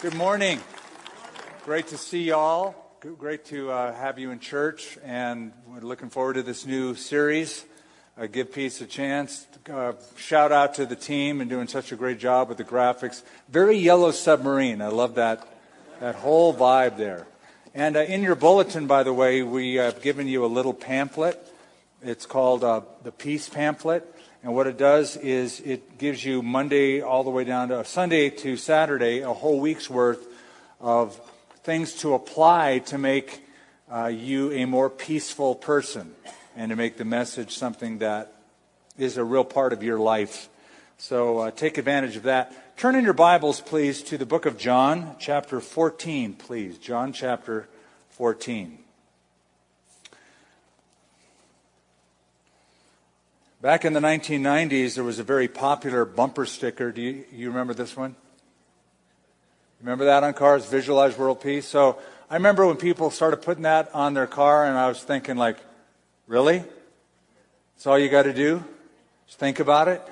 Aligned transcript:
Good 0.00 0.14
morning. 0.14 0.60
Great 1.64 1.88
to 1.88 1.98
see 1.98 2.22
y'all. 2.22 2.76
Great 3.00 3.46
to 3.46 3.72
uh, 3.72 3.92
have 3.92 4.16
you 4.16 4.30
in 4.30 4.38
church, 4.38 4.96
and 5.02 5.50
we're 5.66 5.80
looking 5.80 6.08
forward 6.08 6.34
to 6.34 6.44
this 6.44 6.64
new 6.64 6.94
series. 6.94 7.64
Uh, 8.16 8.26
give 8.26 8.52
peace 8.52 8.80
a 8.80 8.86
chance. 8.86 9.44
Uh, 9.68 9.94
shout 10.14 10.52
out 10.52 10.74
to 10.74 10.86
the 10.86 10.94
team 10.94 11.40
and 11.40 11.50
doing 11.50 11.66
such 11.66 11.90
a 11.90 11.96
great 11.96 12.20
job 12.20 12.48
with 12.48 12.58
the 12.58 12.64
graphics. 12.64 13.24
Very 13.48 13.76
yellow 13.76 14.12
submarine. 14.12 14.80
I 14.82 14.86
love 14.86 15.16
that 15.16 15.44
that 15.98 16.14
whole 16.14 16.54
vibe 16.54 16.96
there. 16.96 17.26
And 17.74 17.96
uh, 17.96 18.02
in 18.02 18.22
your 18.22 18.36
bulletin, 18.36 18.86
by 18.86 19.02
the 19.02 19.12
way, 19.12 19.42
we 19.42 19.74
have 19.74 20.00
given 20.00 20.28
you 20.28 20.44
a 20.44 20.46
little 20.46 20.74
pamphlet. 20.74 21.44
It's 22.02 22.24
called 22.24 22.62
uh, 22.62 22.82
the 23.02 23.10
Peace 23.10 23.48
Pamphlet. 23.48 24.06
And 24.42 24.54
what 24.54 24.68
it 24.68 24.78
does 24.78 25.16
is 25.16 25.60
it 25.60 25.98
gives 25.98 26.24
you 26.24 26.42
Monday 26.42 27.00
all 27.00 27.24
the 27.24 27.30
way 27.30 27.42
down 27.42 27.68
to 27.68 27.84
Sunday 27.84 28.30
to 28.30 28.56
Saturday, 28.56 29.20
a 29.20 29.32
whole 29.32 29.58
week's 29.58 29.90
worth 29.90 30.26
of 30.80 31.20
things 31.64 31.94
to 31.94 32.14
apply 32.14 32.78
to 32.86 32.98
make 32.98 33.42
uh, 33.92 34.06
you 34.06 34.52
a 34.52 34.64
more 34.64 34.88
peaceful 34.88 35.56
person 35.56 36.14
and 36.56 36.70
to 36.70 36.76
make 36.76 36.96
the 36.98 37.04
message 37.04 37.56
something 37.56 37.98
that 37.98 38.32
is 38.96 39.16
a 39.16 39.24
real 39.24 39.44
part 39.44 39.72
of 39.72 39.82
your 39.82 39.98
life. 39.98 40.48
So 40.98 41.38
uh, 41.38 41.50
take 41.50 41.76
advantage 41.76 42.16
of 42.16 42.24
that. 42.24 42.76
Turn 42.76 42.94
in 42.94 43.04
your 43.04 43.14
Bibles, 43.14 43.60
please, 43.60 44.02
to 44.04 44.18
the 44.18 44.26
book 44.26 44.46
of 44.46 44.56
John, 44.56 45.16
chapter 45.18 45.60
14, 45.60 46.34
please. 46.34 46.78
John 46.78 47.12
chapter 47.12 47.68
14. 48.10 48.78
Back 53.60 53.84
in 53.84 53.92
the 53.92 53.98
1990s, 53.98 54.94
there 54.94 55.02
was 55.02 55.18
a 55.18 55.24
very 55.24 55.48
popular 55.48 56.04
bumper 56.04 56.46
sticker. 56.46 56.92
Do 56.92 57.02
you, 57.02 57.24
you 57.32 57.48
remember 57.48 57.74
this 57.74 57.96
one? 57.96 58.14
Remember 59.80 60.04
that 60.04 60.22
on 60.22 60.32
cars? 60.34 60.64
Visualize 60.66 61.18
world 61.18 61.40
peace. 61.40 61.66
So 61.66 61.98
I 62.30 62.34
remember 62.34 62.64
when 62.68 62.76
people 62.76 63.10
started 63.10 63.38
putting 63.38 63.64
that 63.64 63.92
on 63.92 64.14
their 64.14 64.28
car, 64.28 64.64
and 64.64 64.78
I 64.78 64.86
was 64.86 65.02
thinking, 65.02 65.36
like, 65.36 65.56
really? 66.28 66.58
That's 67.74 67.88
all 67.88 67.98
you 67.98 68.08
got 68.08 68.24
to 68.24 68.32
do? 68.32 68.62
Just 69.26 69.40
think 69.40 69.58
about 69.58 69.88
it, 69.88 70.02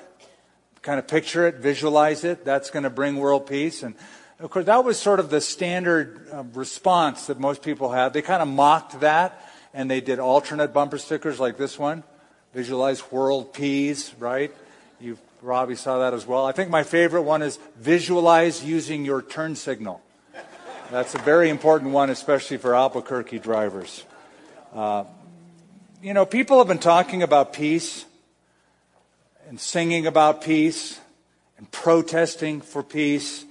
kind 0.81 0.99
of 0.99 1.07
picture 1.07 1.47
it, 1.47 1.55
visualize 1.55 2.25
it. 2.25 2.43
That's 2.43 2.69
going 2.69 2.83
to 2.83 2.89
bring 2.89 3.15
world 3.15 3.47
peace. 3.47 3.81
And 3.81 3.95
of 4.41 4.49
course, 4.49 4.65
that 4.65 4.83
was 4.83 4.99
sort 4.99 5.21
of 5.21 5.29
the 5.29 5.39
standard 5.39 6.27
uh, 6.33 6.43
response 6.53 7.27
that 7.27 7.39
most 7.39 7.61
people 7.61 7.93
had. 7.93 8.11
They 8.11 8.21
kind 8.21 8.41
of 8.41 8.49
mocked 8.49 8.99
that, 8.99 9.41
and 9.73 9.89
they 9.89 10.01
did 10.01 10.19
alternate 10.19 10.73
bumper 10.73 10.97
stickers 10.97 11.39
like 11.39 11.55
this 11.55 11.79
one. 11.79 12.03
Visualize 12.57 13.11
world 13.11 13.53
peace, 13.53 14.15
right? 14.15 14.51
You 14.99 15.19
probably 15.43 15.75
saw 15.75 15.99
that 15.99 16.15
as 16.15 16.25
well. 16.25 16.43
I 16.43 16.53
think 16.53 16.71
my 16.71 16.81
favorite 16.81 17.21
one 17.21 17.43
is 17.43 17.59
visualize 17.75 18.65
using 18.65 19.05
your 19.05 19.21
turn 19.21 19.55
signal. 19.55 20.01
That's 20.89 21.13
a 21.13 21.19
very 21.19 21.51
important 21.51 21.91
one, 21.91 22.09
especially 22.09 22.57
for 22.57 22.73
Albuquerque 22.73 23.37
drivers. 23.37 24.03
Uh, 24.73 25.03
you 26.01 26.15
know, 26.15 26.25
people 26.25 26.57
have 26.57 26.67
been 26.67 26.79
talking 26.79 27.21
about 27.21 27.53
peace 27.53 28.05
and 29.47 29.59
singing 29.59 30.07
about 30.07 30.41
peace 30.41 30.99
and 31.59 31.69
protesting 31.69 32.61
for 32.61 32.81
peace 32.81 33.45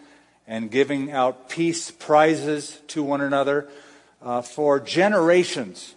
and 0.48 0.69
giving 0.69 1.13
out 1.13 1.48
peace 1.48 1.93
prizes 1.93 2.81
to 2.89 3.05
one 3.05 3.20
another 3.20 3.69
uh, 4.20 4.43
for 4.43 4.81
generations. 4.81 5.95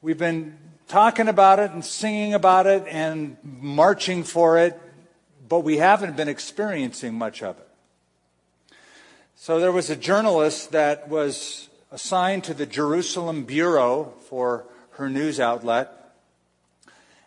We've 0.00 0.16
been 0.16 0.56
talking 0.88 1.28
about 1.28 1.58
it 1.58 1.70
and 1.72 1.84
singing 1.84 2.34
about 2.34 2.66
it 2.66 2.84
and 2.88 3.36
marching 3.42 4.22
for 4.22 4.58
it, 4.58 4.80
but 5.48 5.60
we 5.60 5.78
haven't 5.78 6.16
been 6.16 6.28
experiencing 6.28 7.14
much 7.14 7.42
of 7.42 7.58
it. 7.58 7.68
So 9.36 9.60
there 9.60 9.72
was 9.72 9.90
a 9.90 9.96
journalist 9.96 10.72
that 10.72 11.08
was 11.08 11.68
assigned 11.92 12.44
to 12.44 12.54
the 12.54 12.66
Jerusalem 12.66 13.44
Bureau 13.44 14.12
for 14.28 14.64
her 14.92 15.08
news 15.08 15.38
outlet. 15.38 15.92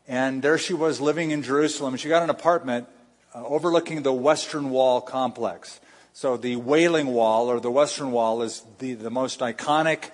And 0.07 0.41
there 0.41 0.57
she 0.57 0.73
was 0.73 0.99
living 0.99 1.31
in 1.31 1.43
Jerusalem. 1.43 1.95
She 1.97 2.09
got 2.09 2.23
an 2.23 2.29
apartment 2.29 2.87
uh, 3.33 3.45
overlooking 3.45 4.01
the 4.01 4.13
Western 4.13 4.71
Wall 4.71 5.01
complex. 5.01 5.79
So 6.13 6.35
the 6.35 6.55
Wailing 6.55 7.07
Wall, 7.07 7.47
or 7.47 7.59
the 7.59 7.71
Western 7.71 8.11
Wall, 8.11 8.41
is 8.41 8.63
the, 8.79 8.95
the 8.95 9.11
most 9.11 9.39
iconic 9.39 10.09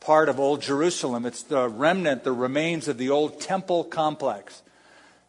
part 0.00 0.28
of 0.28 0.38
Old 0.38 0.62
Jerusalem. 0.62 1.26
It's 1.26 1.42
the 1.42 1.68
remnant, 1.68 2.24
the 2.24 2.32
remains 2.32 2.88
of 2.88 2.98
the 2.98 3.10
old 3.10 3.40
temple 3.40 3.84
complex. 3.84 4.62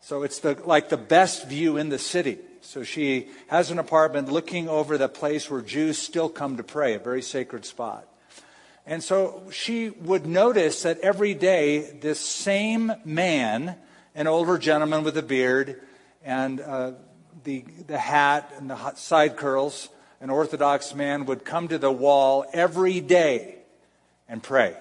So 0.01 0.23
it's 0.23 0.39
the, 0.39 0.57
like 0.65 0.89
the 0.89 0.97
best 0.97 1.47
view 1.47 1.77
in 1.77 1.89
the 1.89 1.99
city. 1.99 2.37
So 2.61 2.83
she 2.83 3.29
has 3.47 3.71
an 3.71 3.79
apartment 3.79 4.31
looking 4.31 4.69
over 4.69 4.97
the 4.97 5.09
place 5.09 5.49
where 5.49 5.61
Jews 5.61 5.97
still 5.97 6.29
come 6.29 6.57
to 6.57 6.63
pray, 6.63 6.93
a 6.93 6.99
very 6.99 7.21
sacred 7.21 7.65
spot. 7.65 8.07
And 8.85 9.03
so 9.03 9.43
she 9.51 9.89
would 9.89 10.25
notice 10.25 10.83
that 10.83 10.99
every 11.01 11.33
day 11.33 11.97
this 12.01 12.19
same 12.19 12.91
man, 13.05 13.75
an 14.15 14.27
older 14.27 14.57
gentleman 14.57 15.03
with 15.03 15.17
a 15.17 15.23
beard 15.23 15.81
and 16.23 16.59
uh, 16.59 16.91
the, 17.43 17.65
the 17.87 17.97
hat 17.97 18.51
and 18.57 18.69
the 18.69 18.95
side 18.95 19.37
curls, 19.37 19.89
an 20.21 20.29
Orthodox 20.29 20.93
man, 20.93 21.25
would 21.25 21.45
come 21.45 21.67
to 21.67 21.77
the 21.77 21.91
wall 21.91 22.45
every 22.51 22.99
day 22.99 23.58
and 24.29 24.41
pray. 24.41 24.77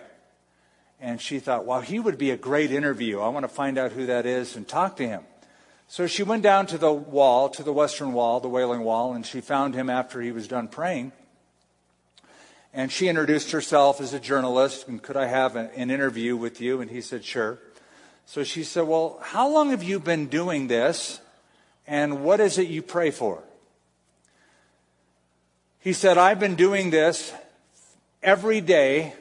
And 1.00 1.20
she 1.20 1.38
thought, 1.38 1.64
wow, 1.64 1.80
he 1.80 1.98
would 1.98 2.18
be 2.18 2.30
a 2.30 2.36
great 2.36 2.70
interview. 2.70 3.20
I 3.20 3.28
want 3.28 3.44
to 3.44 3.48
find 3.48 3.78
out 3.78 3.92
who 3.92 4.06
that 4.06 4.26
is 4.26 4.56
and 4.56 4.66
talk 4.66 4.96
to 4.96 5.06
him. 5.06 5.22
So 5.86 6.06
she 6.06 6.22
went 6.22 6.42
down 6.42 6.66
to 6.66 6.78
the 6.78 6.92
wall, 6.92 7.48
to 7.50 7.62
the 7.62 7.72
western 7.72 8.12
wall, 8.12 8.40
the 8.40 8.48
Wailing 8.48 8.82
Wall, 8.82 9.14
and 9.14 9.24
she 9.24 9.40
found 9.40 9.74
him 9.74 9.88
after 9.88 10.20
he 10.20 10.32
was 10.32 10.46
done 10.46 10.68
praying. 10.68 11.12
And 12.74 12.92
she 12.92 13.08
introduced 13.08 13.52
herself 13.52 14.00
as 14.00 14.12
a 14.12 14.20
journalist, 14.20 14.86
and 14.86 15.02
could 15.02 15.16
I 15.16 15.26
have 15.26 15.56
an 15.56 15.90
interview 15.90 16.36
with 16.36 16.60
you? 16.60 16.82
And 16.82 16.90
he 16.90 17.00
said, 17.00 17.24
sure. 17.24 17.58
So 18.26 18.44
she 18.44 18.64
said, 18.64 18.86
well, 18.86 19.18
how 19.22 19.48
long 19.48 19.70
have 19.70 19.82
you 19.82 19.98
been 19.98 20.26
doing 20.26 20.66
this? 20.66 21.20
And 21.86 22.22
what 22.22 22.40
is 22.40 22.58
it 22.58 22.68
you 22.68 22.82
pray 22.82 23.10
for? 23.10 23.42
He 25.80 25.94
said, 25.94 26.18
I've 26.18 26.38
been 26.38 26.56
doing 26.56 26.90
this 26.90 27.32
every 28.22 28.60
day 28.60 29.14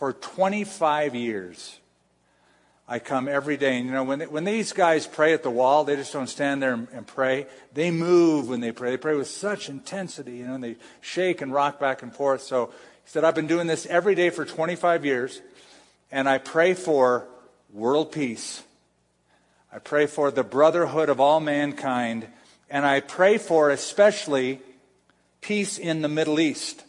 for 0.00 0.14
25 0.14 1.14
years. 1.14 1.78
I 2.88 2.98
come 3.00 3.28
every 3.28 3.58
day. 3.58 3.76
And 3.76 3.84
you 3.84 3.92
know, 3.92 4.02
when, 4.02 4.20
they, 4.20 4.26
when 4.26 4.44
these 4.44 4.72
guys 4.72 5.06
pray 5.06 5.34
at 5.34 5.42
the 5.42 5.50
wall, 5.50 5.84
they 5.84 5.94
just 5.94 6.10
don't 6.10 6.26
stand 6.26 6.62
there 6.62 6.72
and, 6.72 6.88
and, 6.94 7.06
pray. 7.06 7.46
They 7.74 7.90
move 7.90 8.48
when 8.48 8.60
they 8.60 8.72
pray. 8.72 8.92
They 8.92 8.96
pray 8.96 9.14
with 9.14 9.28
such 9.28 9.68
intensity, 9.68 10.38
you 10.38 10.46
know, 10.46 10.54
and 10.54 10.64
they 10.64 10.76
shake 11.02 11.42
and 11.42 11.52
rock 11.52 11.78
back 11.78 12.02
and 12.02 12.14
forth. 12.16 12.40
So 12.40 12.68
he 12.68 13.10
said, 13.10 13.24
I've 13.24 13.34
been 13.34 13.46
doing 13.46 13.66
this 13.66 13.84
every 13.84 14.14
day 14.14 14.30
for 14.30 14.46
25 14.46 15.04
years, 15.04 15.42
and 16.10 16.26
I 16.26 16.38
pray 16.38 16.72
for 16.72 17.28
world 17.70 18.10
peace. 18.10 18.62
I 19.70 19.80
pray 19.80 20.06
for 20.06 20.30
the 20.30 20.42
brotherhood 20.42 21.10
of 21.10 21.20
all 21.20 21.40
mankind, 21.40 22.26
and 22.70 22.86
I 22.86 23.00
pray 23.00 23.36
for 23.36 23.68
especially 23.68 24.62
peace 25.42 25.76
in 25.76 26.00
the 26.00 26.08
Middle 26.08 26.40
East. 26.40 26.84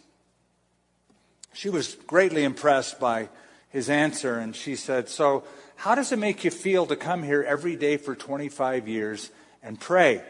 She 1.53 1.69
was 1.69 1.95
greatly 2.07 2.43
impressed 2.43 2.99
by 2.99 3.29
his 3.69 3.89
answer, 3.89 4.37
and 4.37 4.55
she 4.55 4.75
said, 4.75 5.09
So, 5.09 5.43
how 5.75 5.95
does 5.95 6.11
it 6.11 6.19
make 6.19 6.43
you 6.43 6.51
feel 6.51 6.85
to 6.85 6.95
come 6.95 7.23
here 7.23 7.43
every 7.43 7.75
day 7.75 7.97
for 7.97 8.15
25 8.15 8.87
years 8.87 9.31
and 9.63 9.79
pray? 9.79 10.23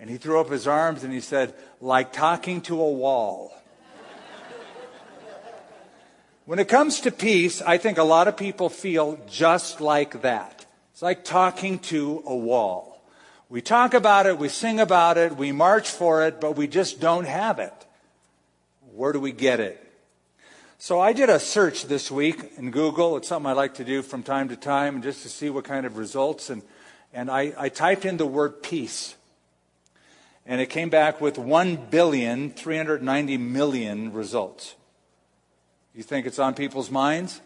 And 0.00 0.10
he 0.10 0.16
threw 0.16 0.40
up 0.40 0.50
his 0.50 0.66
arms 0.66 1.04
and 1.04 1.12
he 1.12 1.20
said, 1.20 1.54
Like 1.80 2.12
talking 2.12 2.60
to 2.62 2.80
a 2.80 2.90
wall. 2.90 3.52
when 6.44 6.58
it 6.58 6.68
comes 6.68 7.00
to 7.00 7.10
peace, 7.10 7.62
I 7.62 7.78
think 7.78 7.98
a 7.98 8.04
lot 8.04 8.28
of 8.28 8.36
people 8.36 8.68
feel 8.68 9.18
just 9.28 9.80
like 9.80 10.22
that. 10.22 10.66
It's 10.92 11.02
like 11.02 11.24
talking 11.24 11.78
to 11.80 12.22
a 12.26 12.36
wall. 12.36 13.02
We 13.48 13.60
talk 13.60 13.94
about 13.94 14.26
it, 14.26 14.38
we 14.38 14.48
sing 14.48 14.80
about 14.80 15.18
it, 15.18 15.36
we 15.36 15.52
march 15.52 15.88
for 15.88 16.26
it, 16.26 16.40
but 16.40 16.56
we 16.56 16.66
just 16.66 16.98
don't 16.98 17.26
have 17.26 17.58
it. 17.58 17.74
Where 18.92 19.12
do 19.12 19.20
we 19.20 19.32
get 19.32 19.60
it? 19.60 19.83
So 20.78 21.00
I 21.00 21.12
did 21.12 21.30
a 21.30 21.38
search 21.38 21.84
this 21.84 22.10
week 22.10 22.52
in 22.56 22.70
Google. 22.70 23.16
It's 23.16 23.28
something 23.28 23.48
I 23.48 23.52
like 23.52 23.74
to 23.74 23.84
do 23.84 24.02
from 24.02 24.22
time 24.22 24.48
to 24.48 24.56
time 24.56 25.02
just 25.02 25.22
to 25.22 25.28
see 25.28 25.48
what 25.48 25.64
kind 25.64 25.86
of 25.86 25.96
results. 25.96 26.50
And, 26.50 26.62
and 27.12 27.30
I, 27.30 27.54
I 27.56 27.68
typed 27.68 28.04
in 28.04 28.16
the 28.16 28.26
word 28.26 28.62
peace. 28.62 29.14
And 30.44 30.60
it 30.60 30.66
came 30.66 30.90
back 30.90 31.20
with 31.20 31.38
1 31.38 31.76
billion, 31.90 32.50
390 32.50 33.36
million 33.38 34.12
results. 34.12 34.74
You 35.94 36.02
think 36.02 36.26
it's 36.26 36.40
on 36.40 36.54
people's 36.54 36.90
minds? 36.90 37.40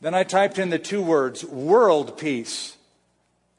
Then 0.00 0.14
I 0.14 0.22
typed 0.22 0.58
in 0.58 0.70
the 0.70 0.78
two 0.78 1.02
words, 1.02 1.44
world 1.44 2.16
peace. 2.16 2.76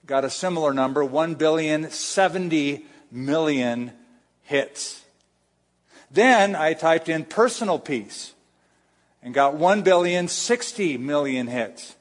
Got 0.05 0.23
a 0.23 0.29
similar 0.29 0.73
number, 0.73 1.03
1 1.03 1.35
billion, 1.35 1.89
70 1.91 2.85
million 3.11 3.91
hits. 4.43 5.03
Then 6.09 6.55
I 6.55 6.73
typed 6.73 7.09
in 7.09 7.25
personal 7.25 7.79
peace 7.79 8.31
and 9.25 9.33
got 9.33 9.55
1 9.55 9.81
billion 9.81 10.27
60 10.27 10.99
million 10.99 11.47
hits. 11.47 11.95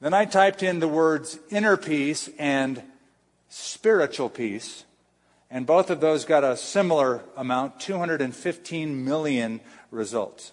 Then 0.00 0.14
I 0.14 0.24
typed 0.24 0.62
in 0.62 0.80
the 0.80 0.88
words 0.88 1.38
inner 1.50 1.76
peace 1.76 2.30
and 2.38 2.82
spiritual 3.50 4.30
peace, 4.30 4.84
And 5.50 5.66
both 5.66 5.90
of 5.90 6.00
those 6.00 6.24
got 6.24 6.42
a 6.44 6.56
similar 6.56 7.22
amount 7.36 7.78
215 7.78 9.04
million 9.04 9.60
results. 9.90 10.52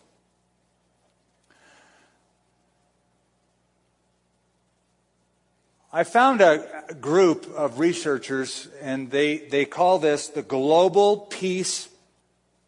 I 5.91 6.03
found 6.03 6.41
a 6.41 6.95
group 6.99 7.47
of 7.55 7.79
researchers, 7.79 8.67
and 8.81 9.09
they, 9.09 9.37
they 9.37 9.63
call 9.63 9.99
this 9.99 10.27
the 10.27 10.41
Global 10.41 11.17
Peace 11.17 11.87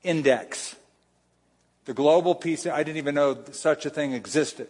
Index. 0.04 0.76
The 1.86 1.94
Global 1.94 2.34
Peace, 2.34 2.66
I 2.66 2.82
didn't 2.82 2.98
even 2.98 3.14
know 3.14 3.38
such 3.52 3.86
a 3.86 3.92
thing 3.92 4.14
existed. 4.14 4.68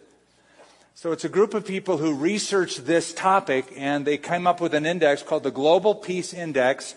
So 0.94 1.12
it's 1.12 1.24
a 1.24 1.30
group 1.30 1.54
of 1.54 1.66
people 1.66 1.96
who 1.96 2.14
researched 2.14 2.84
this 2.84 3.14
topic, 3.14 3.72
and 3.74 4.06
they 4.06 4.18
came 4.18 4.46
up 4.46 4.60
with 4.60 4.74
an 4.74 4.84
index 4.84 5.22
called 5.22 5.42
the 5.42 5.50
Global 5.50 5.94
Peace 5.94 6.34
Index, 6.34 6.94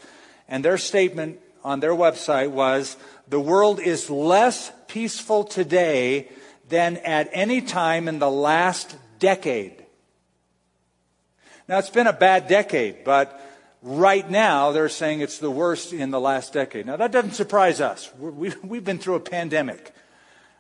and 0.50 0.64
their 0.64 0.78
statement 0.78 1.40
on 1.64 1.80
their 1.80 1.94
website 1.94 2.52
was 2.52 2.98
the 3.30 3.40
world 3.40 3.80
is 3.80 4.10
less 4.10 4.74
peaceful 4.90 5.46
today 5.46 6.28
than 6.68 6.98
at 6.98 7.30
any 7.32 7.62
time 7.62 8.10
in 8.10 8.20
the 8.20 8.32
last 8.32 8.98
decade. 9.20 9.86
Now, 11.70 11.78
it's 11.78 11.90
been 11.90 12.08
a 12.08 12.14
bad 12.14 12.50
decade, 12.50 13.06
but 13.06 13.40
right 13.82 14.30
now 14.30 14.74
they're 14.74 14.90
saying 14.90 15.22
it's 15.22 15.38
the 15.38 15.52
worst 15.52 15.94
in 15.94 16.12
the 16.12 16.20
last 16.20 16.52
decade. 16.52 16.86
Now, 16.86 16.98
that 16.98 17.14
doesn't 17.14 17.34
surprise 17.34 17.80
us. 17.80 18.12
we 18.20 18.50
have 18.50 18.84
been 18.84 18.98
through 18.98 19.16
a 19.16 19.22
pandemic. 19.22 19.94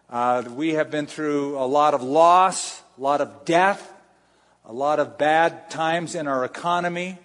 Uh, 0.09 0.43
we 0.55 0.69
have 0.73 0.89
been 0.89 1.05
through 1.05 1.55
a 1.59 1.67
lot 1.67 1.93
of 1.93 2.01
loss, 2.01 2.81
a 2.97 3.01
lot 3.01 3.21
of 3.21 3.45
death, 3.45 3.93
a 4.65 4.73
lot 4.73 4.99
of 4.99 5.19
bad 5.19 5.69
times 5.69 6.15
in 6.15 6.27
our 6.27 6.43
economy. 6.43 7.19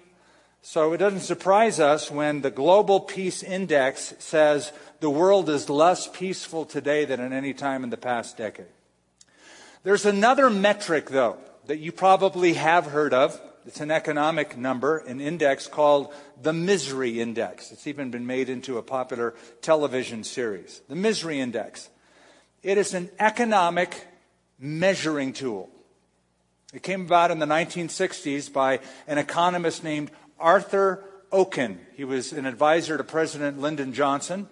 So 0.61 0.93
it 0.93 0.99
doesn't 0.99 1.21
surprise 1.21 1.81
us 1.81 2.11
when 2.11 2.43
the 2.43 2.51
Global 2.51 3.01
Peace 3.01 3.43
Index 3.43 4.15
says 4.19 4.71
the 5.01 5.09
world 5.09 5.49
is 5.49 5.71
less 5.71 6.09
peaceful 6.09 6.67
today 6.67 7.07
than 7.07 7.21
at 7.21 7.33
any 7.33 7.55
time 7.55 7.85
in 7.85 7.91
the 7.91 7.97
past 7.97 8.37
decade. 8.37 8.67
There's 9.83 10.05
another 10.05 10.51
metric, 10.51 11.09
though, 11.09 11.39
that 11.67 11.79
you 11.79 11.91
probably 11.91 12.53
have 12.53 12.87
heard 12.87 13.15
of. 13.15 13.41
It's 13.67 13.81
an 13.81 13.91
economic 13.91 14.59
number, 14.59 14.99
an 14.99 15.23
index 15.23 15.69
called 15.69 16.13
the 16.43 16.53
Misery 16.53 17.19
Index. 17.19 17.73
It's 17.73 17.87
even 17.87 18.11
been 18.11 18.27
made 18.27 18.51
into 18.51 18.77
a 18.77 18.83
popular 18.83 19.35
television 19.63 20.23
series. 20.23 20.83
The 20.91 20.97
Misery 20.97 21.41
Index. 21.41 21.89
It 22.65 22.79
is 22.79 22.95
an 22.95 23.11
economic 23.19 24.07
measuring 24.59 25.35
tool. 25.35 25.69
It 26.73 26.83
came 26.83 27.03
about 27.03 27.31
in 27.31 27.39
the 27.39 27.47
1960s 27.47 28.51
by 28.51 28.81
an 29.07 29.19
economist 29.19 29.85
named 29.85 30.11
Arthur 30.41 31.05
Okun. 31.31 31.79
He 31.95 32.05
was 32.05 32.33
an 32.33 32.47
advisor 32.47 32.97
to 32.97 33.05
President 33.05 33.61
Lyndon 33.61 33.93
Johnson. 33.93 34.49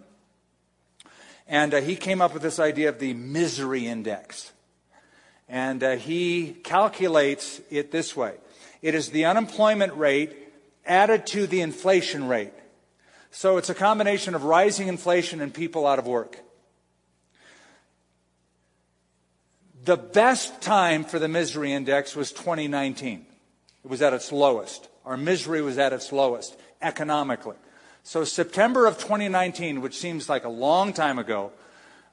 And 1.49 1.73
uh, 1.73 1.81
he 1.81 1.97
came 1.97 2.21
up 2.21 2.35
with 2.35 2.43
this 2.43 2.59
idea 2.61 2.91
of 2.91 2.99
the 2.99 3.15
misery 3.15 3.87
index. 3.87 4.53
And 5.49 5.83
uh, 5.83 5.97
he 5.97 6.53
calculates 6.65 7.63
it 7.71 7.93
this 7.93 8.15
way 8.15 8.35
it 8.83 8.95
is 8.95 9.09
the 9.09 9.25
unemployment 9.25 9.95
rate 9.95 10.37
added 10.85 11.27
to 11.29 11.47
the 11.47 11.63
inflation 11.63 12.29
rate. 12.29 12.53
So 13.31 13.57
it's 13.57 13.71
a 13.71 13.75
combination 13.75 14.35
of 14.35 14.45
rising 14.45 14.89
inflation 14.89 15.41
and 15.41 15.55
people 15.55 15.87
out 15.87 15.99
of 15.99 16.07
work. 16.07 16.43
The 19.85 19.97
best 19.97 20.61
time 20.61 21.05
for 21.05 21.19
the 21.19 21.29
misery 21.29 21.73
index 21.73 22.15
was 22.15 22.31
2019. 22.33 23.27
It 23.85 23.91
was 23.91 24.01
at 24.01 24.13
its 24.13 24.31
lowest. 24.31 24.89
Our 25.05 25.17
misery 25.17 25.61
was 25.63 25.79
at 25.79 25.93
its 25.93 26.13
lowest 26.13 26.57
economically. 26.81 27.57
So 28.05 28.25
September 28.25 28.87
of 28.87 28.99
2019, 28.99 29.81
which 29.81 29.99
seems 29.99 30.29
like 30.29 30.45
a 30.45 30.49
long 30.49 30.93
time 30.93 31.19
ago, 31.19 31.53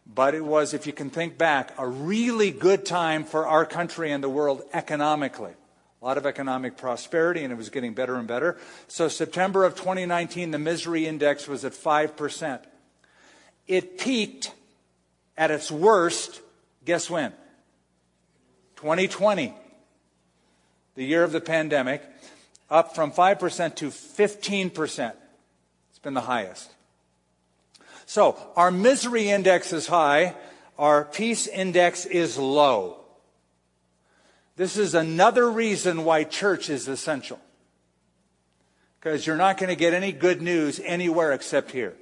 but 0.06 0.33
it 0.33 0.44
was, 0.44 0.74
if 0.74 0.88
you 0.88 0.94
can 0.94 1.12
think 1.12 1.38
back, 1.38 1.74
a 1.77 1.88
really 1.88 2.50
good 2.50 2.86
time 2.86 3.24
for 3.24 3.48
our 3.48 3.66
country 3.66 4.12
and 4.12 4.24
the 4.24 4.30
world 4.30 4.63
economically 4.74 5.54
a 6.01 6.06
lot 6.06 6.18
of 6.18 6.25
economic 6.25 6.77
prosperity, 6.77 7.44
and 7.44 7.51
it 7.51 7.57
was 7.57 7.69
getting 7.69 7.94
better 7.94 8.16
and 8.16 8.27
better. 8.27 8.57
So, 8.88 9.10
September 9.10 9.66
of 9.66 9.75
2019, 9.75 10.51
the 10.51 10.60
misery 10.60 11.06
index 11.06 11.48
was 11.48 11.66
at 11.66 11.74
5%. 11.74 12.62
It 13.68 14.00
peaked 14.00 14.54
at 15.38 15.51
its 15.51 15.69
worst, 15.69 16.42
guess 16.86 17.10
when? 17.10 17.33
2020, 18.80 19.54
the 20.96 21.04
year 21.04 21.26
of 21.26 21.34
the 21.34 21.42
pandemic, 21.42 22.02
up 22.70 22.96
from 22.96 23.12
5% 23.12 23.76
to 23.76 23.90
15%. 23.90 25.14
It's 25.90 26.00
been 26.00 26.14
the 26.14 26.22
highest. 26.22 26.72
So, 28.06 28.38
our 28.56 28.72
misery 28.72 29.28
index 29.28 29.74
is 29.74 29.88
high, 29.88 30.34
our 30.78 31.04
peace 31.04 31.46
index 31.46 32.06
is 32.06 32.38
low. 32.38 33.02
This 34.56 34.78
is 34.78 34.96
another 34.96 35.52
reason 35.52 36.06
why 36.06 36.24
church 36.24 36.70
is 36.70 36.88
essential. 36.88 37.42
Because 39.02 39.28
you're 39.28 39.36
not 39.36 39.58
going 39.58 39.70
to 39.70 39.76
get 39.76 39.94
any 39.94 40.14
good 40.14 40.42
news 40.42 40.80
anywhere 40.86 41.34
except 41.34 41.72
here. 41.72 41.96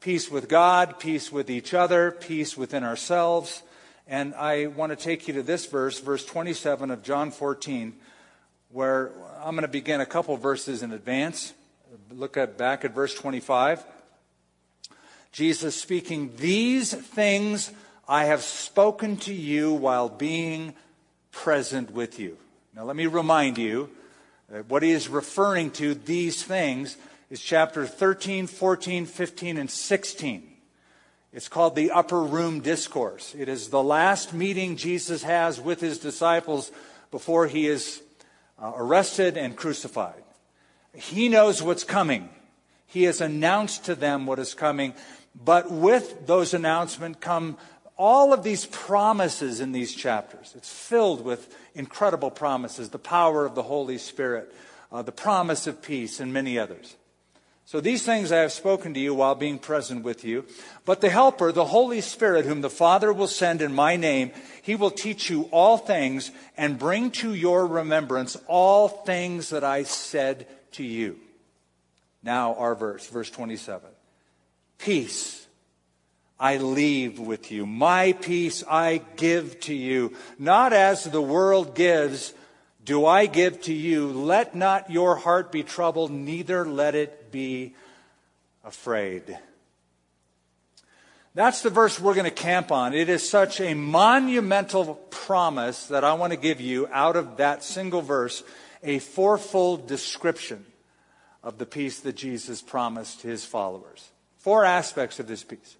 peace 0.00 0.30
with 0.30 0.48
God, 0.48 0.98
peace 0.98 1.30
with 1.30 1.50
each 1.50 1.74
other, 1.74 2.10
peace 2.10 2.56
within 2.56 2.84
ourselves. 2.84 3.62
And 4.08 4.34
I 4.34 4.66
want 4.66 4.90
to 4.90 4.96
take 4.96 5.28
you 5.28 5.34
to 5.34 5.42
this 5.42 5.66
verse, 5.66 6.00
verse 6.00 6.24
27 6.24 6.90
of 6.90 7.02
John 7.02 7.30
14, 7.30 7.92
where 8.70 9.12
I'm 9.42 9.54
going 9.54 9.62
to 9.62 9.68
begin 9.68 10.00
a 10.00 10.06
couple 10.06 10.36
verses 10.36 10.82
in 10.82 10.92
advance. 10.92 11.52
Look 12.10 12.36
at 12.36 12.56
back 12.56 12.84
at 12.84 12.94
verse 12.94 13.14
25. 13.14 13.84
Jesus 15.32 15.80
speaking, 15.80 16.32
These 16.36 16.94
things 16.94 17.70
I 18.08 18.24
have 18.24 18.42
spoken 18.42 19.18
to 19.18 19.34
you 19.34 19.72
while 19.72 20.08
being 20.08 20.74
present 21.30 21.92
with 21.92 22.18
you. 22.18 22.38
Now, 22.74 22.84
let 22.84 22.96
me 22.96 23.06
remind 23.06 23.58
you 23.58 23.90
what 24.66 24.82
he 24.82 24.90
is 24.90 25.08
referring 25.08 25.70
to, 25.72 25.94
these 25.94 26.42
things, 26.42 26.96
is 27.30 27.40
chapter 27.40 27.86
13, 27.86 28.48
14, 28.48 29.06
15, 29.06 29.56
and 29.56 29.70
16. 29.70 30.48
It's 31.32 31.48
called 31.48 31.76
the 31.76 31.92
Upper 31.92 32.20
Room 32.20 32.58
Discourse. 32.58 33.36
It 33.38 33.48
is 33.48 33.68
the 33.68 33.82
last 33.82 34.34
meeting 34.34 34.74
Jesus 34.74 35.22
has 35.22 35.60
with 35.60 35.80
his 35.80 36.00
disciples 36.00 36.72
before 37.12 37.46
he 37.46 37.68
is 37.68 38.02
uh, 38.60 38.72
arrested 38.74 39.36
and 39.36 39.56
crucified. 39.56 40.24
He 40.92 41.28
knows 41.28 41.62
what's 41.62 41.84
coming. 41.84 42.28
He 42.88 43.04
has 43.04 43.20
announced 43.20 43.84
to 43.84 43.94
them 43.94 44.26
what 44.26 44.40
is 44.40 44.52
coming, 44.52 44.94
But 45.32 45.70
with 45.70 46.26
those 46.26 46.52
announcements 46.52 47.20
come 47.20 47.58
all 47.96 48.32
of 48.32 48.42
these 48.42 48.66
promises 48.66 49.60
in 49.60 49.70
these 49.70 49.94
chapters. 49.94 50.54
It's 50.56 50.72
filled 50.72 51.24
with 51.24 51.56
incredible 51.76 52.32
promises 52.32 52.88
the 52.88 52.98
power 52.98 53.46
of 53.46 53.54
the 53.54 53.62
Holy 53.62 53.98
Spirit, 53.98 54.52
uh, 54.90 55.02
the 55.02 55.12
promise 55.12 55.68
of 55.68 55.80
peace, 55.80 56.18
and 56.18 56.32
many 56.32 56.58
others. 56.58 56.96
So 57.70 57.80
these 57.80 58.04
things 58.04 58.32
I 58.32 58.38
have 58.38 58.50
spoken 58.50 58.94
to 58.94 58.98
you 58.98 59.14
while 59.14 59.36
being 59.36 59.60
present 59.60 60.02
with 60.02 60.24
you. 60.24 60.44
But 60.84 61.00
the 61.00 61.08
Helper, 61.08 61.52
the 61.52 61.66
Holy 61.66 62.00
Spirit, 62.00 62.44
whom 62.44 62.62
the 62.62 62.68
Father 62.68 63.12
will 63.12 63.28
send 63.28 63.62
in 63.62 63.72
my 63.72 63.94
name, 63.94 64.32
he 64.60 64.74
will 64.74 64.90
teach 64.90 65.30
you 65.30 65.42
all 65.52 65.78
things 65.78 66.32
and 66.56 66.80
bring 66.80 67.12
to 67.12 67.32
your 67.32 67.64
remembrance 67.64 68.36
all 68.48 68.88
things 68.88 69.50
that 69.50 69.62
I 69.62 69.84
said 69.84 70.48
to 70.72 70.82
you. 70.82 71.16
Now, 72.24 72.54
our 72.56 72.74
verse, 72.74 73.06
verse 73.06 73.30
27. 73.30 73.88
Peace 74.78 75.46
I 76.40 76.56
leave 76.56 77.20
with 77.20 77.52
you. 77.52 77.66
My 77.66 78.14
peace 78.14 78.64
I 78.68 79.00
give 79.14 79.60
to 79.60 79.74
you. 79.74 80.16
Not 80.40 80.72
as 80.72 81.04
the 81.04 81.22
world 81.22 81.76
gives, 81.76 82.34
do 82.84 83.06
I 83.06 83.26
give 83.26 83.62
to 83.62 83.72
you. 83.72 84.08
Let 84.08 84.56
not 84.56 84.90
your 84.90 85.14
heart 85.14 85.52
be 85.52 85.62
troubled, 85.62 86.10
neither 86.10 86.64
let 86.64 86.96
it 86.96 87.19
be 87.30 87.74
afraid. 88.64 89.38
That's 91.34 91.62
the 91.62 91.70
verse 91.70 92.00
we're 92.00 92.14
going 92.14 92.24
to 92.24 92.30
camp 92.30 92.72
on. 92.72 92.92
It 92.92 93.08
is 93.08 93.28
such 93.28 93.60
a 93.60 93.74
monumental 93.74 94.96
promise 95.10 95.86
that 95.86 96.02
I 96.02 96.14
want 96.14 96.32
to 96.32 96.38
give 96.38 96.60
you 96.60 96.88
out 96.90 97.14
of 97.14 97.36
that 97.36 97.62
single 97.62 98.02
verse 98.02 98.42
a 98.82 98.98
fourfold 98.98 99.86
description 99.86 100.64
of 101.42 101.58
the 101.58 101.66
peace 101.66 102.00
that 102.00 102.16
Jesus 102.16 102.60
promised 102.60 103.22
his 103.22 103.44
followers. 103.44 104.10
Four 104.38 104.64
aspects 104.64 105.20
of 105.20 105.28
this 105.28 105.44
peace. 105.44 105.76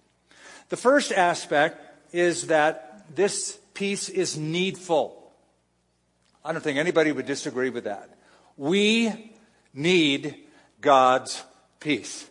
The 0.69 0.77
first 0.77 1.11
aspect 1.11 2.13
is 2.13 2.47
that 2.47 3.05
this 3.15 3.59
peace 3.73 4.07
is 4.07 4.37
needful. 4.37 5.31
I 6.45 6.53
don't 6.53 6.61
think 6.61 6.77
anybody 6.77 7.11
would 7.11 7.25
disagree 7.25 7.69
with 7.69 7.83
that. 7.83 8.09
We 8.55 9.33
need 9.73 10.35
God's 10.81 11.43
peace. 11.79 12.27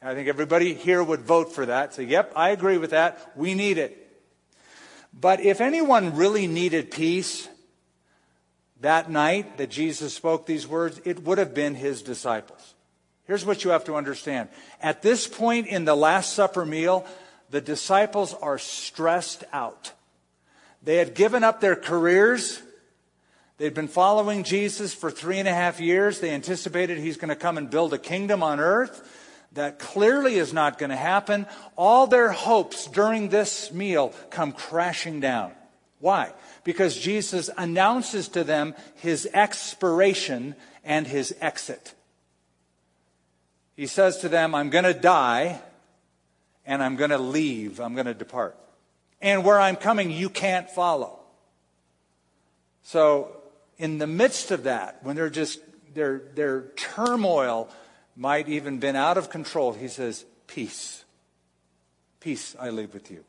I 0.00 0.14
think 0.14 0.28
everybody 0.28 0.74
here 0.74 1.02
would 1.02 1.20
vote 1.20 1.52
for 1.52 1.66
that. 1.66 1.94
Say, 1.94 2.04
yep, 2.04 2.32
I 2.34 2.50
agree 2.50 2.78
with 2.78 2.90
that. 2.90 3.32
We 3.36 3.54
need 3.54 3.78
it. 3.78 3.98
But 5.12 5.40
if 5.40 5.60
anyone 5.60 6.16
really 6.16 6.46
needed 6.46 6.90
peace 6.90 7.48
that 8.80 9.10
night 9.10 9.58
that 9.58 9.70
Jesus 9.70 10.14
spoke 10.14 10.46
these 10.46 10.66
words, 10.66 11.00
it 11.04 11.22
would 11.22 11.38
have 11.38 11.54
been 11.54 11.74
his 11.74 12.02
disciples. 12.02 12.74
Here's 13.24 13.44
what 13.46 13.62
you 13.62 13.70
have 13.70 13.84
to 13.84 13.94
understand. 13.94 14.48
At 14.80 15.02
this 15.02 15.28
point 15.28 15.68
in 15.68 15.84
the 15.84 15.94
Last 15.94 16.32
Supper 16.32 16.64
meal, 16.64 17.06
the 17.50 17.60
disciples 17.60 18.34
are 18.34 18.58
stressed 18.58 19.44
out. 19.52 19.92
They 20.82 20.96
had 20.96 21.14
given 21.14 21.44
up 21.44 21.60
their 21.60 21.76
careers. 21.76 22.60
They'd 23.58 23.74
been 23.74 23.88
following 23.88 24.44
Jesus 24.44 24.94
for 24.94 25.10
three 25.10 25.38
and 25.38 25.46
a 25.46 25.54
half 25.54 25.80
years. 25.80 26.20
They 26.20 26.30
anticipated 26.30 26.98
he's 26.98 27.16
going 27.16 27.28
to 27.28 27.36
come 27.36 27.58
and 27.58 27.70
build 27.70 27.92
a 27.92 27.98
kingdom 27.98 28.42
on 28.42 28.60
earth. 28.60 29.18
That 29.52 29.78
clearly 29.78 30.36
is 30.36 30.52
not 30.52 30.78
going 30.78 30.90
to 30.90 30.96
happen. 30.96 31.46
All 31.76 32.06
their 32.06 32.32
hopes 32.32 32.86
during 32.86 33.28
this 33.28 33.70
meal 33.70 34.14
come 34.30 34.52
crashing 34.52 35.20
down. 35.20 35.52
Why? 36.00 36.32
Because 36.64 36.96
Jesus 36.96 37.50
announces 37.56 38.28
to 38.28 38.44
them 38.44 38.74
his 38.96 39.28
expiration 39.32 40.56
and 40.84 41.06
his 41.06 41.34
exit. 41.40 41.94
He 43.76 43.86
says 43.86 44.18
to 44.18 44.28
them, 44.28 44.54
I'm 44.54 44.70
going 44.70 44.84
to 44.84 44.94
die 44.94 45.60
and 46.64 46.82
I'm 46.82 46.96
going 46.96 47.10
to 47.10 47.18
leave. 47.18 47.80
I'm 47.80 47.94
going 47.94 48.06
to 48.06 48.14
depart. 48.14 48.56
And 49.20 49.44
where 49.44 49.60
I'm 49.60 49.76
coming, 49.76 50.10
you 50.10 50.30
can't 50.30 50.68
follow. 50.70 51.20
So, 52.82 53.41
in 53.82 53.98
the 53.98 54.06
midst 54.06 54.52
of 54.52 54.62
that, 54.62 55.00
when 55.02 55.16
they're 55.16 55.28
just, 55.28 55.58
their, 55.92 56.22
their 56.36 56.66
turmoil 56.76 57.68
might 58.14 58.48
even 58.48 58.78
been 58.78 58.94
out 58.94 59.18
of 59.18 59.28
control, 59.28 59.72
he 59.72 59.88
says, 59.88 60.24
Peace. 60.46 61.04
Peace 62.20 62.54
I 62.60 62.70
leave 62.70 62.94
with 62.94 63.10
you. 63.10 63.24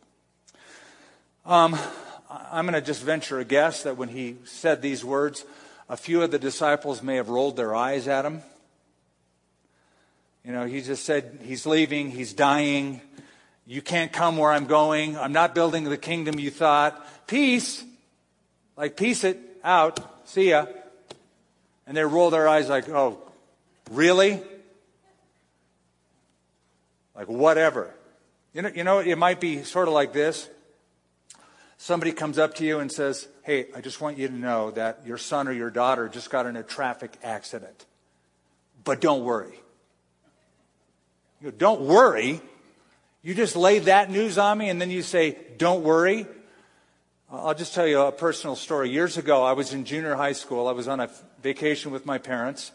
Um, 1.43 1.75
I'm 2.29 2.65
going 2.67 2.75
to 2.75 2.85
just 2.85 3.01
venture 3.01 3.39
a 3.39 3.43
guess 3.43 3.81
that 3.81 3.97
when 3.97 4.09
he 4.09 4.37
said 4.43 4.83
these 4.83 5.03
words, 5.03 5.43
a 5.89 5.97
few 5.97 6.21
of 6.21 6.29
the 6.29 6.37
disciples 6.37 7.01
may 7.01 7.15
have 7.15 7.29
rolled 7.29 7.57
their 7.57 7.73
eyes 7.73 8.07
at 8.07 8.23
him. 8.23 8.43
You 10.45 10.51
know, 10.51 10.67
he 10.67 10.81
just 10.81 11.03
said 11.03 11.39
he's 11.41 11.65
leaving, 11.65 12.11
he's 12.11 12.31
dying. 12.33 13.01
You 13.65 13.81
can't 13.81 14.13
come 14.13 14.37
where 14.37 14.51
I'm 14.51 14.67
going. 14.67 15.17
I'm 15.17 15.33
not 15.33 15.55
building 15.55 15.85
the 15.85 15.97
kingdom 15.97 16.37
you 16.37 16.51
thought. 16.51 17.25
Peace. 17.25 17.83
Like, 18.77 18.95
peace 18.97 19.23
it 19.23 19.39
out. 19.63 20.12
See 20.25 20.49
ya. 20.49 20.65
And 21.85 21.97
they 21.97 22.03
roll 22.03 22.29
their 22.29 22.47
eyes 22.47 22.69
like, 22.69 22.87
oh, 22.89 23.19
really? 23.91 24.41
Like, 27.15 27.27
whatever. 27.27 27.93
You 28.53 28.61
know, 28.61 28.71
you 28.73 28.83
know, 28.83 28.99
it 28.99 29.17
might 29.17 29.39
be 29.39 29.63
sort 29.63 29.87
of 29.87 29.93
like 29.93 30.13
this. 30.13 30.49
Somebody 31.77 32.13
comes 32.13 32.37
up 32.37 32.55
to 32.55 32.65
you 32.65 32.79
and 32.79 32.91
says, 32.91 33.27
Hey, 33.43 33.67
I 33.75 33.81
just 33.81 33.99
want 33.99 34.17
you 34.17 34.27
to 34.29 34.33
know 34.33 34.71
that 34.71 35.01
your 35.05 35.17
son 35.17 35.47
or 35.47 35.51
your 35.51 35.69
daughter 35.69 36.07
just 36.07 36.29
got 36.29 36.45
in 36.45 36.55
a 36.55 36.63
traffic 36.63 37.17
accident. 37.23 37.85
But 38.83 39.01
don't 39.01 39.25
worry. 39.25 39.59
You 41.41 41.51
go, 41.51 41.57
don't 41.57 41.81
worry. 41.81 42.41
You 43.21 43.33
just 43.33 43.55
lay 43.55 43.79
that 43.79 44.09
news 44.09 44.37
on 44.37 44.57
me 44.57 44.69
and 44.69 44.79
then 44.79 44.91
you 44.91 45.01
say, 45.01 45.37
don't 45.57 45.83
worry. 45.83 46.25
I'll 47.35 47.55
just 47.55 47.73
tell 47.73 47.87
you 47.87 47.99
a 47.99 48.11
personal 48.11 48.55
story. 48.55 48.91
Years 48.91 49.17
ago, 49.17 49.41
I 49.41 49.53
was 49.53 49.73
in 49.73 49.85
junior 49.85 50.13
high 50.13 50.33
school. 50.33 50.67
I 50.67 50.71
was 50.71 50.87
on 50.87 50.99
a 50.99 51.09
vacation 51.41 51.91
with 51.91 52.05
my 52.05 52.19
parents. 52.19 52.71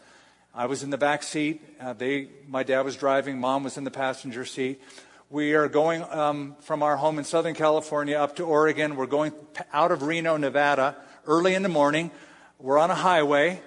I 0.53 0.65
was 0.65 0.83
in 0.83 0.89
the 0.89 0.97
back 0.97 1.23
seat. 1.23 1.61
Uh, 1.79 1.93
they, 1.93 2.27
my 2.45 2.63
dad 2.63 2.81
was 2.81 2.97
driving. 2.97 3.39
Mom 3.39 3.63
was 3.63 3.77
in 3.77 3.85
the 3.85 3.91
passenger 3.91 4.43
seat. 4.43 4.81
We 5.29 5.53
are 5.53 5.69
going 5.69 6.03
um, 6.03 6.57
from 6.59 6.83
our 6.83 6.97
home 6.97 7.19
in 7.19 7.23
Southern 7.23 7.55
California 7.55 8.17
up 8.17 8.35
to 8.35 8.43
Oregon. 8.43 8.97
We're 8.97 9.05
going 9.05 9.31
out 9.71 9.93
of 9.93 10.03
Reno, 10.03 10.35
Nevada, 10.35 10.97
early 11.25 11.55
in 11.55 11.63
the 11.63 11.69
morning. 11.69 12.11
We're 12.59 12.79
on 12.79 12.91
a 12.91 12.95
highway, 12.95 13.61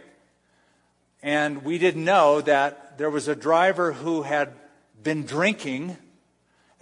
and 1.22 1.64
we 1.64 1.78
didn't 1.78 2.04
know 2.04 2.42
that 2.42 2.98
there 2.98 3.08
was 3.08 3.28
a 3.28 3.34
driver 3.34 3.94
who 3.94 4.20
had 4.20 4.52
been 5.02 5.24
drinking 5.24 5.96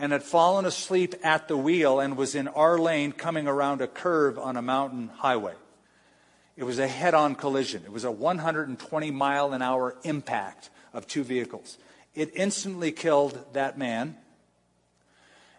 and 0.01 0.13
had 0.13 0.23
fallen 0.23 0.65
asleep 0.65 1.15
at 1.23 1.47
the 1.47 1.57
wheel 1.59 2.01
and 2.01 2.17
was 2.17 2.35
in 2.35 2.49
our 2.49 2.79
lane 2.79 3.13
coming 3.13 3.47
around 3.47 3.83
a 3.83 3.87
curve 3.87 4.39
on 4.39 4.57
a 4.57 4.63
mountain 4.63 5.11
highway. 5.19 5.53
It 6.57 6.65
was 6.65 6.79
a 6.79 6.89
head 6.89 7.13
on 7.13 7.35
collision. 7.35 7.83
It 7.85 7.93
was 7.93 8.05
a 8.05 8.11
120 8.11 9.11
mile 9.11 9.53
an 9.53 9.61
hour 9.61 9.95
impact 10.03 10.71
of 10.95 11.07
two 11.07 11.23
vehicles. 11.23 11.77
It 12.15 12.33
instantly 12.35 12.93
killed 12.93 13.45
that 13.53 13.77
man, 13.77 14.17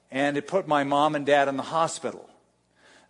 and 0.09 0.35
it 0.35 0.47
put 0.47 0.67
my 0.67 0.83
mom 0.83 1.13
and 1.13 1.23
dad 1.23 1.47
in 1.47 1.55
the 1.55 1.63
hospital. 1.63 2.27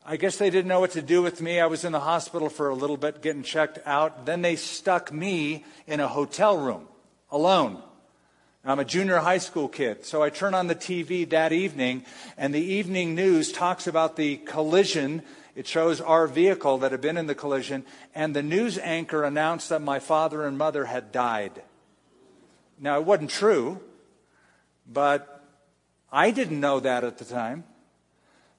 I 0.05 0.17
guess 0.17 0.37
they 0.37 0.49
didn't 0.49 0.67
know 0.67 0.81
what 0.81 0.91
to 0.91 1.01
do 1.01 1.21
with 1.21 1.41
me. 1.41 1.61
I 1.61 1.67
was 1.67 1.85
in 1.85 1.93
the 1.93 2.01
hospital 2.01 2.49
for 2.49 2.67
a 2.67 2.75
little 2.75 2.97
bit 2.97 3.21
getting 3.21 3.43
checked 3.43 3.79
out. 3.85 4.25
Then 4.25 4.41
they 4.41 4.57
stuck 4.57 5.13
me 5.13 5.63
in 5.87 6.01
a 6.01 6.09
hotel 6.09 6.57
room 6.57 6.89
alone. 7.31 7.81
I'm 8.63 8.77
a 8.77 8.85
junior 8.85 9.17
high 9.17 9.39
school 9.39 9.67
kid, 9.67 10.05
so 10.05 10.21
I 10.21 10.29
turn 10.29 10.53
on 10.53 10.67
the 10.67 10.75
TV 10.75 11.27
that 11.31 11.51
evening, 11.51 12.05
and 12.37 12.53
the 12.53 12.61
evening 12.61 13.15
news 13.15 13.51
talks 13.51 13.87
about 13.87 14.17
the 14.17 14.37
collision. 14.37 15.23
It 15.55 15.65
shows 15.65 15.99
our 15.99 16.27
vehicle 16.27 16.77
that 16.77 16.91
had 16.91 17.01
been 17.01 17.17
in 17.17 17.25
the 17.25 17.33
collision, 17.33 17.83
and 18.13 18.35
the 18.35 18.43
news 18.43 18.77
anchor 18.77 19.23
announced 19.23 19.69
that 19.69 19.81
my 19.81 19.97
father 19.97 20.45
and 20.45 20.59
mother 20.59 20.85
had 20.85 21.11
died. 21.11 21.63
Now, 22.79 22.99
it 22.99 23.05
wasn't 23.05 23.31
true, 23.31 23.79
but 24.87 25.43
I 26.11 26.29
didn't 26.29 26.59
know 26.59 26.79
that 26.81 27.03
at 27.03 27.17
the 27.17 27.25
time. 27.25 27.63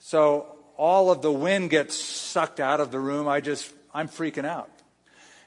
So 0.01 0.57
all 0.77 1.13
of 1.13 1.23
the 1.23 1.31
wind 1.31 1.71
gets 1.71 1.95
sucked 1.95 2.59
out 2.59 2.81
of 2.81 2.91
the 2.91 2.99
room. 2.99 3.29
I 3.29 3.41
just, 3.41 3.73
I'm 3.95 4.09
freaking 4.09 4.47
out. 4.47 4.69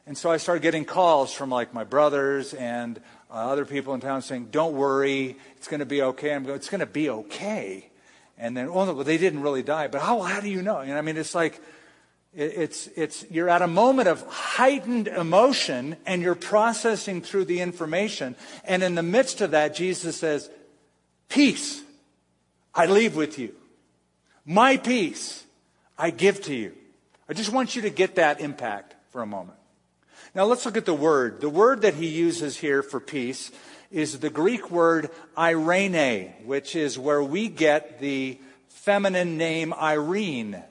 And 0.07 0.17
so 0.17 0.31
I 0.31 0.38
started 0.38 0.62
getting 0.62 0.85
calls 0.85 1.33
from 1.33 1.50
like 1.50 1.74
my 1.74 1.83
brothers 1.83 2.53
and 2.53 3.01
uh, 3.29 3.34
other 3.34 3.65
people 3.65 3.94
in 3.94 4.01
town 4.01 4.22
saying, 4.22 4.50
"Don't 4.51 4.74
worry, 4.74 5.38
it's 5.58 5.67
going 5.67 5.79
to 5.79 5.86
be 5.86 6.01
okay." 6.01 6.34
I'm 6.34 6.44
going, 6.44 6.55
"It's 6.55 6.70
going 6.70 6.79
to 6.79 6.86
be 6.86 7.10
okay." 7.10 7.89
And 8.38 8.55
then, 8.55 8.67
oh, 8.67 8.94
well, 8.94 9.03
they 9.03 9.17
didn't 9.17 9.41
really 9.41 9.63
die, 9.63 9.88
but 9.88 10.01
how? 10.01 10.22
How 10.22 10.41
do 10.41 10.50
you 10.50 10.62
know? 10.62 10.79
And 10.79 10.94
I 10.94 11.01
mean, 11.01 11.17
it's 11.17 11.36
like 11.36 11.62
it, 12.34 12.53
it's 12.55 12.88
it's 12.96 13.25
you're 13.29 13.50
at 13.50 13.62
a 13.62 13.67
moment 13.67 14.08
of 14.08 14.25
heightened 14.27 15.08
emotion, 15.08 15.98
and 16.05 16.22
you're 16.22 16.36
processing 16.36 17.22
through 17.22 17.46
the 17.46 17.62
information, 17.62 18.36
and 18.63 18.84
in 18.84 18.96
the 18.96 19.03
midst 19.03 19.41
of 19.41 19.51
that, 19.51 19.75
Jesus 19.75 20.17
says, 20.17 20.50
"Peace, 21.29 21.82
I 22.74 22.86
leave 22.86 23.15
with 23.15 23.39
you. 23.39 23.55
My 24.46 24.77
peace, 24.77 25.44
I 25.98 26.10
give 26.10 26.41
to 26.44 26.55
you." 26.55 26.74
I 27.27 27.34
just 27.34 27.51
want 27.51 27.75
you 27.75 27.82
to 27.84 27.89
get 27.89 28.15
that 28.15 28.39
impact 28.39 28.96
for 29.10 29.22
a 29.22 29.25
moment. 29.25 29.58
Now 30.36 30.44
let's 30.44 30.65
look 30.65 30.75
at 30.75 30.84
the 30.84 30.94
word. 30.94 31.39
The 31.39 31.50
word 31.50 31.84
that 31.84 31.94
he 31.94 32.08
uses 32.08 32.58
here 32.58 32.84
for 32.84 33.00
peace 33.00 33.51
is 33.89 34.20
the 34.20 34.30
Greek 34.30 34.70
word 34.70 35.10
irene, 35.38 36.34
which 36.44 36.75
is 36.75 37.00
where 37.00 37.24
we 37.24 37.48
get 37.48 38.01
the 38.01 38.38
feminine 38.68 39.38
name 39.38 39.74
Irene. 39.74 40.62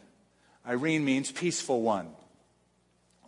Irene 0.69 1.03
means 1.03 1.33
peaceful 1.33 1.81
one 1.81 2.09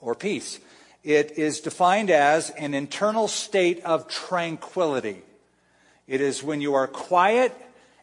or 0.03 0.15
peace. 0.15 0.61
It 1.03 1.39
is 1.39 1.61
defined 1.61 2.11
as 2.11 2.51
an 2.51 2.75
internal 2.75 3.29
state 3.29 3.83
of 3.83 4.07
tranquility. 4.07 5.23
It 6.07 6.21
is 6.21 6.43
when 6.43 6.61
you 6.61 6.75
are 6.75 6.87
quiet 6.87 7.57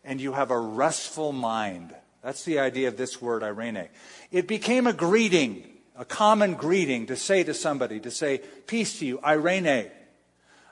and 0.03 0.19
you 0.19 0.33
have 0.33 0.49
a 0.49 0.57
restful 0.57 1.33
mind. 1.33 1.93
That's 2.23 2.45
the 2.45 2.57
idea 2.57 2.87
of 2.87 2.97
this 2.97 3.21
word, 3.21 3.43
Irene. 3.43 3.89
It 4.31 4.47
became 4.47 4.87
a 4.87 4.93
greeting, 4.93 5.65
a 5.95 6.05
common 6.05 6.55
greeting 6.55 7.07
to 7.07 7.15
say 7.15 7.43
to 7.43 7.53
somebody, 7.53 7.99
to 7.99 8.11
say, 8.11 8.41
Peace 8.67 8.99
to 8.99 9.05
you, 9.05 9.19
Irene. 9.23 9.89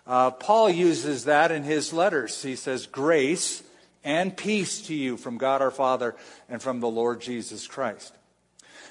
Uh, 0.08 0.32
Paul 0.32 0.70
uses 0.70 1.26
that 1.26 1.52
in 1.52 1.64
his 1.64 1.94
letters. 1.94 2.42
He 2.42 2.56
says, 2.56 2.88
Grace 2.88 3.64
and 4.04 4.36
peace 4.36 4.82
to 4.88 4.96
you 4.96 5.18
from 5.18 5.38
God 5.38 5.62
our 5.62 5.72
Father 5.72 6.16
and 6.50 6.62
from 6.62 6.80
the 6.80 6.90
Lord 6.90 7.22
Jesus 7.22 7.68
Christ. 7.68 8.14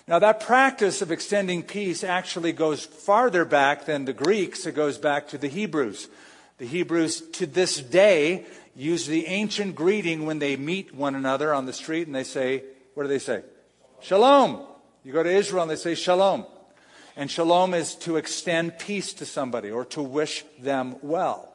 Now, 0.07 0.19
that 0.19 0.41
practice 0.41 1.03
of 1.03 1.13
extending 1.13 1.63
peace 1.63 2.03
actually 2.03 2.53
goes 2.53 2.85
farther 2.85 3.45
back 3.45 3.85
than 3.85 4.05
the 4.05 4.13
Greeks. 4.13 4.67
It 4.67 4.75
goes 4.75 4.99
back 4.99 5.29
to 5.29 5.39
the 5.39 5.49
Hebrews. 5.49 6.09
The 6.59 6.67
Hebrews, 6.67 7.21
to 7.33 7.47
this 7.47 7.81
day, 7.81 8.45
use 8.75 9.07
the 9.07 9.27
ancient 9.27 9.75
greeting 9.75 10.27
when 10.27 10.39
they 10.39 10.57
meet 10.57 10.95
one 10.95 11.15
another 11.15 11.53
on 11.55 11.67
the 11.67 11.73
street 11.73 12.07
and 12.07 12.15
they 12.15 12.25
say, 12.25 12.65
What 12.95 13.05
do 13.05 13.09
they 13.09 13.19
say? 13.19 13.43
Shalom. 14.01 14.67
You 15.04 15.12
go 15.12 15.23
to 15.23 15.30
Israel 15.30 15.62
and 15.62 15.71
they 15.71 15.76
say 15.76 15.95
Shalom. 15.95 16.47
And 17.16 17.30
shalom 17.30 17.75
is 17.75 17.97
to 17.97 18.16
extend 18.16 18.78
peace 18.78 19.12
to 19.14 19.26
somebody 19.26 19.71
or 19.71 19.85
to 19.87 20.02
wish 20.02 20.45
them 20.59 20.97
well. 21.02 21.52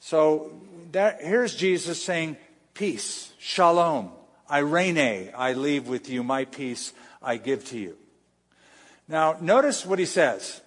So 0.00 0.60
that, 0.92 1.22
here's 1.22 1.54
Jesus 1.54 2.02
saying, 2.02 2.36
Peace, 2.74 3.32
shalom, 3.38 4.10
irene, 4.50 5.30
I 5.34 5.54
leave 5.54 5.88
with 5.88 6.10
you, 6.10 6.22
my 6.22 6.44
peace 6.44 6.92
I 7.22 7.38
give 7.38 7.64
to 7.66 7.78
you. 7.78 7.96
Now, 9.08 9.36
notice 9.40 9.86
what 9.86 9.98
he 9.98 10.04
says 10.04 10.60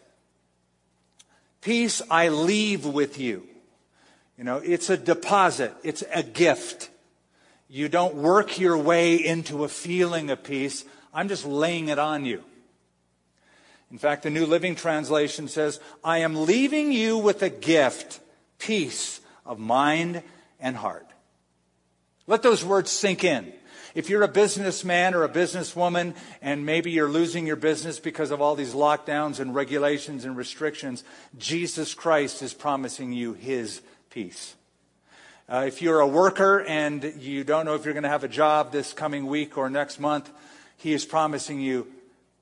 Peace 1.61 2.01
I 2.09 2.29
leave 2.29 2.85
with 2.85 3.19
you. 3.19 3.45
You 4.37 4.43
know, 4.45 4.57
it's 4.57 4.89
a 4.89 4.97
deposit, 4.97 5.73
it's 5.83 6.03
a 6.13 6.23
gift. 6.23 6.89
You 7.67 7.89
don't 7.89 8.15
work 8.15 8.57
your 8.59 8.77
way 8.77 9.15
into 9.15 9.63
a 9.63 9.67
feeling 9.67 10.31
of 10.31 10.43
peace. 10.43 10.83
I'm 11.13 11.27
just 11.27 11.45
laying 11.45 11.89
it 11.89 11.99
on 11.99 12.25
you. 12.25 12.43
In 13.91 13.97
fact, 13.97 14.23
the 14.23 14.29
New 14.29 14.45
Living 14.45 14.75
Translation 14.75 15.47
says, 15.47 15.79
I 16.03 16.19
am 16.19 16.45
leaving 16.45 16.91
you 16.91 17.17
with 17.17 17.41
a 17.41 17.49
gift, 17.49 18.19
peace 18.59 19.19
of 19.45 19.57
mind 19.57 20.21
and 20.59 20.75
heart. 20.75 21.07
Let 22.27 22.43
those 22.43 22.63
words 22.63 22.91
sink 22.91 23.23
in. 23.23 23.51
If 23.95 24.07
you're 24.07 24.21
a 24.21 24.27
businessman 24.27 25.15
or 25.15 25.23
a 25.23 25.29
businesswoman 25.29 26.15
and 26.43 26.63
maybe 26.63 26.91
you're 26.91 27.09
losing 27.09 27.47
your 27.47 27.55
business 27.55 27.99
because 27.99 28.29
of 28.29 28.39
all 28.39 28.53
these 28.53 28.75
lockdowns 28.75 29.39
and 29.39 29.55
regulations 29.55 30.25
and 30.25 30.37
restrictions, 30.37 31.03
Jesus 31.39 31.95
Christ 31.95 32.43
is 32.43 32.53
promising 32.53 33.11
you 33.11 33.33
his 33.33 33.81
peace. 34.11 34.53
Uh, 35.51 35.63
if 35.65 35.81
you're 35.81 36.01
a 36.01 36.07
worker 36.07 36.61
and 36.61 37.03
you 37.17 37.43
don't 37.43 37.65
know 37.65 37.73
if 37.73 37.83
you're 37.83 37.95
going 37.95 38.03
to 38.03 38.09
have 38.09 38.23
a 38.23 38.27
job 38.27 38.71
this 38.71 38.93
coming 38.93 39.25
week 39.25 39.57
or 39.57 39.67
next 39.67 39.99
month, 39.99 40.29
he 40.79 40.93
is 40.93 41.05
promising 41.05 41.59
you 41.61 41.87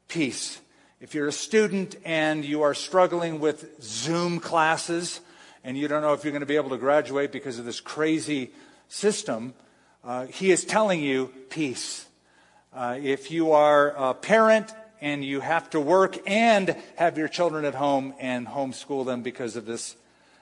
peace 0.07 0.61
if 0.99 1.13
you're 1.13 1.27
a 1.27 1.31
student 1.31 1.95
and 2.03 2.43
you 2.43 2.63
are 2.63 2.73
struggling 2.73 3.39
with 3.39 3.83
Zoom 3.83 4.39
classes 4.39 5.21
and 5.63 5.77
you 5.77 5.87
don't 5.87 6.01
know 6.01 6.13
if 6.13 6.23
you're 6.23 6.31
going 6.31 6.39
to 6.39 6.47
be 6.47 6.55
able 6.55 6.71
to 6.71 6.77
graduate 6.77 7.31
because 7.31 7.59
of 7.59 7.65
this 7.65 7.79
crazy 7.79 8.49
system, 8.87 9.53
uh, 10.03 10.25
he 10.25 10.49
is 10.49 10.65
telling 10.65 10.99
you 10.99 11.31
peace. 11.49 12.07
Uh, 12.73 12.97
if 12.99 13.29
you 13.29 13.51
are 13.51 13.89
a 13.91 14.15
parent 14.15 14.73
and 14.99 15.23
you 15.23 15.39
have 15.39 15.69
to 15.69 15.79
work 15.79 16.17
and 16.25 16.75
have 16.95 17.15
your 17.15 17.27
children 17.27 17.63
at 17.63 17.75
home 17.75 18.15
and 18.19 18.47
homeschool 18.47 19.05
them 19.05 19.21
because 19.21 19.55
of 19.55 19.67
this 19.67 19.95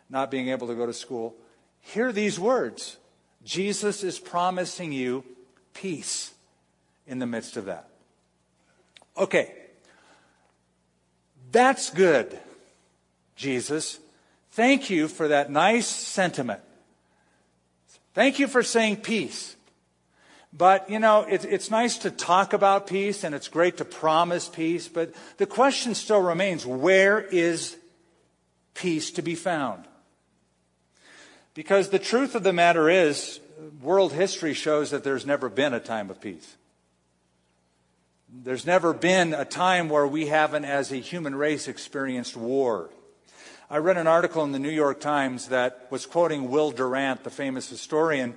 not 0.10 0.31
being 0.31 0.47
able 0.47 0.67
to 0.67 0.75
go 0.75 0.86
to 0.86 0.93
school, 0.93 1.36
hear 1.81 2.13
these 2.13 2.39
words. 2.39 2.95
Jesus 3.43 4.05
is 4.05 4.19
promising 4.19 4.93
you 4.93 5.25
peace 5.73 6.35
in 7.08 7.20
the 7.20 7.26
midst 7.26 7.58
of 7.58 7.65
that. 7.65 7.89
Okay. 9.18 9.54
That's 11.52 11.89
good, 11.89 12.38
Jesus. 13.36 14.00
Thank 14.52 14.89
you 14.89 15.08
for 15.08 15.28
that 15.30 15.52
nice 15.52 15.88
sentiment. 15.88 16.62
Thank 18.13 18.39
you 18.39 18.48
for 18.48 18.63
saying 18.63 18.98
peace. 18.98 19.56
But, 20.58 20.89
you 20.89 21.00
know, 21.00 21.26
it's, 21.30 21.44
it's 21.44 21.70
nice 21.70 21.98
to 22.00 22.12
talk 22.12 22.54
about 22.54 22.88
peace 22.88 23.26
and 23.26 23.36
it's 23.36 23.50
great 23.50 23.78
to 23.78 23.86
promise 23.86 24.48
peace, 24.48 24.88
but 24.88 25.13
the 25.38 25.46
question 25.46 25.94
still 25.96 26.22
remains 26.22 26.65
where 26.65 27.20
is 27.20 27.76
peace 28.74 29.12
to 29.12 29.22
be 29.22 29.36
found? 29.36 29.84
Because 31.54 31.89
the 31.89 32.00
truth 32.00 32.36
of 32.36 32.44
the 32.44 32.54
matter 32.54 32.89
is, 32.89 33.41
world 33.82 34.13
history 34.13 34.54
shows 34.54 34.91
that 34.91 35.04
there's 35.04 35.26
never 35.26 35.50
been 35.50 35.74
a 35.74 35.80
time 35.80 36.10
of 36.10 36.22
peace. 36.22 36.56
There's 38.43 38.65
never 38.65 38.91
been 38.91 39.34
a 39.34 39.45
time 39.45 39.88
where 39.88 40.06
we 40.06 40.28
haven't, 40.28 40.65
as 40.65 40.91
a 40.91 40.98
human 40.98 41.36
race, 41.36 41.69
experienced 41.69 42.36
war. 42.36 42.89
I 43.69 43.78
read 43.78 43.98
an 43.98 44.08
article 44.08 44.43
in 44.43 44.52
the 44.52 44.60
New 44.60 44.69
York 44.69 45.00
Times 45.00 45.48
that 45.48 45.88
was 45.89 46.06
quoting 46.06 46.50
Will 46.50 46.71
Durant, 46.71 47.24
the 47.24 47.30
famous 47.30 47.69
historian, 47.69 48.36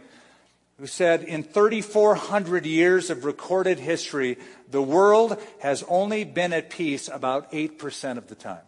who 0.79 0.87
said, 0.87 1.25
In 1.25 1.43
3,400 1.43 2.65
years 2.65 3.11
of 3.11 3.25
recorded 3.25 3.81
history, 3.81 4.39
the 4.71 4.81
world 4.81 5.37
has 5.59 5.83
only 5.89 6.23
been 6.23 6.53
at 6.53 6.71
peace 6.71 7.09
about 7.09 7.51
8% 7.51 8.19
of 8.19 8.29
the 8.29 8.37
time. 8.37 8.63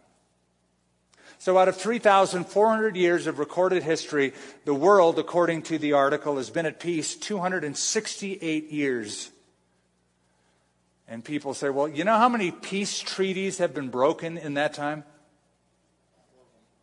So, 1.39 1.57
out 1.59 1.69
of 1.69 1.77
3,400 1.77 2.97
years 2.97 3.29
of 3.29 3.39
recorded 3.39 3.85
history, 3.85 4.35
the 4.65 4.75
world, 4.75 5.19
according 5.19 5.63
to 5.63 5.79
the 5.79 5.93
article, 5.93 6.39
has 6.39 6.51
been 6.51 6.67
at 6.67 6.81
peace 6.81 7.15
268 7.15 8.71
years. 8.73 9.31
And 11.11 11.25
people 11.25 11.55
say, 11.55 11.71
well, 11.71 11.89
you 11.89 12.05
know 12.05 12.17
how 12.17 12.29
many 12.29 12.53
peace 12.53 13.01
treaties 13.01 13.59
have 13.59 13.75
been 13.75 13.89
broken 13.89 14.39
in 14.39 14.55
that 14.55 14.75
time? 14.75 15.03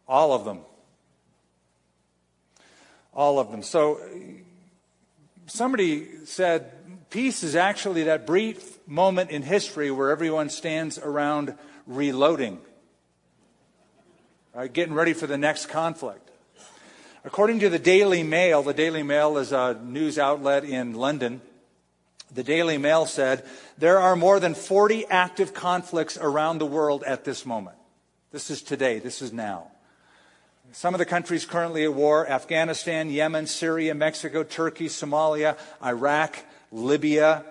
All 0.05 0.33
of 0.33 0.43
them. 0.43 0.59
All 3.13 3.39
of 3.39 3.51
them. 3.51 3.63
So 3.63 4.01
somebody 5.45 6.25
said 6.25 7.09
peace 7.09 7.41
is 7.41 7.55
actually 7.55 8.03
that 8.03 8.27
brief 8.27 8.85
moment 8.85 9.31
in 9.31 9.43
history 9.43 9.91
where 9.91 10.11
everyone 10.11 10.49
stands 10.49 10.97
around 10.97 11.57
reloading, 11.85 12.59
right, 14.53 14.71
getting 14.71 14.93
ready 14.93 15.13
for 15.13 15.25
the 15.25 15.37
next 15.37 15.67
conflict. 15.67 16.29
According 17.23 17.59
to 17.61 17.69
the 17.69 17.79
Daily 17.79 18.23
Mail, 18.23 18.61
the 18.61 18.73
Daily 18.73 19.03
Mail 19.03 19.37
is 19.37 19.53
a 19.53 19.79
news 19.81 20.19
outlet 20.19 20.65
in 20.65 20.93
London. 20.93 21.41
The 22.33 22.43
Daily 22.43 22.77
Mail 22.77 23.05
said 23.05 23.45
there 23.77 23.99
are 23.99 24.15
more 24.15 24.39
than 24.39 24.53
40 24.53 25.05
active 25.07 25.53
conflicts 25.53 26.17
around 26.17 26.57
the 26.57 26.65
world 26.65 27.03
at 27.03 27.23
this 27.23 27.45
moment. 27.45 27.77
This 28.31 28.49
is 28.49 28.61
today, 28.61 28.99
this 28.99 29.21
is 29.21 29.31
now. 29.31 29.71
Some 30.73 30.93
of 30.93 30.99
the 30.99 31.05
countries 31.05 31.45
currently 31.45 31.85
at 31.85 31.93
war 31.93 32.27
Afghanistan, 32.27 33.09
Yemen, 33.09 33.47
Syria, 33.47 33.95
Mexico, 33.95 34.43
Turkey, 34.43 34.87
Somalia, 34.87 35.57
Iraq, 35.83 36.37
Libya. 36.71 37.45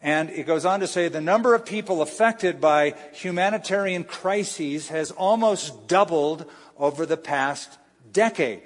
And 0.00 0.30
it 0.30 0.46
goes 0.46 0.64
on 0.64 0.80
to 0.80 0.86
say 0.86 1.08
the 1.08 1.20
number 1.20 1.54
of 1.54 1.66
people 1.66 2.02
affected 2.02 2.60
by 2.60 2.94
humanitarian 3.12 4.04
crises 4.04 4.88
has 4.88 5.10
almost 5.10 5.88
doubled 5.88 6.48
over 6.78 7.04
the 7.04 7.16
past 7.16 7.78
decade. 8.12 8.62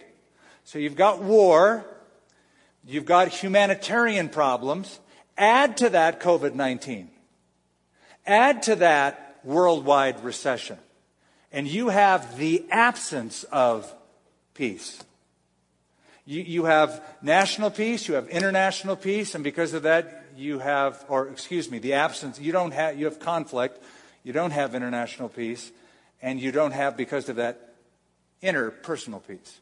So 0.65 0.79
you've 0.79 0.97
got 0.97 1.23
war, 1.23 1.85
you've 2.87 3.05
got 3.07 3.29
humanitarian 3.29 4.29
problems, 4.29 5.01
Add 5.39 5.77
to 5.79 5.91
that 5.91 6.21
COVID 6.21 6.55
19. 6.55 7.11
Add 8.27 8.63
to 8.65 8.77
that 8.77 9.39
worldwide 9.45 10.23
recession. 10.25 10.79
And 11.53 11.69
you 11.69 11.89
have 11.89 12.37
the 12.37 12.65
absence 12.71 13.45
of 13.45 13.93
peace. 14.55 15.03
You, 16.25 16.43
you 16.43 16.65
have 16.65 17.03
national 17.23 17.71
peace, 17.71 18.09
you 18.09 18.15
have 18.15 18.29
international 18.29 18.97
peace, 18.97 19.37
and 19.37 19.45
because 19.45 19.75
of 19.75 19.85
that, 19.85 20.25
you 20.37 20.59
have, 20.59 21.05
or 21.09 21.29
excuse 21.29 21.71
me, 21.71 21.79
the 21.79 21.93
absence, 21.93 22.41
you 22.41 22.51
don't 22.51 22.73
have, 22.73 22.99
you 22.99 23.05
have 23.05 23.21
conflict, 23.21 23.83
you 24.25 24.33
don't 24.33 24.51
have 24.51 24.75
international 24.75 25.29
peace, 25.29 25.71
and 26.21 26.41
you 26.41 26.51
don't 26.51 26.73
have, 26.73 26.97
because 26.97 27.29
of 27.29 27.37
that, 27.37 27.75
interpersonal 28.43 29.25
peace. 29.27 29.61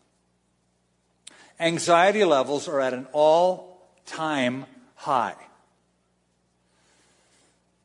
Anxiety 1.60 2.24
levels 2.24 2.66
are 2.66 2.80
at 2.80 2.94
an 2.94 3.06
all 3.12 3.86
time 4.06 4.64
high. 4.94 5.36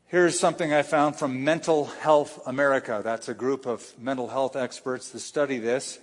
Here's 0.10 0.40
something 0.40 0.74
I 0.74 0.82
found 0.82 1.18
from 1.18 1.44
Mental 1.44 1.86
Health 1.86 2.40
America. 2.48 3.02
That's 3.04 3.30
a 3.30 3.36
group 3.36 3.68
of 3.68 3.94
mental 4.00 4.28
health 4.28 4.56
experts 4.56 5.10
that 5.10 5.20
study 5.20 5.60
this. 5.60 6.00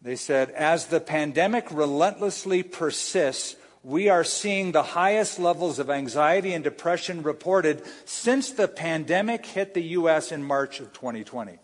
They 0.00 0.14
said, 0.14 0.50
as 0.50 0.86
the 0.86 1.00
pandemic 1.00 1.66
relentlessly 1.72 2.62
persists, 2.62 3.56
we 3.82 4.08
are 4.08 4.22
seeing 4.22 4.70
the 4.70 4.84
highest 4.84 5.40
levels 5.40 5.80
of 5.80 5.90
anxiety 5.90 6.52
and 6.52 6.62
depression 6.62 7.24
reported 7.24 7.82
since 8.04 8.52
the 8.52 8.68
pandemic 8.68 9.44
hit 9.44 9.74
the 9.74 9.82
U.S. 9.82 10.30
in 10.30 10.44
March 10.44 10.78
of 10.78 10.92
2020. 10.92 11.58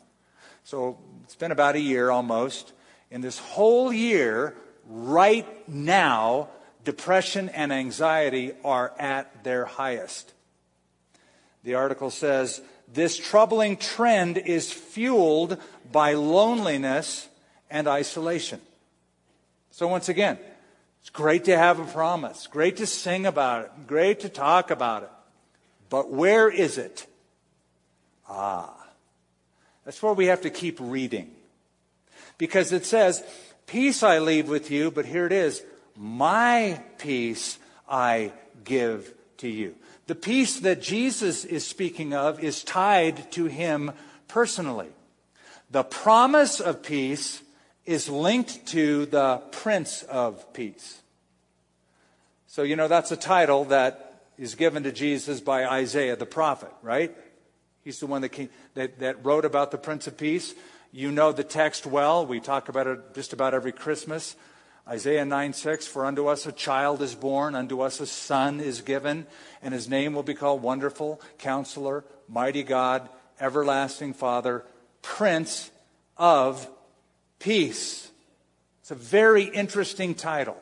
So 0.64 0.98
it's 1.22 1.36
been 1.36 1.52
about 1.52 1.76
a 1.76 1.80
year 1.80 2.10
almost. 2.10 2.72
In 3.08 3.20
this 3.20 3.38
whole 3.38 3.92
year, 3.92 4.56
right 4.88 5.46
now, 5.68 6.48
depression 6.84 7.50
and 7.50 7.72
anxiety 7.72 8.50
are 8.64 8.92
at 8.98 9.44
their 9.44 9.64
highest. 9.64 10.32
The 11.64 11.74
article 11.74 12.10
says 12.10 12.60
this 12.92 13.16
troubling 13.16 13.76
trend 13.76 14.38
is 14.38 14.72
fueled 14.72 15.58
by 15.90 16.14
loneliness 16.14 17.28
and 17.70 17.88
isolation. 17.88 18.60
So, 19.70 19.88
once 19.88 20.08
again, 20.08 20.38
it's 21.00 21.10
great 21.10 21.44
to 21.44 21.56
have 21.56 21.80
a 21.80 21.84
promise, 21.84 22.46
great 22.46 22.76
to 22.76 22.86
sing 22.86 23.26
about 23.26 23.64
it, 23.64 23.86
great 23.86 24.20
to 24.20 24.28
talk 24.28 24.70
about 24.70 25.04
it. 25.04 25.10
But 25.88 26.10
where 26.10 26.48
is 26.48 26.78
it? 26.78 27.06
Ah, 28.28 28.74
that's 29.84 30.02
where 30.02 30.12
we 30.12 30.26
have 30.26 30.42
to 30.42 30.50
keep 30.50 30.78
reading. 30.80 31.30
Because 32.38 32.72
it 32.72 32.84
says, 32.84 33.22
Peace 33.66 34.02
I 34.02 34.18
leave 34.18 34.48
with 34.48 34.70
you, 34.70 34.90
but 34.90 35.06
here 35.06 35.26
it 35.26 35.32
is, 35.32 35.62
my 35.96 36.82
peace 36.98 37.58
I 37.88 38.32
give 38.64 39.12
to 39.38 39.48
you. 39.48 39.74
The 40.06 40.14
peace 40.14 40.60
that 40.60 40.82
Jesus 40.82 41.44
is 41.44 41.66
speaking 41.66 42.12
of 42.12 42.42
is 42.42 42.64
tied 42.64 43.30
to 43.32 43.46
him 43.46 43.92
personally. 44.28 44.88
The 45.70 45.84
promise 45.84 46.60
of 46.60 46.82
peace 46.82 47.42
is 47.86 48.08
linked 48.08 48.66
to 48.66 49.06
the 49.06 49.38
Prince 49.52 50.02
of 50.04 50.52
Peace. 50.52 51.00
So, 52.46 52.62
you 52.62 52.76
know, 52.76 52.88
that's 52.88 53.12
a 53.12 53.16
title 53.16 53.64
that 53.66 54.24
is 54.36 54.54
given 54.54 54.82
to 54.82 54.92
Jesus 54.92 55.40
by 55.40 55.64
Isaiah 55.64 56.16
the 56.16 56.26
prophet, 56.26 56.72
right? 56.82 57.16
He's 57.84 57.98
the 57.98 58.06
one 58.06 58.22
that, 58.22 58.30
came, 58.30 58.50
that, 58.74 58.98
that 59.00 59.24
wrote 59.24 59.44
about 59.44 59.70
the 59.70 59.78
Prince 59.78 60.06
of 60.06 60.16
Peace. 60.16 60.54
You 60.92 61.10
know 61.10 61.32
the 61.32 61.44
text 61.44 61.86
well. 61.86 62.26
We 62.26 62.40
talk 62.40 62.68
about 62.68 62.86
it 62.86 63.14
just 63.14 63.32
about 63.32 63.54
every 63.54 63.72
Christmas. 63.72 64.36
Isaiah 64.88 65.24
9 65.24 65.52
6, 65.52 65.86
for 65.86 66.04
unto 66.04 66.26
us 66.26 66.46
a 66.46 66.52
child 66.52 67.02
is 67.02 67.14
born, 67.14 67.54
unto 67.54 67.80
us 67.80 68.00
a 68.00 68.06
son 68.06 68.58
is 68.58 68.80
given, 68.80 69.26
and 69.62 69.72
his 69.72 69.88
name 69.88 70.12
will 70.12 70.24
be 70.24 70.34
called 70.34 70.62
Wonderful, 70.62 71.20
Counselor, 71.38 72.04
Mighty 72.28 72.64
God, 72.64 73.08
Everlasting 73.40 74.14
Father, 74.14 74.64
Prince 75.00 75.70
of 76.16 76.68
Peace. 77.38 78.10
It's 78.80 78.90
a 78.90 78.96
very 78.96 79.44
interesting 79.44 80.14
title. 80.14 80.60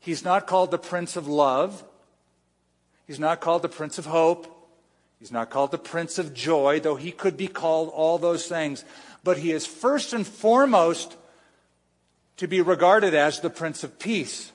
He's 0.00 0.24
not 0.24 0.46
called 0.46 0.70
the 0.70 0.78
Prince 0.78 1.16
of 1.16 1.26
Love. 1.26 1.82
He's 3.06 3.18
not 3.18 3.40
called 3.40 3.62
the 3.62 3.68
Prince 3.68 3.98
of 3.98 4.04
Hope. 4.04 4.52
He's 5.18 5.32
not 5.32 5.48
called 5.48 5.70
the 5.70 5.78
Prince 5.78 6.18
of 6.18 6.34
Joy, 6.34 6.80
though 6.80 6.96
he 6.96 7.10
could 7.10 7.38
be 7.38 7.48
called 7.48 7.88
all 7.88 8.18
those 8.18 8.46
things. 8.46 8.84
But 9.24 9.38
he 9.38 9.50
is 9.52 9.66
first 9.66 10.12
and 10.12 10.26
foremost 10.26 11.16
to 12.36 12.46
be 12.46 12.60
regarded 12.60 13.14
as 13.14 13.40
the 13.40 13.50
Prince 13.50 13.82
of 13.84 13.98
Peace 13.98 14.52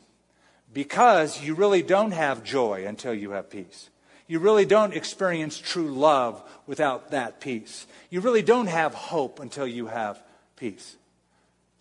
because 0.74 1.42
you 1.42 1.54
really 1.54 1.82
don't 1.82 2.12
have 2.12 2.44
joy 2.44 2.86
until 2.86 3.14
you 3.14 3.32
have 3.32 3.50
peace. 3.50 3.90
You 4.28 4.40
really 4.40 4.66
don't 4.66 4.94
experience 4.94 5.58
true 5.58 5.92
love 5.92 6.42
without 6.66 7.12
that 7.12 7.42
peace. 7.42 7.86
You 8.10 8.22
really 8.22 8.42
don't 8.42 8.68
have 8.68 8.94
hope 8.94 9.40
until 9.40 9.68
you 9.68 9.88
have 9.88 10.22
peace. 10.56 10.96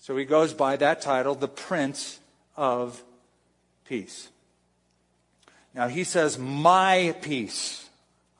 So 0.00 0.16
he 0.16 0.24
goes 0.24 0.52
by 0.52 0.76
that 0.76 1.00
title, 1.00 1.34
the 1.34 1.46
Prince 1.46 2.18
of 2.56 3.02
Peace. 3.84 4.30
Now 5.74 5.88
he 5.88 6.04
says, 6.04 6.38
My 6.38 7.14
peace. 7.20 7.88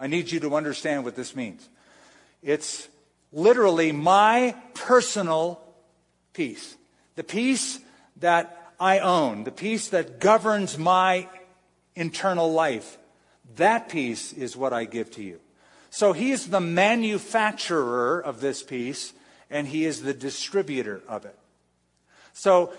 I 0.00 0.06
need 0.06 0.32
you 0.32 0.40
to 0.40 0.56
understand 0.56 1.04
what 1.04 1.14
this 1.14 1.36
means. 1.36 1.68
It's 2.42 2.88
literally 3.32 3.92
my 3.92 4.56
personal 4.74 5.60
peace. 6.32 6.74
The 7.20 7.24
peace 7.24 7.78
that 8.20 8.72
I 8.80 9.00
own, 9.00 9.44
the 9.44 9.50
peace 9.50 9.90
that 9.90 10.20
governs 10.20 10.78
my 10.78 11.28
internal 11.94 12.50
life, 12.50 12.96
that 13.56 13.90
peace 13.90 14.32
is 14.32 14.56
what 14.56 14.72
I 14.72 14.86
give 14.86 15.10
to 15.16 15.22
you. 15.22 15.38
So 15.90 16.14
he 16.14 16.32
is 16.32 16.46
the 16.46 16.62
manufacturer 16.62 18.20
of 18.20 18.40
this 18.40 18.62
peace, 18.62 19.12
and 19.50 19.68
he 19.68 19.84
is 19.84 20.00
the 20.00 20.14
distributor 20.14 21.02
of 21.06 21.26
it. 21.26 21.38
So 22.32 22.72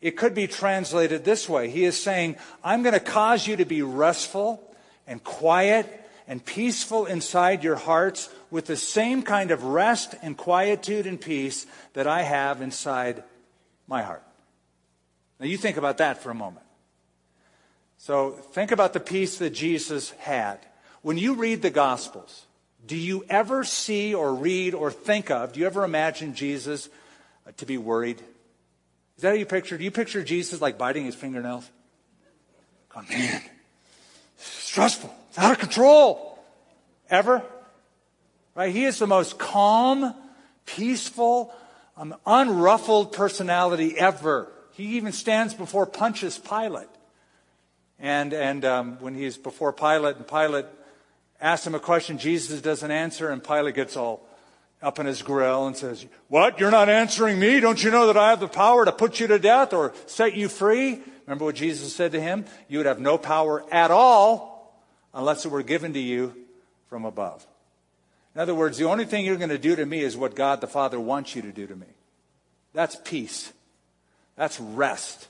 it 0.00 0.16
could 0.16 0.34
be 0.34 0.48
translated 0.48 1.24
this 1.24 1.48
way 1.48 1.70
He 1.70 1.84
is 1.84 1.96
saying, 1.96 2.38
I'm 2.64 2.82
going 2.82 2.92
to 2.92 2.98
cause 2.98 3.46
you 3.46 3.54
to 3.54 3.64
be 3.64 3.82
restful 3.82 4.68
and 5.06 5.22
quiet 5.22 5.86
and 6.26 6.44
peaceful 6.44 7.06
inside 7.06 7.62
your 7.62 7.76
hearts 7.76 8.30
with 8.50 8.66
the 8.66 8.76
same 8.76 9.22
kind 9.22 9.52
of 9.52 9.62
rest 9.62 10.16
and 10.22 10.36
quietude 10.36 11.06
and 11.06 11.20
peace 11.20 11.66
that 11.92 12.08
I 12.08 12.22
have 12.22 12.60
inside 12.60 13.22
my 13.86 14.02
heart. 14.02 14.22
Now, 15.38 15.46
you 15.46 15.56
think 15.56 15.76
about 15.76 15.98
that 15.98 16.22
for 16.22 16.30
a 16.30 16.34
moment. 16.34 16.64
So, 17.98 18.30
think 18.30 18.72
about 18.72 18.92
the 18.92 19.00
peace 19.00 19.38
that 19.38 19.50
Jesus 19.50 20.10
had. 20.18 20.58
When 21.02 21.18
you 21.18 21.34
read 21.34 21.62
the 21.62 21.70
Gospels, 21.70 22.46
do 22.86 22.96
you 22.96 23.24
ever 23.28 23.64
see 23.64 24.14
or 24.14 24.34
read 24.34 24.74
or 24.74 24.90
think 24.90 25.30
of, 25.30 25.52
do 25.52 25.60
you 25.60 25.66
ever 25.66 25.84
imagine 25.84 26.34
Jesus 26.34 26.88
uh, 27.46 27.52
to 27.56 27.66
be 27.66 27.78
worried? 27.78 28.20
Is 29.16 29.22
that 29.22 29.28
how 29.28 29.34
you 29.34 29.46
picture? 29.46 29.78
Do 29.78 29.84
you 29.84 29.90
picture 29.90 30.22
Jesus 30.22 30.60
like 30.60 30.78
biting 30.78 31.04
his 31.04 31.14
fingernails? 31.14 31.68
Oh, 32.94 33.02
man, 33.10 33.42
stressful. 34.36 35.14
It's 35.28 35.38
out 35.38 35.52
of 35.52 35.58
control. 35.58 36.38
Ever? 37.10 37.42
Right? 38.54 38.74
He 38.74 38.84
is 38.84 38.98
the 38.98 39.06
most 39.06 39.38
calm, 39.38 40.14
peaceful, 40.64 41.52
um, 41.96 42.14
unruffled 42.26 43.12
personality 43.12 43.98
ever. 43.98 44.52
He 44.72 44.96
even 44.96 45.12
stands 45.12 45.54
before 45.54 45.86
Pontius 45.86 46.38
Pilate. 46.38 46.88
And, 47.98 48.34
and 48.34 48.64
um, 48.64 48.98
when 49.00 49.14
he's 49.14 49.38
before 49.38 49.72
Pilate, 49.72 50.16
and 50.16 50.28
Pilate 50.28 50.66
asks 51.40 51.66
him 51.66 51.74
a 51.74 51.80
question, 51.80 52.18
Jesus 52.18 52.60
doesn't 52.60 52.90
answer, 52.90 53.30
and 53.30 53.42
Pilate 53.42 53.74
gets 53.74 53.96
all 53.96 54.26
up 54.82 54.98
in 54.98 55.06
his 55.06 55.22
grill 55.22 55.66
and 55.66 55.76
says, 55.76 56.04
What? 56.28 56.60
You're 56.60 56.70
not 56.70 56.90
answering 56.90 57.38
me? 57.38 57.60
Don't 57.60 57.82
you 57.82 57.90
know 57.90 58.06
that 58.08 58.16
I 58.16 58.30
have 58.30 58.40
the 58.40 58.48
power 58.48 58.84
to 58.84 58.92
put 58.92 59.18
you 59.18 59.26
to 59.28 59.38
death 59.38 59.72
or 59.72 59.94
set 60.04 60.34
you 60.34 60.48
free? 60.48 61.00
Remember 61.26 61.46
what 61.46 61.54
Jesus 61.54 61.94
said 61.94 62.12
to 62.12 62.20
him? 62.20 62.44
You 62.68 62.78
would 62.78 62.86
have 62.86 63.00
no 63.00 63.16
power 63.16 63.64
at 63.72 63.90
all 63.90 64.76
unless 65.14 65.46
it 65.46 65.50
were 65.50 65.62
given 65.62 65.94
to 65.94 65.98
you 65.98 66.34
from 66.88 67.04
above. 67.04 67.46
In 68.36 68.40
other 68.42 68.54
words, 68.54 68.76
the 68.76 68.84
only 68.84 69.06
thing 69.06 69.24
you're 69.24 69.38
going 69.38 69.48
to 69.48 69.56
do 69.56 69.74
to 69.76 69.86
me 69.86 70.00
is 70.00 70.14
what 70.14 70.34
God 70.34 70.60
the 70.60 70.66
Father 70.66 71.00
wants 71.00 71.34
you 71.34 71.40
to 71.40 71.52
do 71.52 71.66
to 71.66 71.74
me. 71.74 71.86
That's 72.74 72.94
peace. 73.02 73.50
That's 74.36 74.60
rest. 74.60 75.28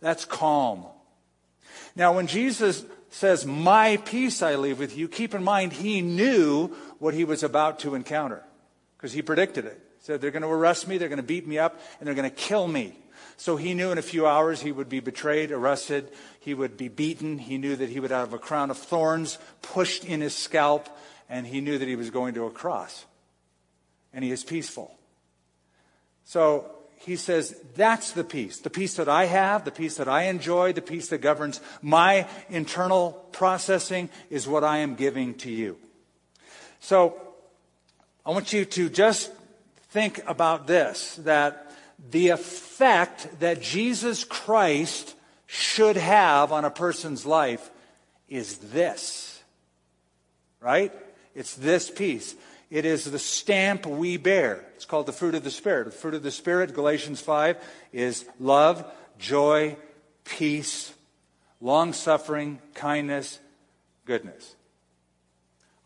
That's 0.00 0.24
calm. 0.24 0.84
Now, 1.96 2.14
when 2.14 2.28
Jesus 2.28 2.84
says, 3.10 3.44
My 3.44 3.96
peace 3.96 4.40
I 4.40 4.54
leave 4.54 4.78
with 4.78 4.96
you, 4.96 5.08
keep 5.08 5.34
in 5.34 5.42
mind 5.42 5.72
he 5.72 6.00
knew 6.00 6.68
what 7.00 7.12
he 7.12 7.24
was 7.24 7.42
about 7.42 7.80
to 7.80 7.96
encounter 7.96 8.44
because 8.96 9.12
he 9.12 9.20
predicted 9.20 9.64
it. 9.64 9.80
He 9.98 10.04
said, 10.04 10.20
They're 10.20 10.30
going 10.30 10.42
to 10.42 10.48
arrest 10.48 10.86
me, 10.86 10.96
they're 10.96 11.08
going 11.08 11.16
to 11.16 11.24
beat 11.24 11.48
me 11.48 11.58
up, 11.58 11.80
and 11.98 12.06
they're 12.06 12.14
going 12.14 12.30
to 12.30 12.36
kill 12.36 12.68
me. 12.68 12.96
So 13.36 13.56
he 13.56 13.74
knew 13.74 13.90
in 13.90 13.98
a 13.98 14.02
few 14.02 14.28
hours 14.28 14.62
he 14.62 14.70
would 14.70 14.88
be 14.88 15.00
betrayed, 15.00 15.50
arrested, 15.50 16.08
he 16.38 16.54
would 16.54 16.76
be 16.76 16.86
beaten. 16.86 17.38
He 17.38 17.58
knew 17.58 17.74
that 17.74 17.90
he 17.90 17.98
would 17.98 18.12
have 18.12 18.32
a 18.32 18.38
crown 18.38 18.70
of 18.70 18.78
thorns 18.78 19.38
pushed 19.60 20.04
in 20.04 20.20
his 20.20 20.36
scalp, 20.36 20.88
and 21.28 21.46
he 21.46 21.60
knew 21.60 21.78
that 21.78 21.88
he 21.88 21.96
was 21.96 22.10
going 22.10 22.34
to 22.34 22.46
a 22.46 22.50
cross. 22.50 23.06
And 24.12 24.24
he 24.24 24.30
is 24.30 24.44
peaceful. 24.44 24.96
So 26.24 26.70
he 26.96 27.16
says, 27.16 27.60
That's 27.74 28.12
the 28.12 28.24
peace. 28.24 28.58
The 28.58 28.70
peace 28.70 28.96
that 28.96 29.08
I 29.08 29.26
have, 29.26 29.64
the 29.64 29.70
peace 29.70 29.96
that 29.96 30.08
I 30.08 30.24
enjoy, 30.24 30.72
the 30.72 30.82
peace 30.82 31.08
that 31.08 31.18
governs 31.18 31.60
my 31.82 32.26
internal 32.48 33.12
processing 33.32 34.08
is 34.30 34.48
what 34.48 34.64
I 34.64 34.78
am 34.78 34.94
giving 34.94 35.34
to 35.34 35.50
you. 35.50 35.76
So 36.80 37.20
I 38.24 38.30
want 38.30 38.52
you 38.52 38.64
to 38.64 38.88
just 38.88 39.32
think 39.90 40.22
about 40.26 40.66
this 40.66 41.16
that 41.16 41.72
the 42.10 42.28
effect 42.28 43.40
that 43.40 43.62
Jesus 43.62 44.24
Christ 44.24 45.14
should 45.46 45.96
have 45.96 46.52
on 46.52 46.64
a 46.64 46.70
person's 46.70 47.24
life 47.24 47.70
is 48.28 48.56
this. 48.58 49.42
Right? 50.60 50.92
It's 51.34 51.54
this 51.54 51.90
peace. 51.90 52.34
It 52.70 52.84
is 52.84 53.04
the 53.04 53.18
stamp 53.18 53.86
we 53.86 54.16
bear. 54.16 54.64
It's 54.74 54.84
called 54.84 55.06
the 55.06 55.12
fruit 55.12 55.34
of 55.34 55.44
the 55.44 55.50
Spirit. 55.50 55.84
The 55.84 55.90
fruit 55.90 56.14
of 56.14 56.22
the 56.22 56.30
Spirit, 56.30 56.74
Galatians 56.74 57.20
5, 57.20 57.56
is 57.92 58.24
love, 58.40 58.84
joy, 59.18 59.76
peace, 60.24 60.92
long 61.60 61.92
suffering, 61.92 62.58
kindness, 62.74 63.38
goodness. 64.06 64.54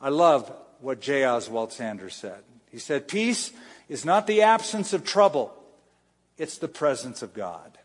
I 0.01 0.11
love 0.11 0.53
what 0.81 1.01
J. 1.01 1.25
Oswald 1.27 1.73
Sanders 1.73 2.15
said. 2.15 2.43
He 2.71 2.79
said, 2.79 3.09
Peace 3.09 3.53
is 3.89 4.05
not 4.05 4.27
the 4.27 4.43
absence 4.43 4.93
of 4.93 5.05
trouble, 5.05 5.53
it's 6.37 6.59
the 6.59 6.69
presence 6.69 7.23
of 7.23 7.35
God. 7.35 7.79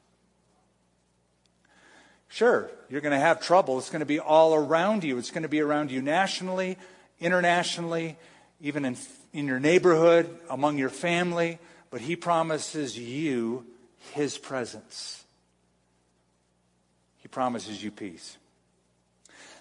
Sure, 2.28 2.72
you're 2.90 3.02
going 3.02 3.12
to 3.12 3.20
have 3.20 3.42
trouble. 3.42 3.78
It's 3.78 3.92
going 3.92 4.00
to 4.00 4.08
be 4.08 4.20
all 4.20 4.56
around 4.56 5.04
you. 5.04 5.20
It's 5.20 5.30
going 5.30 5.44
to 5.44 5.50
be 5.50 5.62
around 5.62 5.92
you 5.92 6.02
nationally, 6.02 6.80
internationally, 7.24 8.18
even 8.62 8.86
in, 8.86 8.98
in 9.34 9.48
your 9.48 9.60
neighborhood, 9.60 10.30
among 10.50 10.78
your 10.78 10.90
family. 10.90 11.58
But 11.90 12.02
He 12.02 12.16
promises 12.16 12.98
you 12.98 13.66
His 14.12 14.38
presence. 14.38 15.24
He 17.18 17.28
promises 17.28 17.84
you 17.84 17.90
peace. 17.90 18.38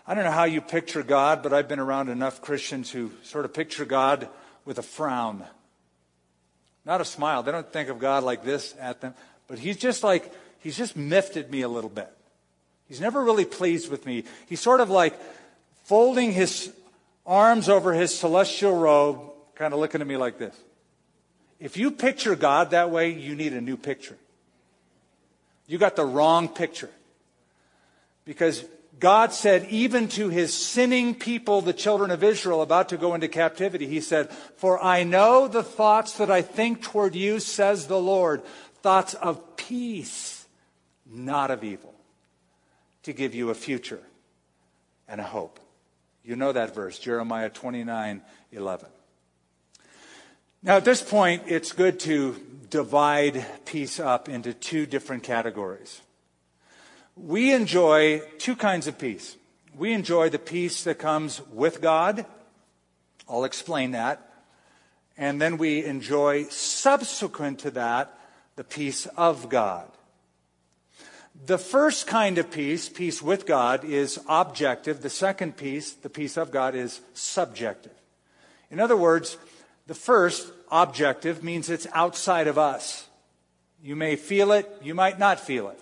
I 0.06 0.14
don't 0.14 0.24
know 0.24 0.32
how 0.32 0.44
you 0.44 0.60
picture 0.60 1.02
God, 1.02 1.42
but 1.42 1.52
I've 1.52 1.68
been 1.68 1.78
around 1.78 2.08
enough 2.08 2.42
Christians 2.42 2.90
who 2.90 3.12
sort 3.22 3.44
of 3.44 3.54
picture 3.54 3.84
God 3.84 4.28
with 4.64 4.78
a 4.78 4.82
frown. 4.82 5.44
Not 6.84 7.00
a 7.00 7.04
smile. 7.04 7.44
They 7.44 7.52
don't 7.52 7.72
think 7.72 7.88
of 7.88 8.00
God 8.00 8.24
like 8.24 8.44
this 8.44 8.74
at 8.80 9.00
them, 9.00 9.14
but 9.46 9.60
he's 9.60 9.76
just 9.76 10.02
like, 10.02 10.32
he's 10.58 10.76
just 10.76 10.96
miffed 10.96 11.48
me 11.50 11.62
a 11.62 11.68
little 11.68 11.90
bit. 11.90 12.10
He's 12.88 13.00
never 13.00 13.22
really 13.22 13.44
pleased 13.44 13.90
with 13.90 14.04
me. 14.04 14.24
He's 14.48 14.60
sort 14.60 14.80
of 14.80 14.90
like 14.90 15.18
folding 15.84 16.32
his 16.32 16.72
arms 17.26 17.68
over 17.68 17.92
his 17.92 18.16
celestial 18.16 18.76
robe, 18.76 19.20
kind 19.54 19.72
of 19.72 19.80
looking 19.80 20.00
at 20.00 20.06
me 20.06 20.16
like 20.16 20.38
this. 20.38 20.56
If 21.60 21.76
you 21.76 21.90
picture 21.92 22.34
God 22.34 22.70
that 22.70 22.90
way, 22.90 23.12
you 23.12 23.36
need 23.36 23.52
a 23.52 23.60
new 23.60 23.76
picture. 23.76 24.16
You 25.66 25.78
got 25.78 25.96
the 25.96 26.04
wrong 26.04 26.48
picture. 26.48 26.90
Because 28.24 28.64
God 28.98 29.32
said, 29.32 29.66
even 29.70 30.08
to 30.08 30.28
his 30.28 30.52
sinning 30.52 31.14
people, 31.14 31.60
the 31.60 31.72
children 31.72 32.10
of 32.10 32.22
Israel, 32.22 32.62
about 32.62 32.88
to 32.90 32.96
go 32.96 33.14
into 33.14 33.28
captivity, 33.28 33.86
he 33.86 34.00
said, 34.00 34.30
For 34.30 34.82
I 34.82 35.02
know 35.04 35.48
the 35.48 35.62
thoughts 35.62 36.18
that 36.18 36.30
I 36.30 36.42
think 36.42 36.82
toward 36.82 37.14
you, 37.14 37.40
says 37.40 37.86
the 37.86 38.00
Lord, 38.00 38.42
thoughts 38.82 39.14
of 39.14 39.56
peace, 39.56 40.46
not 41.06 41.50
of 41.50 41.64
evil, 41.64 41.94
to 43.04 43.12
give 43.12 43.34
you 43.34 43.50
a 43.50 43.54
future 43.54 44.02
and 45.08 45.20
a 45.20 45.24
hope. 45.24 45.58
You 46.24 46.36
know 46.36 46.52
that 46.52 46.74
verse, 46.74 46.98
Jeremiah 46.98 47.50
29 47.50 48.22
11. 48.52 48.88
Now, 50.62 50.76
at 50.76 50.84
this 50.84 51.02
point, 51.02 51.44
it's 51.46 51.72
good 51.72 51.98
to 52.00 52.36
divide 52.70 53.44
peace 53.64 53.98
up 53.98 54.28
into 54.28 54.54
two 54.54 54.86
different 54.86 55.24
categories 55.24 56.00
we 57.16 57.52
enjoy 57.52 58.20
two 58.38 58.56
kinds 58.56 58.86
of 58.86 58.98
peace. 58.98 59.36
We 59.76 59.92
enjoy 59.92 60.30
the 60.30 60.38
peace 60.38 60.84
that 60.84 60.98
comes 60.98 61.40
with 61.52 61.80
God. 61.80 62.26
I'll 63.28 63.44
explain 63.44 63.92
that. 63.92 64.28
And 65.16 65.40
then 65.40 65.58
we 65.58 65.84
enjoy, 65.84 66.44
subsequent 66.44 67.60
to 67.60 67.70
that, 67.72 68.18
the 68.56 68.64
peace 68.64 69.06
of 69.16 69.48
God. 69.48 69.88
The 71.44 71.58
first 71.58 72.06
kind 72.06 72.38
of 72.38 72.52
peace, 72.52 72.88
peace 72.88 73.20
with 73.20 73.46
God, 73.46 73.84
is 73.84 74.20
objective. 74.28 75.02
The 75.02 75.10
second 75.10 75.56
peace, 75.56 75.92
the 75.92 76.08
peace 76.08 76.36
of 76.36 76.52
God, 76.52 76.76
is 76.76 77.00
subjective. 77.14 77.92
In 78.70 78.78
other 78.78 78.96
words, 78.96 79.36
the 79.88 79.94
first, 79.94 80.52
objective, 80.70 81.42
means 81.42 81.68
it's 81.68 81.88
outside 81.94 82.46
of 82.46 82.58
us. 82.58 83.08
You 83.82 83.96
may 83.96 84.14
feel 84.14 84.52
it, 84.52 84.70
you 84.82 84.94
might 84.94 85.18
not 85.18 85.40
feel 85.40 85.68
it. 85.68 85.80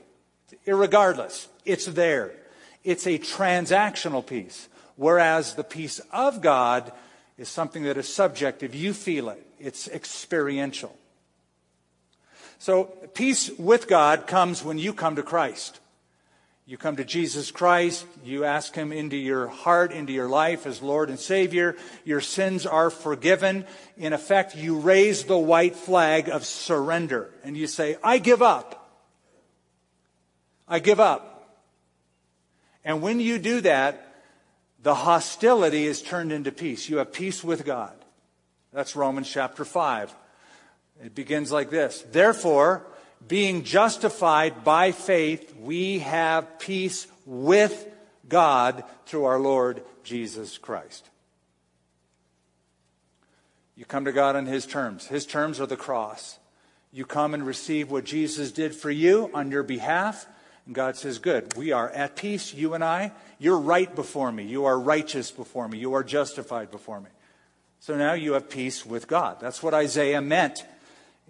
Irregardless, 0.66 1.48
it's 1.66 1.84
there. 1.84 2.32
It's 2.82 3.06
a 3.06 3.18
transactional 3.18 4.26
peace. 4.26 4.68
Whereas 4.96 5.54
the 5.54 5.64
peace 5.64 6.00
of 6.10 6.40
God 6.40 6.90
is 7.36 7.50
something 7.50 7.82
that 7.82 7.98
is 7.98 8.12
subjective. 8.12 8.74
You 8.74 8.94
feel 8.94 9.28
it, 9.28 9.46
it's 9.58 9.88
experiential. 9.88 10.96
So, 12.60 12.84
peace 13.14 13.50
with 13.58 13.88
God 13.88 14.26
comes 14.26 14.62
when 14.62 14.78
you 14.78 14.92
come 14.92 15.16
to 15.16 15.22
Christ. 15.22 15.80
You 16.66 16.76
come 16.76 16.96
to 16.96 17.06
Jesus 17.06 17.50
Christ, 17.50 18.04
you 18.22 18.44
ask 18.44 18.74
Him 18.74 18.92
into 18.92 19.16
your 19.16 19.46
heart, 19.46 19.92
into 19.92 20.12
your 20.12 20.28
life 20.28 20.66
as 20.66 20.82
Lord 20.82 21.08
and 21.08 21.18
Savior. 21.18 21.74
Your 22.04 22.20
sins 22.20 22.66
are 22.66 22.90
forgiven. 22.90 23.64
In 23.96 24.12
effect, 24.12 24.56
you 24.56 24.78
raise 24.78 25.24
the 25.24 25.38
white 25.38 25.74
flag 25.74 26.28
of 26.28 26.44
surrender 26.44 27.30
and 27.44 27.56
you 27.56 27.66
say, 27.66 27.96
I 28.04 28.18
give 28.18 28.42
up. 28.42 28.94
I 30.68 30.80
give 30.80 31.00
up. 31.00 31.58
And 32.84 33.00
when 33.00 33.20
you 33.20 33.38
do 33.38 33.62
that, 33.62 34.16
the 34.82 34.94
hostility 34.94 35.86
is 35.86 36.02
turned 36.02 36.30
into 36.30 36.52
peace. 36.52 36.90
You 36.90 36.98
have 36.98 37.10
peace 37.10 37.42
with 37.42 37.64
God. 37.64 37.96
That's 38.70 38.94
Romans 38.94 39.30
chapter 39.30 39.64
5. 39.64 40.14
It 41.02 41.14
begins 41.14 41.50
like 41.50 41.70
this 41.70 42.04
Therefore, 42.10 42.86
being 43.26 43.64
justified 43.64 44.64
by 44.64 44.92
faith, 44.92 45.54
we 45.60 46.00
have 46.00 46.58
peace 46.58 47.06
with 47.26 47.88
God 48.28 48.84
through 49.06 49.24
our 49.24 49.38
Lord 49.38 49.82
Jesus 50.04 50.58
Christ. 50.58 51.08
You 53.76 53.84
come 53.84 54.04
to 54.04 54.12
God 54.12 54.36
on 54.36 54.46
His 54.46 54.66
terms. 54.66 55.06
His 55.06 55.26
terms 55.26 55.60
are 55.60 55.66
the 55.66 55.76
cross. 55.76 56.38
You 56.92 57.06
come 57.06 57.34
and 57.34 57.46
receive 57.46 57.90
what 57.90 58.04
Jesus 58.04 58.52
did 58.52 58.74
for 58.74 58.90
you 58.90 59.30
on 59.32 59.50
your 59.50 59.62
behalf. 59.62 60.26
And 60.66 60.74
God 60.74 60.96
says, 60.96 61.18
Good, 61.18 61.56
we 61.56 61.72
are 61.72 61.88
at 61.90 62.16
peace, 62.16 62.52
you 62.52 62.74
and 62.74 62.84
I. 62.84 63.12
You're 63.38 63.58
right 63.58 63.94
before 63.94 64.30
me. 64.30 64.44
You 64.44 64.66
are 64.66 64.78
righteous 64.78 65.30
before 65.30 65.66
me. 65.68 65.78
You 65.78 65.94
are 65.94 66.04
justified 66.04 66.70
before 66.70 67.00
me. 67.00 67.08
So 67.78 67.96
now 67.96 68.12
you 68.12 68.34
have 68.34 68.50
peace 68.50 68.84
with 68.84 69.08
God. 69.08 69.38
That's 69.40 69.62
what 69.62 69.72
Isaiah 69.72 70.20
meant 70.20 70.64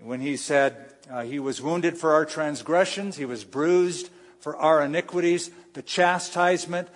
when 0.03 0.21
he 0.21 0.37
said, 0.37 0.77
uh, 1.11 1.23
He 1.23 1.39
was 1.39 1.61
wounded 1.61 1.99
for 1.99 2.15
our 2.15 2.25
transgressions, 2.25 3.17
He 3.17 3.25
was 3.25 3.45
bruised 3.45 4.11
for 4.41 4.57
our 4.57 4.83
iniquities. 4.83 5.51
The 5.75 5.83
chastisement 5.83 6.89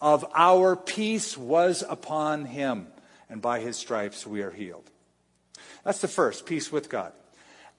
of 0.00 0.24
our 0.34 0.76
peace 0.76 1.36
was 1.36 1.82
upon 1.88 2.46
Him, 2.46 2.88
and 3.30 3.40
by 3.40 3.60
His 3.60 3.76
stripes 3.76 4.26
we 4.26 4.42
are 4.42 4.50
healed. 4.50 4.90
That's 5.84 6.00
the 6.00 6.08
first, 6.08 6.46
peace 6.46 6.72
with 6.72 6.88
God. 6.88 7.12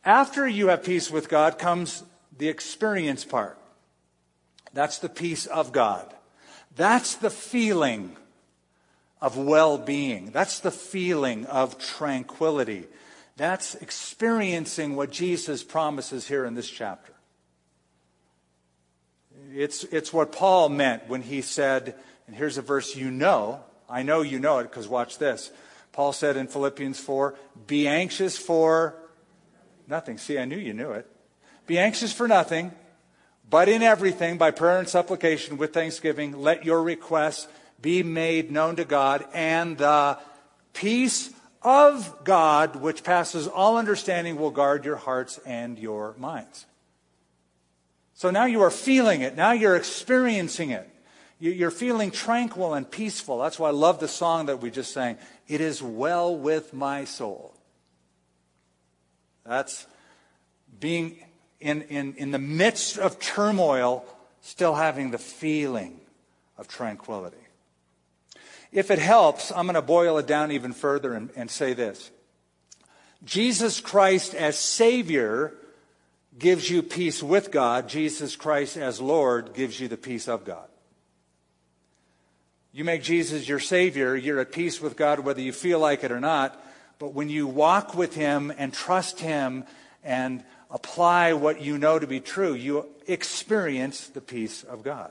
After 0.04 0.48
you 0.48 0.70
have 0.70 0.84
peace 0.84 1.12
with 1.12 1.28
God 1.30 1.60
comes 1.60 2.04
the 2.38 2.48
experience 2.48 3.26
part. 3.26 3.60
That's 4.74 5.00
the 5.00 5.10
peace 5.10 5.46
of 5.46 5.72
God. 5.72 6.14
That's 6.76 7.16
the 7.16 7.30
feeling 7.30 8.16
of 9.22 9.38
well 9.38 9.78
being. 9.78 10.32
That's 10.32 10.60
the 10.60 10.72
feeling 10.72 11.46
of 11.48 11.80
tranquility. 11.80 12.86
That's 13.38 13.76
experiencing 13.76 14.96
what 14.96 15.12
Jesus 15.12 15.64
promises 15.64 16.28
here 16.28 16.44
in 16.44 16.56
this 16.56 16.70
chapter. 16.70 17.14
It's, 19.54 19.84
it's 19.86 20.12
what 20.12 20.32
Paul 20.32 20.70
meant 20.70 21.08
when 21.08 21.22
he 21.22 21.42
said, 21.42 21.96
and 22.26 22.36
here's 22.36 22.58
a 22.58 22.64
verse 22.64 22.96
you 22.96 23.12
know. 23.12 23.62
I 23.88 24.02
know 24.02 24.22
you 24.22 24.40
know 24.40 24.58
it 24.58 24.64
because 24.64 24.88
watch 24.88 25.20
this. 25.20 25.52
Paul 25.92 26.14
said 26.14 26.36
in 26.36 26.48
Philippians 26.48 27.00
4 27.00 27.36
Be 27.68 27.88
anxious 27.88 28.38
for 28.40 28.96
nothing. 29.88 30.18
See, 30.18 30.40
I 30.40 30.46
knew 30.46 30.58
you 30.58 30.74
knew 30.74 30.92
it. 30.92 31.08
Be 31.68 31.78
anxious 31.78 32.12
for 32.12 32.28
nothing. 32.28 32.72
But 33.50 33.70
in 33.70 33.84
everything, 33.84 34.38
by 34.38 34.52
prayer 34.52 34.80
and 34.80 34.90
supplication 34.90 35.58
with 35.58 35.74
thanksgiving, 35.74 36.42
let 36.42 36.66
your 36.66 36.82
requests 36.82 37.48
be 37.82 38.04
made 38.04 38.52
known 38.52 38.76
to 38.78 38.84
God, 38.84 39.26
and 39.34 39.78
the 39.78 40.18
peace 40.74 41.30
of 41.68 42.24
God, 42.24 42.78
which 42.78 43.04
passes 43.04 43.46
all 43.46 43.76
understanding, 43.78 44.38
will 44.38 44.52
guard 44.52 44.86
your 44.86 44.96
hearts 44.96 45.38
and 45.46 45.78
your 45.78 46.16
minds. 46.18 46.66
So 48.14 48.30
now 48.30 48.46
you 48.46 48.62
are 48.62 48.72
feeling 48.72 49.20
it. 49.20 49.36
Now 49.36 49.52
you're 49.52 49.76
experiencing 49.76 50.70
it. 50.70 50.90
You're 51.40 51.70
feeling 51.70 52.10
tranquil 52.10 52.74
and 52.74 52.90
peaceful. 52.90 53.40
That's 53.40 53.60
why 53.60 53.68
I 53.68 53.74
love 53.74 54.00
the 54.00 54.08
song 54.08 54.46
that 54.46 54.62
we 54.62 54.72
just 54.72 54.94
sang. 54.94 55.18
It 55.48 55.60
is 55.60 55.84
well 55.84 56.36
with 56.36 56.74
my 56.74 57.04
soul. 57.04 57.54
That's 59.46 59.86
being 60.80 61.18
in, 61.60 61.82
in, 61.84 62.16
in 62.16 62.32
the 62.32 62.40
midst 62.40 62.98
of 62.98 63.20
turmoil, 63.20 64.06
still 64.42 64.74
having 64.74 65.12
the 65.12 65.18
feeling 65.18 66.00
of 66.58 66.70
tranquility. 66.70 67.38
If 68.78 68.92
it 68.92 69.00
helps, 69.00 69.52
I'm 69.52 69.66
going 69.66 69.74
to 69.74 69.82
boil 69.82 70.20
it 70.20 70.28
down 70.28 70.52
even 70.52 70.72
further 70.72 71.16
and, 71.16 71.32
and 71.36 71.50
say 71.50 71.74
this 71.74 72.12
Jesus 73.24 73.80
Christ 73.80 74.36
as 74.36 74.56
Savior 74.56 75.56
gives 76.38 76.70
you 76.70 76.84
peace 76.84 77.24
with 77.24 77.50
God, 77.50 77.90
Jesus 77.90 78.36
Christ 78.36 78.78
as 78.78 79.02
Lord 79.02 79.56
gives 79.56 79.80
you 79.80 79.88
the 79.88 79.98
peace 79.98 80.28
of 80.28 80.46
God. 80.46 80.68
You 82.72 82.84
make 82.84 83.02
Jesus 83.02 83.50
your 83.50 83.60
Savior, 83.60 84.16
you're 84.16 84.42
at 84.42 84.52
peace 84.52 84.80
with 84.80 84.96
God 84.96 85.22
whether 85.22 85.42
you 85.42 85.54
feel 85.54 85.80
like 85.80 86.04
it 86.04 86.12
or 86.12 86.20
not. 86.20 86.64
But 87.00 87.16
when 87.16 87.30
you 87.30 87.48
walk 87.48 87.96
with 87.96 88.14
Him 88.14 88.54
and 88.60 88.72
trust 88.72 89.20
Him 89.20 89.64
and 90.04 90.44
apply 90.70 91.34
what 91.34 91.62
you 91.64 91.80
know 91.80 91.98
to 91.98 92.06
be 92.06 92.20
true, 92.20 92.54
you 92.54 92.86
experience 93.08 94.06
the 94.06 94.22
peace 94.22 94.62
of 94.62 94.84
God. 94.84 95.10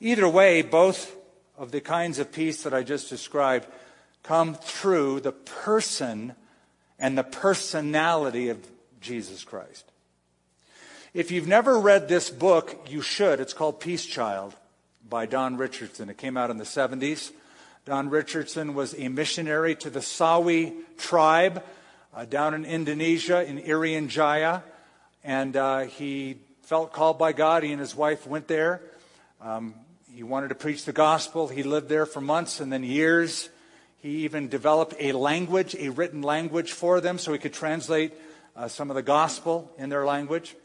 Either 0.00 0.28
way, 0.28 0.62
both 0.62 1.14
of 1.60 1.72
the 1.72 1.80
kinds 1.82 2.18
of 2.18 2.32
peace 2.32 2.62
that 2.62 2.72
I 2.72 2.82
just 2.82 3.10
described 3.10 3.66
come 4.22 4.54
through 4.54 5.20
the 5.20 5.32
person 5.32 6.32
and 6.98 7.18
the 7.18 7.22
personality 7.22 8.48
of 8.48 8.66
Jesus 9.02 9.44
Christ. 9.44 9.84
If 11.12 11.30
you've 11.30 11.46
never 11.46 11.78
read 11.78 12.08
this 12.08 12.30
book, 12.30 12.86
you 12.88 13.02
should. 13.02 13.40
It's 13.40 13.52
called 13.52 13.78
Peace 13.78 14.06
Child 14.06 14.56
by 15.06 15.26
Don 15.26 15.58
Richardson. 15.58 16.08
It 16.08 16.16
came 16.16 16.38
out 16.38 16.48
in 16.48 16.56
the 16.56 16.64
70s. 16.64 17.30
Don 17.84 18.08
Richardson 18.08 18.72
was 18.72 18.94
a 18.98 19.08
missionary 19.08 19.74
to 19.76 19.90
the 19.90 20.00
Sawi 20.00 20.72
tribe 20.96 21.62
uh, 22.14 22.24
down 22.24 22.54
in 22.54 22.64
Indonesia, 22.64 23.44
in 23.44 23.58
Irian 23.58 24.08
Jaya. 24.08 24.62
And 25.22 25.54
uh, 25.58 25.80
he 25.80 26.38
felt 26.62 26.94
called 26.94 27.18
by 27.18 27.32
God. 27.32 27.64
He 27.64 27.72
and 27.72 27.80
his 27.80 27.94
wife 27.94 28.26
went 28.26 28.48
there. 28.48 28.80
Um, 29.42 29.74
he 30.14 30.22
wanted 30.22 30.48
to 30.48 30.54
preach 30.54 30.84
the 30.84 30.92
gospel. 30.92 31.48
He 31.48 31.62
lived 31.62 31.88
there 31.88 32.06
for 32.06 32.20
months 32.20 32.60
and 32.60 32.72
then 32.72 32.82
years. 32.82 33.48
He 33.98 34.24
even 34.24 34.48
developed 34.48 34.94
a 34.98 35.12
language, 35.12 35.76
a 35.78 35.90
written 35.90 36.22
language 36.22 36.72
for 36.72 37.00
them, 37.00 37.18
so 37.18 37.32
he 37.32 37.38
could 37.38 37.52
translate 37.52 38.12
uh, 38.56 38.68
some 38.68 38.90
of 38.90 38.96
the 38.96 39.02
gospel 39.02 39.70
in 39.78 39.88
their 39.88 40.04
language. 40.04 40.56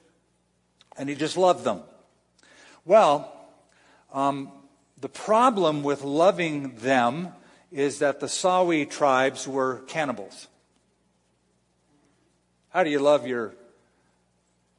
And 0.98 1.10
he 1.10 1.16
just 1.16 1.38
loved 1.38 1.64
them. 1.64 1.82
Well, 2.86 3.32
um, 4.14 4.52
the 5.00 5.10
problem 5.10 5.84
with 5.84 6.04
loving 6.04 6.76
them 6.78 7.30
is 7.72 8.00
that 8.00 8.20
the 8.20 8.28
Sawi 8.28 8.90
tribes 8.90 9.48
were 9.48 9.82
cannibals. 9.88 10.48
How 12.70 12.84
do 12.84 12.90
you 12.90 13.00
love 13.00 13.28
your 13.28 13.54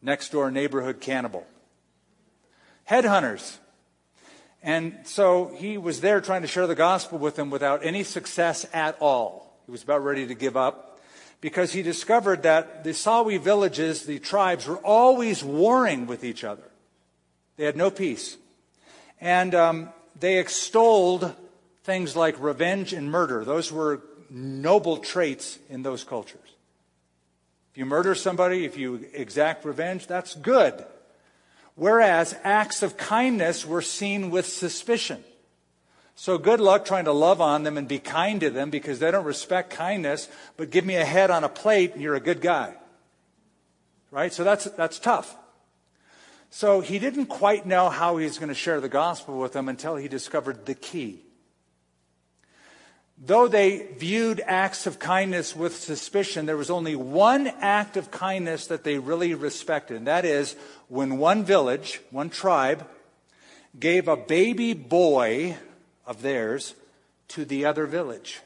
next 0.02 0.32
door 0.32 0.50
neighborhood 0.50 1.00
cannibal? 1.00 1.46
Headhunters. 2.88 3.58
And 4.66 4.98
so 5.04 5.54
he 5.56 5.78
was 5.78 6.00
there 6.00 6.20
trying 6.20 6.42
to 6.42 6.48
share 6.48 6.66
the 6.66 6.74
gospel 6.74 7.18
with 7.18 7.36
them 7.36 7.50
without 7.50 7.86
any 7.86 8.02
success 8.02 8.66
at 8.72 8.96
all. 9.00 9.62
He 9.64 9.70
was 9.70 9.84
about 9.84 10.02
ready 10.02 10.26
to 10.26 10.34
give 10.34 10.56
up 10.56 10.98
because 11.40 11.72
he 11.72 11.82
discovered 11.82 12.42
that 12.42 12.82
the 12.82 12.90
Sawi 12.90 13.40
villages, 13.40 14.06
the 14.06 14.18
tribes, 14.18 14.66
were 14.66 14.78
always 14.78 15.44
warring 15.44 16.08
with 16.08 16.24
each 16.24 16.42
other. 16.42 16.68
They 17.56 17.64
had 17.64 17.76
no 17.76 17.92
peace. 17.92 18.38
And 19.20 19.54
um, 19.54 19.90
they 20.18 20.38
extolled 20.38 21.32
things 21.84 22.16
like 22.16 22.34
revenge 22.40 22.92
and 22.92 23.08
murder. 23.08 23.44
Those 23.44 23.70
were 23.70 24.02
noble 24.28 24.96
traits 24.96 25.60
in 25.70 25.84
those 25.84 26.02
cultures. 26.02 26.40
If 27.70 27.78
you 27.78 27.86
murder 27.86 28.16
somebody, 28.16 28.64
if 28.64 28.76
you 28.76 29.06
exact 29.12 29.64
revenge, 29.64 30.08
that's 30.08 30.34
good. 30.34 30.84
Whereas 31.76 32.34
acts 32.42 32.82
of 32.82 32.96
kindness 32.96 33.64
were 33.64 33.82
seen 33.82 34.30
with 34.30 34.46
suspicion. 34.46 35.22
So 36.14 36.38
good 36.38 36.60
luck 36.60 36.86
trying 36.86 37.04
to 37.04 37.12
love 37.12 37.42
on 37.42 37.62
them 37.62 37.76
and 37.76 37.86
be 37.86 37.98
kind 37.98 38.40
to 38.40 38.48
them 38.48 38.70
because 38.70 38.98
they 38.98 39.10
don't 39.10 39.26
respect 39.26 39.70
kindness, 39.70 40.28
but 40.56 40.70
give 40.70 40.86
me 40.86 40.96
a 40.96 41.04
head 41.04 41.30
on 41.30 41.44
a 41.44 41.48
plate 41.50 41.92
and 41.92 42.00
you're 42.00 42.14
a 42.14 42.20
good 42.20 42.40
guy. 42.40 42.74
Right? 44.10 44.32
So 44.32 44.42
that's, 44.42 44.64
that's 44.64 44.98
tough. 44.98 45.36
So 46.48 46.80
he 46.80 46.98
didn't 46.98 47.26
quite 47.26 47.66
know 47.66 47.90
how 47.90 48.16
he 48.16 48.24
was 48.24 48.38
going 48.38 48.48
to 48.48 48.54
share 48.54 48.80
the 48.80 48.88
gospel 48.88 49.38
with 49.38 49.52
them 49.52 49.68
until 49.68 49.96
he 49.96 50.08
discovered 50.08 50.64
the 50.64 50.74
key. 50.74 51.25
Though 53.18 53.48
they 53.48 53.86
viewed 53.96 54.42
acts 54.44 54.86
of 54.86 54.98
kindness 54.98 55.56
with 55.56 55.74
suspicion, 55.76 56.44
there 56.44 56.56
was 56.56 56.70
only 56.70 56.94
one 56.94 57.46
act 57.46 57.96
of 57.96 58.10
kindness 58.10 58.66
that 58.66 58.84
they 58.84 58.98
really 58.98 59.32
respected, 59.32 59.96
and 59.96 60.06
that 60.06 60.26
is 60.26 60.54
when 60.88 61.16
one 61.16 61.42
village, 61.42 62.00
one 62.10 62.28
tribe, 62.28 62.86
gave 63.78 64.06
a 64.06 64.16
baby 64.16 64.74
boy 64.74 65.56
of 66.04 66.20
theirs 66.20 66.74
to 67.28 67.44
the 67.44 67.64
other 67.64 67.86
village. 67.86 68.40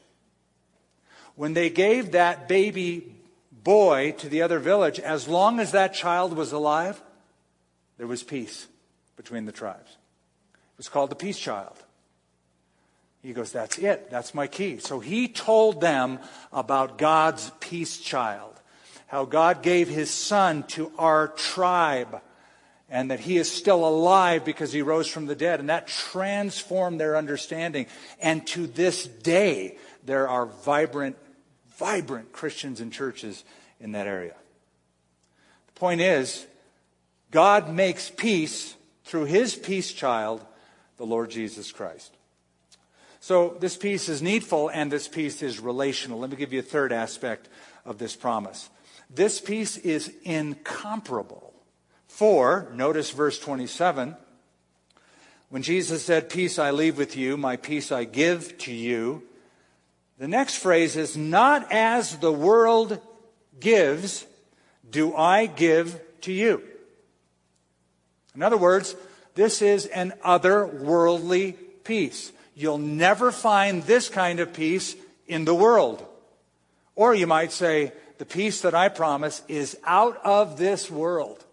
When 1.35 1.53
they 1.53 1.69
gave 1.69 2.11
that 2.11 2.47
baby 2.47 3.15
boy 3.51 4.15
to 4.19 4.29
the 4.29 4.41
other 4.41 4.59
village, 4.59 4.99
as 4.99 5.27
long 5.27 5.59
as 5.59 5.71
that 5.71 5.93
child 5.93 6.33
was 6.33 6.51
alive, 6.51 7.01
there 7.97 8.07
was 8.07 8.23
peace 8.23 8.67
between 9.17 9.45
the 9.45 9.51
tribes. 9.51 9.91
It 10.53 10.77
was 10.77 10.89
called 10.89 11.11
the 11.11 11.15
peace 11.15 11.37
child. 11.37 11.80
He 13.21 13.33
goes, 13.33 13.51
That's 13.51 13.77
it. 13.77 14.09
That's 14.09 14.33
my 14.33 14.47
key. 14.47 14.79
So 14.79 14.99
he 14.99 15.27
told 15.27 15.81
them 15.81 16.19
about 16.51 16.97
God's 16.97 17.51
peace 17.59 17.97
child, 17.97 18.53
how 19.07 19.25
God 19.25 19.61
gave 19.61 19.87
his 19.87 20.09
son 20.09 20.63
to 20.69 20.91
our 20.97 21.27
tribe, 21.29 22.21
and 22.89 23.11
that 23.11 23.21
he 23.21 23.37
is 23.37 23.49
still 23.49 23.87
alive 23.87 24.43
because 24.43 24.73
he 24.73 24.81
rose 24.81 25.07
from 25.07 25.27
the 25.27 25.35
dead. 25.35 25.59
And 25.59 25.69
that 25.69 25.87
transformed 25.87 26.99
their 26.99 27.15
understanding. 27.15 27.85
And 28.19 28.45
to 28.47 28.67
this 28.67 29.07
day, 29.07 29.77
there 30.03 30.27
are 30.27 30.47
vibrant, 30.47 31.17
vibrant 31.77 32.33
Christians 32.33 32.81
and 32.81 32.91
churches 32.91 33.43
in 33.79 33.93
that 33.93 34.07
area. 34.07 34.35
The 35.67 35.79
point 35.79 36.01
is, 36.01 36.45
God 37.29 37.71
makes 37.71 38.09
peace 38.09 38.75
through 39.05 39.25
his 39.25 39.55
peace 39.55 39.93
child, 39.93 40.45
the 40.97 41.05
Lord 41.05 41.29
Jesus 41.29 41.71
Christ. 41.71 42.15
So 43.21 43.55
this 43.59 43.77
peace 43.77 44.09
is 44.09 44.23
needful 44.23 44.69
and 44.69 44.91
this 44.91 45.07
peace 45.07 45.43
is 45.43 45.59
relational. 45.59 46.19
Let 46.19 46.31
me 46.31 46.35
give 46.35 46.51
you 46.51 46.59
a 46.59 46.63
third 46.63 46.91
aspect 46.91 47.49
of 47.85 47.99
this 47.99 48.15
promise. 48.15 48.69
This 49.11 49.39
peace 49.39 49.77
is 49.77 50.11
incomparable. 50.23 51.53
For, 52.07 52.71
notice 52.73 53.11
verse 53.11 53.39
27, 53.39 54.15
when 55.49 55.61
Jesus 55.61 56.03
said, 56.03 56.29
Peace 56.29 56.57
I 56.57 56.71
leave 56.71 56.97
with 56.97 57.15
you, 57.15 57.37
my 57.37 57.57
peace 57.57 57.91
I 57.91 58.05
give 58.05 58.57
to 58.59 58.73
you, 58.73 59.21
the 60.17 60.27
next 60.27 60.55
phrase 60.55 60.95
is, 60.95 61.15
Not 61.15 61.71
as 61.71 62.17
the 62.17 62.31
world 62.31 62.99
gives, 63.59 64.25
do 64.89 65.15
I 65.15 65.45
give 65.45 66.01
to 66.21 66.33
you. 66.33 66.63
In 68.33 68.41
other 68.41 68.57
words, 68.57 68.95
this 69.35 69.61
is 69.61 69.85
an 69.85 70.13
otherworldly 70.25 71.55
peace. 71.83 72.31
You'll 72.61 72.77
never 72.77 73.31
find 73.31 73.81
this 73.83 74.07
kind 74.07 74.39
of 74.39 74.53
peace 74.53 74.95
in 75.25 75.45
the 75.45 75.55
world. 75.55 76.05
Or 76.95 77.15
you 77.15 77.25
might 77.25 77.51
say, 77.51 77.91
the 78.19 78.25
peace 78.25 78.61
that 78.61 78.75
I 78.75 78.87
promise 78.87 79.41
is 79.47 79.75
out 79.83 80.23
of 80.23 80.59
this 80.59 80.91
world. 80.91 81.43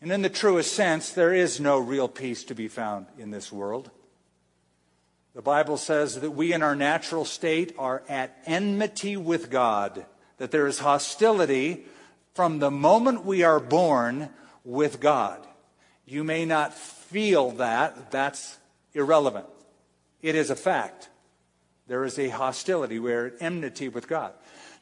And 0.00 0.10
in 0.10 0.22
the 0.22 0.28
truest 0.28 0.72
sense, 0.72 1.12
there 1.12 1.32
is 1.32 1.60
no 1.60 1.78
real 1.78 2.08
peace 2.08 2.42
to 2.44 2.54
be 2.56 2.66
found 2.66 3.06
in 3.16 3.30
this 3.30 3.52
world. 3.52 3.92
The 5.36 5.42
Bible 5.42 5.76
says 5.76 6.20
that 6.20 6.32
we 6.32 6.52
in 6.52 6.64
our 6.64 6.74
natural 6.74 7.24
state 7.24 7.76
are 7.78 8.02
at 8.08 8.36
enmity 8.44 9.16
with 9.16 9.50
God, 9.50 10.04
that 10.38 10.50
there 10.50 10.66
is 10.66 10.80
hostility 10.80 11.84
from 12.34 12.58
the 12.58 12.72
moment 12.72 13.24
we 13.24 13.44
are 13.44 13.60
born 13.60 14.30
with 14.64 14.98
God. 14.98 15.46
You 16.06 16.24
may 16.24 16.44
not 16.44 16.74
feel 16.74 17.52
that. 17.52 18.10
That's 18.10 18.58
irrelevant. 18.96 19.46
It 20.22 20.34
is 20.34 20.50
a 20.50 20.56
fact. 20.56 21.08
There 21.86 22.04
is 22.04 22.18
a 22.18 22.28
hostility. 22.28 22.98
We're 22.98 23.26
at 23.26 23.34
enmity 23.40 23.88
with 23.88 24.08
God. 24.08 24.32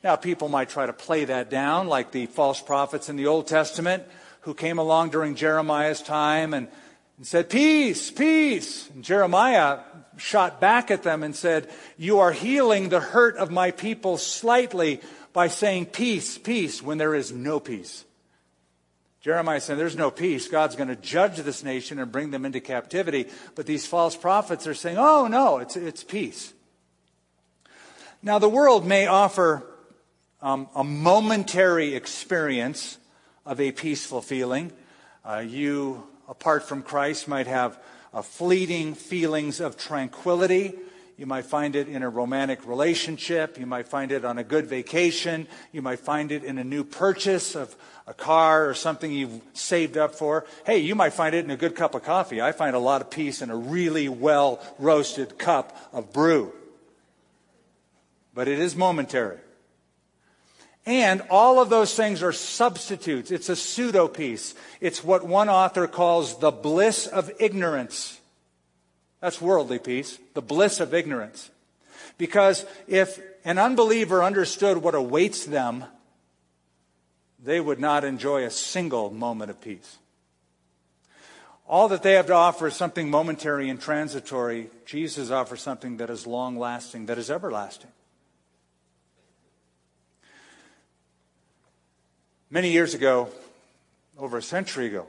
Now, 0.02 0.16
people 0.16 0.48
might 0.48 0.68
try 0.68 0.86
to 0.86 0.92
play 0.92 1.26
that 1.26 1.50
down, 1.50 1.86
like 1.88 2.12
the 2.12 2.26
false 2.26 2.60
prophets 2.60 3.08
in 3.08 3.16
the 3.16 3.26
Old 3.26 3.46
Testament 3.46 4.04
who 4.42 4.54
came 4.54 4.78
along 4.78 5.10
during 5.10 5.34
Jeremiah's 5.34 6.02
time 6.02 6.54
and, 6.54 6.68
and 7.16 7.26
said, 7.26 7.50
Peace, 7.50 8.10
peace. 8.10 8.88
And 8.90 9.02
Jeremiah 9.02 9.80
shot 10.16 10.60
back 10.60 10.90
at 10.90 11.02
them 11.02 11.22
and 11.22 11.34
said, 11.34 11.68
You 11.96 12.20
are 12.20 12.32
healing 12.32 12.88
the 12.88 13.00
hurt 13.00 13.36
of 13.36 13.50
my 13.50 13.70
people 13.70 14.18
slightly 14.18 15.00
by 15.32 15.48
saying 15.48 15.86
peace, 15.86 16.38
peace, 16.38 16.82
when 16.82 16.98
there 16.98 17.14
is 17.14 17.32
no 17.32 17.58
peace. 17.58 18.04
Jeremiah 19.24 19.58
said, 19.58 19.78
There's 19.78 19.96
no 19.96 20.10
peace. 20.10 20.48
God's 20.48 20.76
going 20.76 20.90
to 20.90 20.96
judge 20.96 21.38
this 21.38 21.64
nation 21.64 21.98
and 21.98 22.12
bring 22.12 22.30
them 22.30 22.44
into 22.44 22.60
captivity. 22.60 23.30
But 23.54 23.64
these 23.64 23.86
false 23.86 24.14
prophets 24.14 24.66
are 24.66 24.74
saying, 24.74 24.98
Oh, 24.98 25.28
no, 25.28 25.60
it's, 25.60 25.76
it's 25.76 26.04
peace. 26.04 26.52
Now, 28.22 28.38
the 28.38 28.50
world 28.50 28.86
may 28.86 29.06
offer 29.06 29.62
um, 30.42 30.68
a 30.74 30.84
momentary 30.84 31.94
experience 31.94 32.98
of 33.46 33.62
a 33.62 33.72
peaceful 33.72 34.20
feeling. 34.20 34.70
Uh, 35.24 35.38
you, 35.38 36.06
apart 36.28 36.68
from 36.68 36.82
Christ, 36.82 37.26
might 37.26 37.46
have 37.46 37.78
fleeting 38.24 38.94
feelings 38.94 39.58
of 39.58 39.78
tranquility. 39.78 40.74
You 41.16 41.26
might 41.26 41.44
find 41.46 41.76
it 41.76 41.88
in 41.88 42.02
a 42.02 42.08
romantic 42.08 42.66
relationship. 42.66 43.58
You 43.58 43.66
might 43.66 43.86
find 43.86 44.10
it 44.10 44.24
on 44.24 44.38
a 44.38 44.44
good 44.44 44.66
vacation. 44.66 45.46
You 45.70 45.80
might 45.80 46.00
find 46.00 46.32
it 46.32 46.42
in 46.42 46.58
a 46.58 46.64
new 46.64 46.82
purchase 46.82 47.54
of 47.54 47.74
a 48.06 48.14
car 48.14 48.68
or 48.68 48.74
something 48.74 49.12
you've 49.12 49.40
saved 49.52 49.96
up 49.96 50.16
for. 50.16 50.44
Hey, 50.66 50.78
you 50.78 50.96
might 50.96 51.12
find 51.12 51.34
it 51.34 51.44
in 51.44 51.52
a 51.52 51.56
good 51.56 51.76
cup 51.76 51.94
of 51.94 52.02
coffee. 52.02 52.42
I 52.42 52.50
find 52.50 52.74
a 52.74 52.80
lot 52.80 53.00
of 53.00 53.10
peace 53.10 53.42
in 53.42 53.50
a 53.50 53.56
really 53.56 54.08
well 54.08 54.60
roasted 54.78 55.38
cup 55.38 55.76
of 55.92 56.12
brew. 56.12 56.52
But 58.34 58.48
it 58.48 58.58
is 58.58 58.74
momentary. 58.74 59.38
And 60.86 61.22
all 61.30 61.60
of 61.60 61.70
those 61.70 61.94
things 61.94 62.22
are 62.22 62.32
substitutes. 62.32 63.30
It's 63.30 63.48
a 63.48 63.56
pseudo 63.56 64.08
peace. 64.08 64.54
It's 64.80 65.04
what 65.04 65.24
one 65.24 65.48
author 65.48 65.86
calls 65.86 66.40
the 66.40 66.50
bliss 66.50 67.06
of 67.06 67.30
ignorance. 67.38 68.20
That's 69.24 69.40
worldly 69.40 69.78
peace, 69.78 70.18
the 70.34 70.42
bliss 70.42 70.80
of 70.80 70.92
ignorance. 70.92 71.50
Because 72.18 72.66
if 72.86 73.18
an 73.46 73.56
unbeliever 73.56 74.22
understood 74.22 74.76
what 74.76 74.94
awaits 74.94 75.46
them, 75.46 75.86
they 77.42 77.58
would 77.58 77.80
not 77.80 78.04
enjoy 78.04 78.44
a 78.44 78.50
single 78.50 79.08
moment 79.08 79.48
of 79.48 79.62
peace. 79.62 79.96
All 81.66 81.88
that 81.88 82.02
they 82.02 82.12
have 82.12 82.26
to 82.26 82.34
offer 82.34 82.66
is 82.66 82.76
something 82.76 83.08
momentary 83.08 83.70
and 83.70 83.80
transitory. 83.80 84.68
Jesus 84.84 85.30
offers 85.30 85.62
something 85.62 85.96
that 85.96 86.10
is 86.10 86.26
long 86.26 86.58
lasting, 86.58 87.06
that 87.06 87.16
is 87.16 87.30
everlasting. 87.30 87.92
Many 92.50 92.72
years 92.72 92.92
ago, 92.92 93.30
over 94.18 94.36
a 94.36 94.42
century 94.42 94.88
ago, 94.88 95.06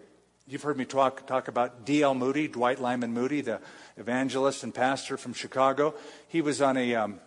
you've 0.47 0.63
heard 0.63 0.77
me 0.77 0.85
talk, 0.85 1.27
talk 1.27 1.49
about 1.49 1.85
D.L. 1.85 2.15
Moody, 2.15 2.47
Dwight 2.47 2.79
Lyman 2.79 3.13
Moody, 3.13 3.41
the 3.41 3.59
evangelist 3.97 4.63
and 4.63 4.73
pastor 4.73 5.17
from 5.17 5.33
Chicago. 5.33 5.93
He 6.27 6.41
was 6.41 6.61
on 6.61 6.77
a 6.77 6.95
um, 6.95 7.19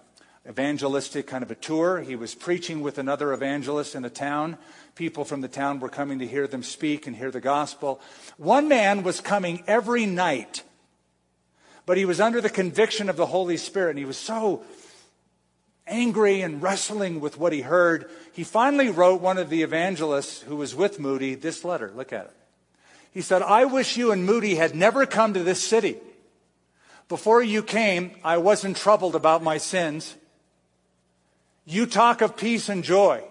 evangelistic 0.48 1.26
kind 1.26 1.42
of 1.42 1.50
a 1.50 1.54
tour. 1.54 2.00
He 2.00 2.16
was 2.16 2.34
preaching 2.34 2.80
with 2.80 2.98
another 2.98 3.32
evangelist 3.32 3.94
in 3.94 4.04
a 4.04 4.10
town. 4.10 4.58
People 4.94 5.24
from 5.24 5.40
the 5.40 5.48
town 5.48 5.80
were 5.80 5.88
coming 5.88 6.18
to 6.18 6.26
hear 6.26 6.46
them 6.46 6.62
speak 6.62 7.06
and 7.06 7.16
hear 7.16 7.30
the 7.30 7.40
gospel. 7.40 8.00
One 8.36 8.68
man 8.68 9.02
was 9.02 9.20
coming 9.20 9.62
every 9.66 10.06
night, 10.06 10.62
but 11.86 11.96
he 11.96 12.04
was 12.04 12.20
under 12.20 12.40
the 12.40 12.50
conviction 12.50 13.08
of 13.08 13.16
the 13.16 13.26
Holy 13.26 13.56
Spirit, 13.56 13.90
and 13.90 13.98
he 13.98 14.04
was 14.04 14.18
so 14.18 14.62
angry 15.86 16.42
and 16.42 16.62
wrestling 16.62 17.20
with 17.20 17.38
what 17.38 17.52
he 17.52 17.62
heard. 17.62 18.10
He 18.32 18.44
finally 18.44 18.90
wrote 18.90 19.22
one 19.22 19.38
of 19.38 19.48
the 19.48 19.62
evangelists 19.62 20.42
who 20.42 20.56
was 20.56 20.74
with 20.74 21.00
Moody 21.00 21.34
this 21.34 21.64
letter. 21.64 21.90
Look 21.94 22.12
at 22.12 22.26
it. 22.26 22.36
He 23.10 23.22
said, 23.22 23.40
I 23.40 23.64
wish 23.64 23.96
you 23.96 24.12
and 24.12 24.26
Moody 24.26 24.56
had 24.56 24.74
never 24.74 25.06
come 25.06 25.32
to 25.32 25.42
this 25.42 25.62
city. 25.62 25.96
Before 27.08 27.42
you 27.42 27.62
came, 27.62 28.12
I 28.22 28.36
wasn't 28.36 28.76
troubled 28.76 29.14
about 29.14 29.42
my 29.42 29.56
sins. 29.58 30.14
You 31.64 31.86
talk 31.86 32.20
of 32.20 32.36
peace 32.36 32.68
and 32.68 32.84
joy, 32.84 33.22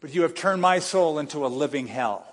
but 0.00 0.14
you 0.14 0.22
have 0.22 0.34
turned 0.34 0.62
my 0.62 0.78
soul 0.78 1.18
into 1.18 1.44
a 1.44 1.48
living 1.48 1.86
hell. 1.86 2.26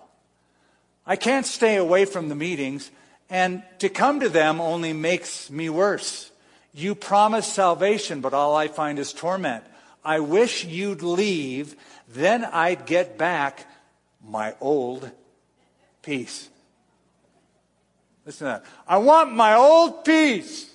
I 1.06 1.16
can't 1.16 1.46
stay 1.46 1.76
away 1.76 2.06
from 2.06 2.30
the 2.30 2.36
meetings, 2.36 2.90
and 3.30 3.64
to 3.80 3.90
come 3.90 4.22
to 4.22 4.30
them 4.30 4.62
only 4.62 4.94
makes 4.94 5.50
me 5.50 5.70
worse. 5.70 6.32
You 6.74 6.96
promise 6.96 7.52
salvation, 7.52 8.22
but 8.22 8.34
all 8.34 8.56
I 8.56 8.68
find 8.68 8.98
is 8.98 9.12
torment. 9.12 9.64
I 10.06 10.20
wish 10.22 10.64
you'd 10.64 11.02
leave, 11.02 11.76
then 12.08 12.46
I'd 12.46 12.86
get 12.86 13.18
back 13.18 13.68
my 14.26 14.56
old 14.62 15.12
peace. 16.02 16.50
Listen 18.26 18.48
to 18.48 18.52
that. 18.52 18.66
I 18.88 18.98
want 18.98 19.34
my 19.34 19.56
old 19.56 20.06
peace. 20.06 20.74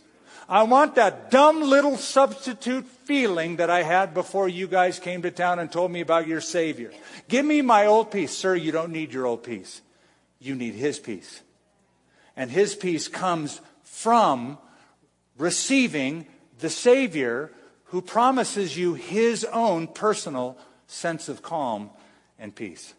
I 0.49 0.64
want 0.64 0.97
that 0.97 1.30
dumb 1.30 1.62
little 1.62 1.97
substitute 1.97 2.86
feeling 3.05 3.57
that 3.57 3.70
I 3.70 3.82
had 3.82 4.14
before 4.14 4.49
you 4.49 4.66
guys 4.66 4.99
came 4.99 5.22
to 5.22 5.30
town 5.30 5.59
and 5.59 5.70
told 5.70 5.90
me 5.90 6.01
about 6.01 6.26
your 6.26 6.40
Savior. 6.40 6.93
Give 7.28 7.45
me 7.45 7.62
my 7.62 7.86
old 7.86 8.11
peace. 8.11 8.36
Sir, 8.36 8.55
you 8.55 8.72
don't 8.72 8.93
need 8.93 9.12
your 9.12 9.26
old 9.26 9.43
peace. 9.43 9.82
You 10.38 10.55
need 10.55 10.74
His 10.74 10.99
peace. 10.99 11.43
And 12.36 12.51
His 12.51 12.74
peace 12.74 13.09
comes 13.09 13.61
from 13.82 14.59
receiving 15.38 16.26
the 16.59 16.70
Savior 16.70 17.51
who 17.86 18.03
promises 18.03 18.76
you 18.76 18.95
His 18.95 19.45
own 19.45 19.86
personal 19.86 20.59
sense 20.86 21.28
of 21.28 21.43
calm 21.43 21.90
and 22.38 22.55
peace. 22.55 22.95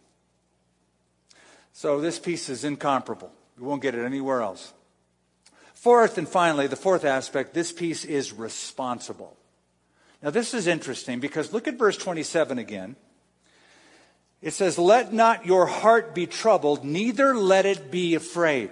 So 1.74 2.00
this 2.00 2.20
peace 2.20 2.50
is 2.50 2.64
incomparable. 2.64 3.32
You 3.58 3.66
won't 3.66 3.82
get 3.82 3.96
it 3.96 4.06
anywhere 4.06 4.41
else. 4.41 4.74
Fourth 5.84 6.17
and 6.17 6.29
finally, 6.29 6.67
the 6.67 6.77
fourth 6.77 7.03
aspect, 7.03 7.53
this 7.53 7.73
peace 7.73 8.05
is 8.05 8.31
responsible. 8.31 9.36
Now, 10.21 10.29
this 10.29 10.53
is 10.53 10.65
interesting 10.65 11.19
because 11.19 11.51
look 11.51 11.67
at 11.67 11.77
verse 11.77 11.97
27 11.97 12.57
again. 12.57 12.95
It 14.41 14.53
says, 14.53 14.77
Let 14.77 15.11
not 15.11 15.45
your 15.45 15.65
heart 15.65 16.15
be 16.15 16.25
troubled, 16.25 16.86
neither 16.86 17.36
let 17.36 17.65
it 17.65 17.91
be 17.91 18.15
afraid. 18.15 18.69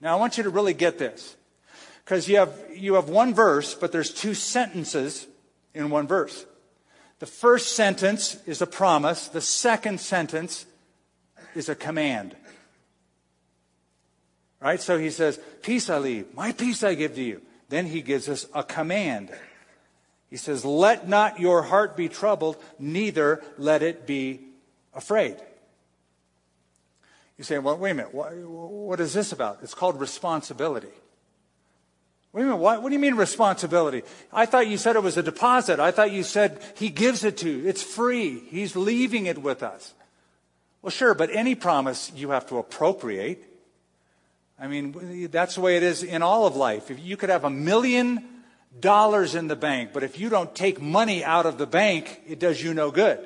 Now, 0.00 0.16
I 0.16 0.20
want 0.20 0.36
you 0.38 0.44
to 0.44 0.50
really 0.50 0.72
get 0.72 0.98
this 0.98 1.34
because 2.04 2.28
you 2.28 2.36
have, 2.36 2.56
you 2.72 2.94
have 2.94 3.08
one 3.08 3.34
verse, 3.34 3.74
but 3.74 3.90
there's 3.90 4.14
two 4.14 4.34
sentences 4.34 5.26
in 5.74 5.90
one 5.90 6.06
verse. 6.06 6.46
The 7.18 7.26
first 7.26 7.74
sentence 7.74 8.36
is 8.46 8.62
a 8.62 8.68
promise, 8.68 9.26
the 9.26 9.40
second 9.40 9.98
sentence 9.98 10.64
is 11.56 11.68
a 11.68 11.74
command. 11.74 12.36
Right? 14.64 14.80
So 14.80 14.96
he 14.96 15.10
says, 15.10 15.38
Peace 15.60 15.90
I 15.90 15.98
leave, 15.98 16.34
my 16.34 16.52
peace 16.52 16.82
I 16.82 16.94
give 16.94 17.14
to 17.16 17.22
you. 17.22 17.42
Then 17.68 17.84
he 17.84 18.00
gives 18.00 18.30
us 18.30 18.46
a 18.54 18.64
command. 18.64 19.30
He 20.30 20.38
says, 20.38 20.64
Let 20.64 21.06
not 21.06 21.38
your 21.38 21.62
heart 21.62 21.98
be 21.98 22.08
troubled, 22.08 22.56
neither 22.78 23.44
let 23.58 23.82
it 23.82 24.06
be 24.06 24.40
afraid. 24.94 25.36
You 27.36 27.44
say, 27.44 27.58
Well, 27.58 27.76
wait 27.76 27.90
a 27.90 27.94
minute, 27.94 28.14
what, 28.14 28.34
what 28.34 29.00
is 29.00 29.12
this 29.12 29.32
about? 29.32 29.58
It's 29.62 29.74
called 29.74 30.00
responsibility. 30.00 30.88
Wait 32.32 32.42
a 32.42 32.46
minute, 32.46 32.56
what, 32.56 32.82
what 32.82 32.88
do 32.88 32.94
you 32.94 33.00
mean 33.00 33.16
responsibility? 33.16 34.02
I 34.32 34.46
thought 34.46 34.66
you 34.66 34.78
said 34.78 34.96
it 34.96 35.02
was 35.02 35.18
a 35.18 35.22
deposit. 35.22 35.78
I 35.78 35.90
thought 35.90 36.10
you 36.10 36.22
said 36.22 36.58
he 36.76 36.88
gives 36.88 37.22
it 37.22 37.36
to 37.38 37.50
you. 37.50 37.68
It's 37.68 37.82
free. 37.82 38.38
He's 38.48 38.74
leaving 38.74 39.26
it 39.26 39.36
with 39.36 39.62
us. 39.62 39.92
Well, 40.80 40.90
sure, 40.90 41.14
but 41.14 41.28
any 41.30 41.54
promise 41.54 42.10
you 42.16 42.30
have 42.30 42.48
to 42.48 42.56
appropriate. 42.56 43.50
I 44.58 44.68
mean, 44.68 45.28
that's 45.30 45.56
the 45.56 45.60
way 45.60 45.76
it 45.76 45.82
is 45.82 46.02
in 46.02 46.22
all 46.22 46.46
of 46.46 46.56
life. 46.56 46.90
If 46.90 47.00
you 47.00 47.16
could 47.16 47.30
have 47.30 47.44
a 47.44 47.50
million 47.50 48.24
dollars 48.78 49.34
in 49.34 49.48
the 49.48 49.56
bank, 49.56 49.90
but 49.92 50.02
if 50.02 50.18
you 50.18 50.28
don't 50.28 50.54
take 50.54 50.80
money 50.80 51.24
out 51.24 51.46
of 51.46 51.58
the 51.58 51.66
bank, 51.66 52.20
it 52.26 52.38
does 52.38 52.62
you 52.62 52.74
no 52.74 52.90
good. 52.90 53.18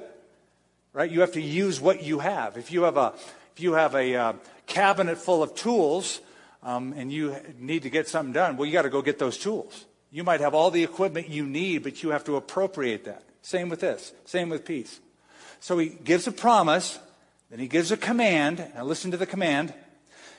Right? 0.92 1.10
You 1.10 1.20
have 1.20 1.32
to 1.32 1.40
use 1.40 1.80
what 1.80 2.02
you 2.02 2.18
have. 2.20 2.56
If 2.56 2.72
you 2.72 2.82
have 2.82 2.96
a, 2.96 3.12
if 3.54 3.60
you 3.60 3.74
have 3.74 3.94
a 3.94 4.14
uh, 4.14 4.32
cabinet 4.66 5.18
full 5.18 5.42
of 5.42 5.54
tools 5.54 6.20
um, 6.62 6.94
and 6.96 7.12
you 7.12 7.36
need 7.58 7.82
to 7.82 7.90
get 7.90 8.08
something 8.08 8.32
done, 8.32 8.56
well, 8.56 8.66
you 8.66 8.72
got 8.72 8.82
to 8.82 8.90
go 8.90 9.02
get 9.02 9.18
those 9.18 9.36
tools. 9.36 9.84
You 10.10 10.24
might 10.24 10.40
have 10.40 10.54
all 10.54 10.70
the 10.70 10.82
equipment 10.82 11.28
you 11.28 11.46
need, 11.46 11.82
but 11.82 12.02
you 12.02 12.10
have 12.10 12.24
to 12.24 12.36
appropriate 12.36 13.04
that. 13.04 13.22
Same 13.42 13.68
with 13.68 13.80
this. 13.80 14.12
Same 14.24 14.48
with 14.48 14.64
peace. 14.64 15.00
So 15.60 15.76
he 15.78 15.88
gives 15.88 16.26
a 16.26 16.32
promise, 16.32 16.98
then 17.50 17.58
he 17.58 17.68
gives 17.68 17.92
a 17.92 17.96
command. 17.96 18.64
Now 18.74 18.84
listen 18.84 19.10
to 19.10 19.16
the 19.16 19.26
command. 19.26 19.74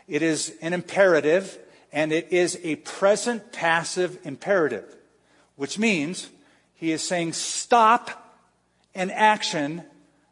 It 0.10 0.24
is 0.24 0.54
an 0.62 0.74
imperative, 0.74 1.58
and 1.94 2.12
it 2.12 2.34
is 2.34 2.60
a 2.64 2.78
present 2.78 3.52
passive 3.52 4.18
imperative, 4.24 4.96
which 5.56 5.78
means 5.78 6.30
he 6.74 6.92
is 6.92 7.08
saying 7.08 7.34
stop 7.34 8.38
an 8.96 9.12
action 9.12 9.84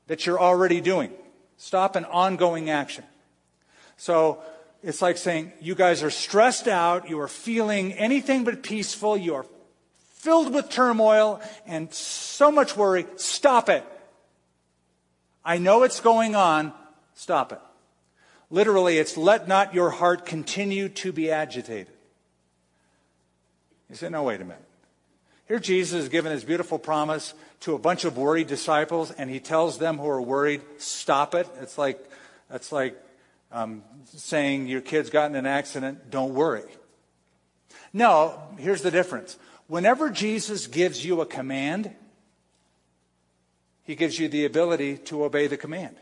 that 0.08 0.26
you're 0.26 0.40
already 0.40 0.82
doing. 0.82 1.12
Stop 1.58 1.96
an 1.96 2.06
ongoing 2.06 2.72
action. 2.72 3.04
So 3.98 4.42
it's 4.82 5.02
like 5.02 5.18
saying, 5.18 5.54
you 5.62 5.76
guys 5.76 6.02
are 6.02 6.10
stressed 6.10 6.68
out, 6.68 7.10
you 7.10 7.20
are 7.20 7.28
feeling 7.28 7.94
anything 7.94 8.44
but 8.44 8.64
peaceful, 8.64 9.16
you 9.16 9.36
are 9.36 9.46
filled 10.14 10.54
with 10.54 10.70
turmoil 10.70 11.40
and 11.68 11.94
so 11.94 12.52
much 12.52 12.76
worry. 12.76 13.06
Stop 13.18 13.70
it. 13.70 13.84
I 15.46 15.60
know 15.60 15.84
it's 15.84 16.00
going 16.00 16.36
on. 16.36 16.74
Stop 17.14 17.52
it. 17.52 17.60
Literally, 18.50 18.98
it's 18.98 19.18
let 19.18 19.48
not 19.48 19.74
your 19.74 19.89
heart 19.89 20.26
continue 20.26 20.89
to 20.89 21.12
be 21.12 21.30
agitated. 21.32 21.93
You 23.89 23.95
say, 23.95 24.10
no, 24.10 24.24
wait 24.24 24.41
a 24.41 24.45
minute. 24.45 24.64
Here 25.48 25.60
Jesus 25.60 26.04
is 26.04 26.10
giving 26.10 26.32
his 26.32 26.43
beautiful 26.43 26.78
promise 26.78 27.34
to 27.62 27.74
a 27.74 27.80
bunch 27.80 28.04
of 28.04 28.18
worried 28.18 28.48
disciples, 28.48 29.12
and 29.12 29.30
he 29.30 29.39
tells 29.39 29.78
them 29.78 29.98
who 29.98 30.08
are 30.08 30.22
worried, 30.22 30.62
stop 30.78 31.36
it. 31.36 31.48
It's 31.62 31.78
like, 31.78 32.04
that's 32.50 32.72
like 32.72 32.98
um, 33.52 33.84
saying 34.06 34.68
your 34.68 34.82
kid's 34.82 35.10
gotten 35.10 35.36
an 35.36 35.45
accident, 35.45 36.12
don't 36.12 36.34
worry. 36.34 36.64
No, 37.93 38.41
here's 38.58 38.82
the 38.82 38.91
difference. 38.91 39.38
Whenever 39.68 40.10
Jesus 40.10 40.68
gives 40.68 41.06
you 41.06 41.22
a 41.22 41.26
command, 41.26 41.93
he 43.84 43.95
gives 43.95 44.20
you 44.20 44.28
the 44.28 44.45
ability 44.45 44.98
to 44.98 45.24
obey 45.24 45.48
the 45.48 45.58
command. 45.58 45.95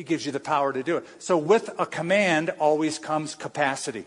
He 0.00 0.04
gives 0.04 0.24
you 0.24 0.32
the 0.32 0.40
power 0.40 0.72
to 0.72 0.82
do 0.82 0.96
it. 0.96 1.06
So 1.18 1.36
with 1.36 1.68
a 1.78 1.84
command 1.84 2.48
always 2.58 2.98
comes 2.98 3.34
capacity. 3.34 4.06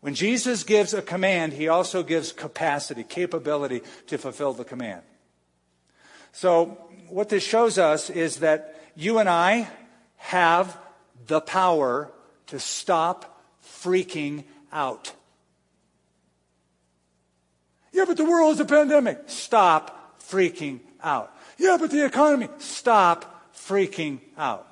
When 0.00 0.16
Jesus 0.16 0.64
gives 0.64 0.92
a 0.92 1.00
command, 1.00 1.52
he 1.52 1.68
also 1.68 2.02
gives 2.02 2.32
capacity, 2.32 3.04
capability 3.04 3.82
to 4.08 4.18
fulfill 4.18 4.52
the 4.52 4.64
command. 4.64 5.02
So 6.32 6.76
what 7.08 7.28
this 7.28 7.44
shows 7.44 7.78
us 7.78 8.10
is 8.10 8.38
that 8.38 8.82
you 8.96 9.18
and 9.18 9.28
I 9.28 9.68
have 10.16 10.76
the 11.28 11.40
power 11.40 12.10
to 12.48 12.58
stop 12.58 13.44
freaking 13.64 14.42
out. 14.72 15.12
Yeah, 17.92 18.06
but 18.08 18.16
the 18.16 18.24
world 18.24 18.54
is 18.54 18.58
a 18.58 18.64
pandemic. 18.64 19.20
Stop 19.26 20.20
freaking 20.20 20.80
out. 21.00 21.32
Yeah, 21.58 21.76
but 21.78 21.92
the 21.92 22.04
economy. 22.04 22.48
Stop 22.58 23.30
freaking 23.66 24.20
out. 24.36 24.68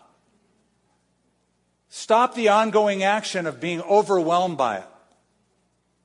Stop 1.89 2.35
the 2.35 2.49
ongoing 2.49 3.03
action 3.03 3.47
of 3.47 3.61
being 3.61 3.83
overwhelmed 3.83 4.57
by 4.57 4.79
it. 4.79 4.87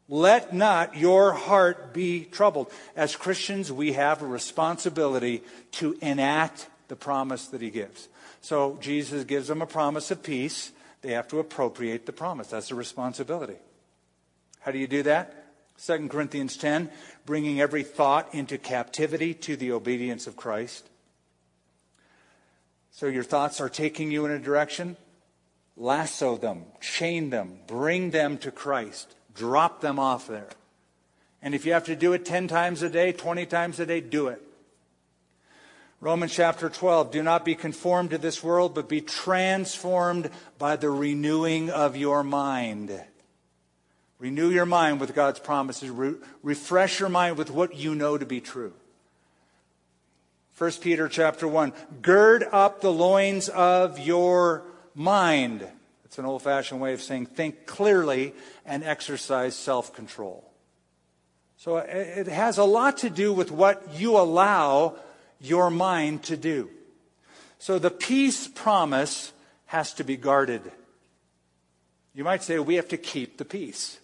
Let 0.10 0.54
not 0.54 0.96
your 0.96 1.34
heart 1.34 1.94
be 1.94 2.26
troubled. 2.26 2.72
As 2.96 3.16
Christians, 3.16 3.72
we 3.72 3.94
have 3.94 4.22
a 4.22 4.28
responsibility 4.28 5.44
to 5.74 5.98
enact 6.02 6.68
the 6.88 6.96
promise 6.96 7.48
that 7.48 7.62
he 7.62 7.70
gives. 7.70 8.08
So 8.42 8.78
Jesus 8.80 9.26
gives 9.26 9.48
them 9.48 9.62
a 9.62 9.66
promise 9.66 10.12
of 10.12 10.24
peace. 10.24 10.72
They 11.02 11.12
have 11.12 11.28
to 11.30 11.40
appropriate 11.40 12.06
the 12.06 12.14
promise. 12.14 12.48
That's 12.48 12.72
a 12.72 12.76
responsibility. 12.76 13.58
How 14.62 14.72
do 14.72 14.78
you 14.78 14.88
do 14.88 15.04
that? 15.04 15.46
2 15.86 16.08
Corinthians 16.08 16.58
10, 16.58 16.90
bringing 17.26 17.62
every 17.62 17.84
thought 17.84 18.34
into 18.34 18.58
captivity 18.58 19.34
to 19.34 19.56
the 19.56 19.72
obedience 19.72 20.26
of 20.26 20.36
Christ. 20.36 20.88
So 22.98 23.06
your 23.06 23.22
thoughts 23.22 23.62
are 23.62 23.70
taking 23.70 24.10
you 24.10 24.26
in 24.26 24.32
a 24.32 24.40
direction. 24.40 24.98
Lasso 25.76 26.36
them, 26.36 26.64
chain 26.82 27.30
them, 27.30 27.60
bring 27.68 28.10
them 28.10 28.40
to 28.40 28.50
Christ. 28.50 29.16
Drop 29.36 29.82
them 29.82 30.00
off 30.00 30.26
there. 30.26 30.50
And 31.40 31.54
if 31.54 31.64
you 31.64 31.74
have 31.74 31.84
to 31.84 31.96
do 31.96 32.14
it 32.14 32.26
10 32.26 32.48
times 32.48 32.82
a 32.82 32.90
day, 32.90 33.12
20 33.12 33.46
times 33.46 33.80
a 33.80 33.86
day, 33.86 34.02
do 34.02 34.30
it. 34.30 34.42
Romans 36.02 36.34
chapter 36.34 36.70
12, 36.70 37.12
do 37.12 37.22
not 37.22 37.46
be 37.46 37.54
conformed 37.54 38.10
to 38.10 38.18
this 38.18 38.44
world, 38.44 38.74
but 38.74 38.90
be 38.90 39.02
transformed 39.02 40.32
by 40.58 40.76
the 40.76 40.90
renewing 40.90 41.70
of 41.70 41.96
your 41.96 42.24
mind. 42.24 43.00
Renew 44.18 44.50
your 44.50 44.66
mind 44.66 45.00
with 45.00 45.14
God's 45.14 45.40
promises. 45.40 45.92
Re- 45.92 46.16
refresh 46.42 47.00
your 47.00 47.10
mind 47.10 47.38
with 47.38 47.52
what 47.52 47.76
you 47.76 47.94
know 47.94 48.18
to 48.18 48.26
be 48.26 48.42
true. 48.42 48.74
1 50.58 50.72
Peter 50.82 51.08
chapter 51.08 51.48
1, 51.48 51.72
gird 52.02 52.44
up 52.52 52.82
the 52.82 52.92
loins 52.92 53.48
of 53.48 54.00
your 54.00 54.64
mind. 54.96 55.68
It's 56.04 56.18
an 56.18 56.26
old 56.26 56.42
fashioned 56.42 56.82
way 56.82 56.94
of 56.94 57.02
saying 57.02 57.28
think 57.28 57.68
clearly 57.68 58.34
and 58.66 58.84
exercise 58.84 59.56
self 59.56 59.94
control. 59.94 60.52
So 61.58 61.78
uh, 61.78 61.86
it 61.88 62.26
has 62.28 62.58
a 62.58 62.64
lot 62.64 62.98
to 63.00 63.12
do 63.12 63.32
with 63.32 63.52
what 63.52 63.94
you 63.94 64.18
allow 64.18 64.96
your 65.40 65.70
mind 65.70 66.24
to 66.24 66.38
do. 66.38 66.72
So 67.60 67.78
the 67.78 67.92
peace 67.92 68.48
promise 68.48 69.34
has 69.68 69.94
to 69.94 70.04
be 70.04 70.18
guarded. 70.18 70.64
You 72.16 72.24
might 72.24 72.42
say 72.42 72.58
we 72.58 72.76
have 72.76 72.88
to 72.88 72.98
keep 72.98 73.38
the 73.38 73.46
peace. 73.46 74.00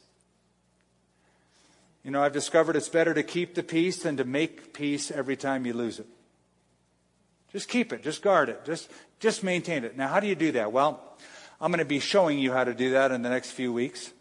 You 2.03 2.11
know, 2.11 2.21
I've 2.21 2.33
discovered 2.33 2.75
it's 2.75 2.89
better 2.89 3.15
to 3.15 3.23
keep 3.23 3.55
the 3.55 3.63
peace 3.63 4.03
than 4.03 4.17
to 4.17 4.23
make 4.23 4.71
peace 4.71 5.09
every 5.09 5.35
time 5.35 5.65
you 5.65 5.73
lose 5.73 5.97
it. 5.97 6.05
Just 7.53 7.69
keep 7.69 7.93
it, 7.93 8.03
just 8.03 8.21
guard 8.21 8.49
it, 8.49 8.65
just, 8.65 8.89
just 9.19 9.43
maintain 9.43 9.85
it. 9.85 9.95
Now, 9.95 10.07
how 10.09 10.19
do 10.19 10.27
you 10.27 10.35
do 10.35 10.51
that? 10.53 10.73
Well, 10.73 11.01
I'm 11.61 11.71
going 11.71 11.79
to 11.79 11.85
be 11.85 11.99
showing 11.99 12.39
you 12.39 12.51
how 12.51 12.65
to 12.65 12.73
do 12.73 12.91
that 12.91 13.11
in 13.11 13.21
the 13.21 13.29
next 13.29 13.51
few 13.51 13.71
weeks. 13.71 14.11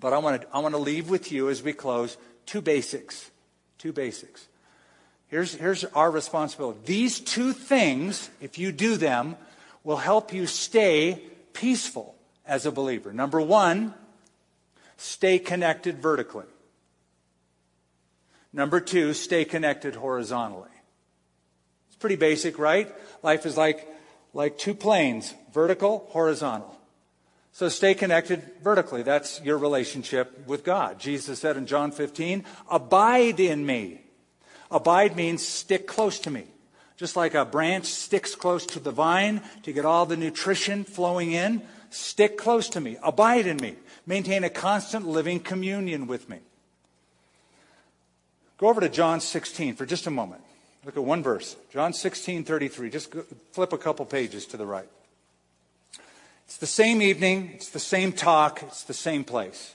But 0.00 0.12
I 0.12 0.18
want 0.18 0.42
to, 0.42 0.48
I 0.52 0.60
want 0.60 0.74
to 0.74 0.80
leave 0.80 1.10
with 1.10 1.30
you 1.30 1.50
as 1.50 1.62
we 1.62 1.72
close 1.72 2.16
two 2.46 2.60
basics. 2.60 3.30
Two 3.76 3.92
basics. 3.92 4.48
Here's, 5.28 5.54
here's 5.54 5.84
our 5.84 6.10
responsibility. 6.10 6.80
These 6.84 7.20
two 7.20 7.52
things, 7.52 8.30
if 8.40 8.58
you 8.58 8.72
do 8.72 8.96
them, 8.96 9.36
will 9.84 9.98
help 9.98 10.32
you 10.32 10.46
stay 10.46 11.22
peaceful 11.52 12.14
as 12.46 12.64
a 12.64 12.72
believer. 12.72 13.12
Number 13.12 13.40
one, 13.40 13.92
stay 14.96 15.38
connected 15.38 16.00
vertically. 16.00 16.46
Number 18.52 18.80
two, 18.80 19.12
stay 19.12 19.44
connected 19.44 19.96
horizontally. 19.96 20.67
Pretty 21.98 22.16
basic, 22.16 22.58
right? 22.58 22.92
Life 23.22 23.46
is 23.46 23.56
like 23.56 23.86
like 24.34 24.58
two 24.58 24.74
planes 24.74 25.34
vertical, 25.52 26.06
horizontal. 26.10 26.78
So 27.52 27.68
stay 27.68 27.94
connected 27.94 28.42
vertically. 28.62 29.02
That's 29.02 29.40
your 29.42 29.58
relationship 29.58 30.46
with 30.46 30.62
God. 30.62 31.00
Jesus 31.00 31.40
said 31.40 31.56
in 31.56 31.66
John 31.66 31.90
15, 31.90 32.44
Abide 32.70 33.40
in 33.40 33.66
me. 33.66 34.02
Abide 34.70 35.16
means 35.16 35.44
stick 35.44 35.86
close 35.86 36.20
to 36.20 36.30
me. 36.30 36.44
Just 36.96 37.16
like 37.16 37.34
a 37.34 37.44
branch 37.44 37.86
sticks 37.86 38.34
close 38.34 38.66
to 38.66 38.80
the 38.80 38.90
vine 38.92 39.42
to 39.62 39.72
get 39.72 39.84
all 39.84 40.06
the 40.06 40.16
nutrition 40.16 40.84
flowing 40.84 41.32
in, 41.32 41.62
stick 41.90 42.36
close 42.36 42.68
to 42.70 42.80
me. 42.80 42.96
Abide 43.02 43.46
in 43.46 43.56
me. 43.56 43.74
Maintain 44.06 44.44
a 44.44 44.50
constant 44.50 45.06
living 45.06 45.40
communion 45.40 46.06
with 46.06 46.28
me. 46.28 46.38
Go 48.58 48.68
over 48.68 48.80
to 48.80 48.88
John 48.88 49.20
16 49.20 49.74
for 49.74 49.86
just 49.86 50.06
a 50.06 50.10
moment. 50.10 50.42
Look 50.88 50.96
at 50.96 51.04
one 51.04 51.22
verse. 51.22 51.54
John 51.70 51.92
16, 51.92 52.44
33. 52.44 52.88
Just 52.88 53.14
flip 53.52 53.74
a 53.74 53.76
couple 53.76 54.06
pages 54.06 54.46
to 54.46 54.56
the 54.56 54.64
right. 54.64 54.88
It's 56.46 56.56
the 56.56 56.66
same 56.66 57.02
evening, 57.02 57.50
it's 57.52 57.68
the 57.68 57.78
same 57.78 58.10
talk, 58.10 58.62
it's 58.62 58.84
the 58.84 58.94
same 58.94 59.22
place. 59.22 59.74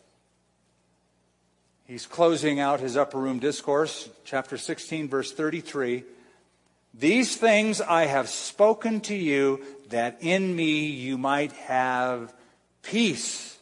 He's 1.85 2.07
closing 2.07 2.59
out 2.59 2.79
his 2.79 2.97
upper 2.97 3.19
room 3.19 3.37
discourse, 3.37 4.09
chapter 4.25 4.57
16, 4.57 5.07
verse 5.07 5.31
33. 5.31 6.03
These 6.95 7.37
things 7.37 7.79
I 7.79 8.07
have 8.07 8.27
spoken 8.27 8.99
to 9.01 9.15
you, 9.15 9.61
that 9.89 10.17
in 10.21 10.55
me 10.55 10.87
you 10.87 11.19
might 11.19 11.51
have 11.51 12.33
peace. 12.81 13.59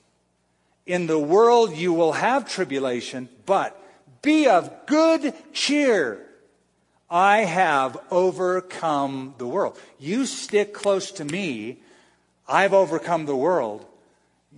In 0.85 1.05
the 1.05 1.19
world 1.19 1.75
you 1.75 1.91
will 1.91 2.13
have 2.13 2.49
tribulation, 2.49 3.27
but 3.45 3.77
be 4.21 4.47
of 4.47 4.85
good 4.85 5.33
cheer. 5.51 6.27
I 7.11 7.39
have 7.39 7.97
overcome 8.09 9.35
the 9.37 9.45
world. 9.45 9.77
You 9.99 10.25
stick 10.25 10.73
close 10.73 11.11
to 11.11 11.25
me. 11.25 11.79
I've 12.47 12.73
overcome 12.73 13.25
the 13.25 13.35
world. 13.35 13.85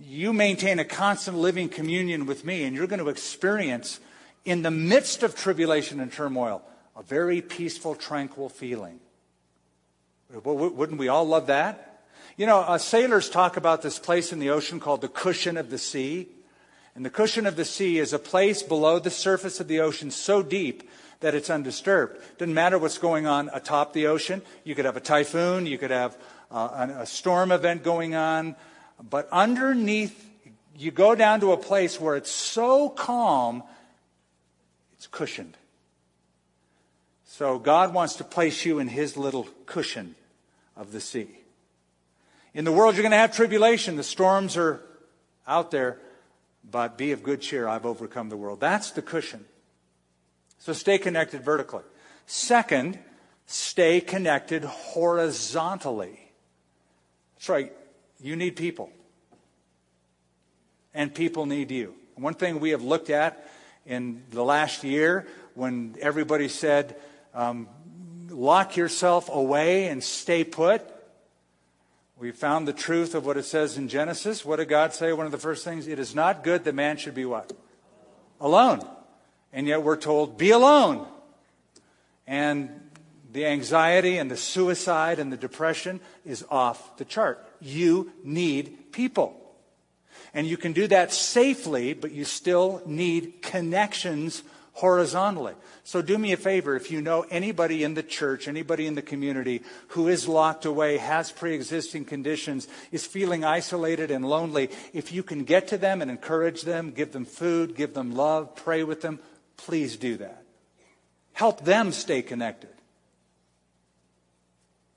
You 0.00 0.32
maintain 0.32 0.78
a 0.78 0.84
constant 0.84 1.36
living 1.36 1.68
communion 1.68 2.26
with 2.26 2.44
me, 2.44 2.62
and 2.62 2.76
you're 2.76 2.86
going 2.86 3.00
to 3.00 3.08
experience, 3.08 3.98
in 4.44 4.62
the 4.62 4.70
midst 4.70 5.24
of 5.24 5.34
tribulation 5.34 5.98
and 5.98 6.12
turmoil, 6.12 6.62
a 6.96 7.02
very 7.02 7.42
peaceful, 7.42 7.96
tranquil 7.96 8.48
feeling. 8.48 9.00
Wouldn't 10.32 10.98
we 10.98 11.08
all 11.08 11.26
love 11.26 11.48
that? 11.48 12.02
You 12.36 12.46
know, 12.46 12.60
uh, 12.60 12.78
sailors 12.78 13.28
talk 13.28 13.56
about 13.56 13.82
this 13.82 13.98
place 13.98 14.32
in 14.32 14.38
the 14.38 14.50
ocean 14.50 14.78
called 14.78 15.00
the 15.00 15.08
cushion 15.08 15.56
of 15.56 15.70
the 15.70 15.78
sea. 15.78 16.28
And 16.94 17.04
the 17.04 17.10
cushion 17.10 17.46
of 17.46 17.56
the 17.56 17.64
sea 17.64 17.98
is 17.98 18.12
a 18.12 18.18
place 18.18 18.62
below 18.62 19.00
the 19.00 19.10
surface 19.10 19.58
of 19.58 19.66
the 19.66 19.80
ocean 19.80 20.12
so 20.12 20.42
deep 20.42 20.88
that 21.24 21.34
it's 21.34 21.48
undisturbed. 21.48 22.20
Doesn't 22.36 22.52
matter 22.52 22.76
what's 22.78 22.98
going 22.98 23.26
on 23.26 23.48
atop 23.54 23.94
the 23.94 24.08
ocean. 24.08 24.42
You 24.62 24.74
could 24.74 24.84
have 24.84 24.98
a 24.98 25.00
typhoon, 25.00 25.64
you 25.64 25.78
could 25.78 25.90
have 25.90 26.18
uh, 26.50 26.86
a 26.98 27.06
storm 27.06 27.50
event 27.50 27.82
going 27.82 28.14
on, 28.14 28.56
but 29.02 29.26
underneath, 29.32 30.22
you 30.76 30.90
go 30.90 31.14
down 31.14 31.40
to 31.40 31.52
a 31.52 31.56
place 31.56 31.98
where 31.98 32.14
it's 32.16 32.30
so 32.30 32.90
calm, 32.90 33.62
it's 34.92 35.06
cushioned. 35.06 35.56
So 37.24 37.58
God 37.58 37.94
wants 37.94 38.16
to 38.16 38.24
place 38.24 38.66
you 38.66 38.78
in 38.78 38.88
His 38.88 39.16
little 39.16 39.48
cushion 39.64 40.16
of 40.76 40.92
the 40.92 41.00
sea. 41.00 41.30
In 42.52 42.66
the 42.66 42.72
world, 42.72 42.96
you're 42.96 43.02
going 43.02 43.12
to 43.12 43.16
have 43.16 43.34
tribulation. 43.34 43.96
The 43.96 44.02
storms 44.02 44.58
are 44.58 44.82
out 45.46 45.70
there, 45.70 45.98
but 46.70 46.98
be 46.98 47.12
of 47.12 47.22
good 47.22 47.40
cheer. 47.40 47.66
I've 47.66 47.86
overcome 47.86 48.28
the 48.28 48.36
world. 48.36 48.60
That's 48.60 48.90
the 48.90 49.00
cushion. 49.00 49.46
So 50.64 50.72
stay 50.72 50.96
connected 50.96 51.42
vertically. 51.42 51.82
Second, 52.24 52.98
stay 53.44 54.00
connected 54.00 54.64
horizontally. 54.64 56.18
That's 57.34 57.50
right. 57.50 57.70
You 58.18 58.34
need 58.34 58.56
people. 58.56 58.90
And 60.94 61.14
people 61.14 61.44
need 61.44 61.70
you. 61.70 61.94
One 62.14 62.32
thing 62.32 62.60
we 62.60 62.70
have 62.70 62.82
looked 62.82 63.10
at 63.10 63.46
in 63.84 64.22
the 64.30 64.42
last 64.42 64.84
year 64.84 65.26
when 65.52 65.96
everybody 66.00 66.48
said, 66.48 66.96
um, 67.34 67.68
lock 68.30 68.74
yourself 68.74 69.28
away 69.28 69.88
and 69.88 70.02
stay 70.02 70.44
put, 70.44 70.80
we 72.18 72.30
found 72.30 72.66
the 72.66 72.72
truth 72.72 73.14
of 73.14 73.26
what 73.26 73.36
it 73.36 73.44
says 73.44 73.76
in 73.76 73.88
Genesis. 73.88 74.46
What 74.46 74.56
did 74.56 74.70
God 74.70 74.94
say? 74.94 75.12
One 75.12 75.26
of 75.26 75.32
the 75.32 75.36
first 75.36 75.62
things, 75.62 75.86
it 75.86 75.98
is 75.98 76.14
not 76.14 76.42
good 76.42 76.64
that 76.64 76.74
man 76.74 76.96
should 76.96 77.14
be 77.14 77.26
what? 77.26 77.52
Alone. 78.40 78.80
And 79.54 79.68
yet 79.68 79.82
we're 79.82 79.96
told, 79.96 80.36
be 80.36 80.50
alone. 80.50 81.06
And 82.26 82.68
the 83.32 83.46
anxiety 83.46 84.18
and 84.18 84.30
the 84.30 84.36
suicide 84.36 85.18
and 85.18 85.32
the 85.32 85.36
depression 85.36 86.00
is 86.26 86.44
off 86.50 86.96
the 86.98 87.04
chart. 87.04 87.42
You 87.60 88.12
need 88.24 88.92
people. 88.92 89.40
And 90.34 90.46
you 90.48 90.56
can 90.56 90.72
do 90.72 90.88
that 90.88 91.12
safely, 91.12 91.94
but 91.94 92.10
you 92.10 92.24
still 92.24 92.82
need 92.84 93.42
connections 93.42 94.42
horizontally. 94.72 95.54
So 95.84 96.02
do 96.02 96.18
me 96.18 96.32
a 96.32 96.36
favor 96.36 96.74
if 96.74 96.90
you 96.90 97.00
know 97.00 97.24
anybody 97.30 97.84
in 97.84 97.94
the 97.94 98.02
church, 98.02 98.48
anybody 98.48 98.86
in 98.86 98.96
the 98.96 99.02
community 99.02 99.62
who 99.88 100.08
is 100.08 100.26
locked 100.26 100.64
away, 100.64 100.96
has 100.96 101.30
pre 101.30 101.54
existing 101.54 102.06
conditions, 102.06 102.66
is 102.90 103.06
feeling 103.06 103.44
isolated 103.44 104.10
and 104.10 104.28
lonely, 104.28 104.70
if 104.92 105.12
you 105.12 105.22
can 105.22 105.44
get 105.44 105.68
to 105.68 105.78
them 105.78 106.02
and 106.02 106.10
encourage 106.10 106.62
them, 106.62 106.90
give 106.90 107.12
them 107.12 107.24
food, 107.24 107.76
give 107.76 107.94
them 107.94 108.14
love, 108.14 108.56
pray 108.56 108.82
with 108.82 109.00
them, 109.00 109.20
please 109.56 109.96
do 109.96 110.16
that. 110.18 110.42
Help 111.32 111.64
them 111.64 111.92
stay 111.92 112.22
connected 112.22 112.70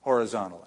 horizontally. 0.02 0.62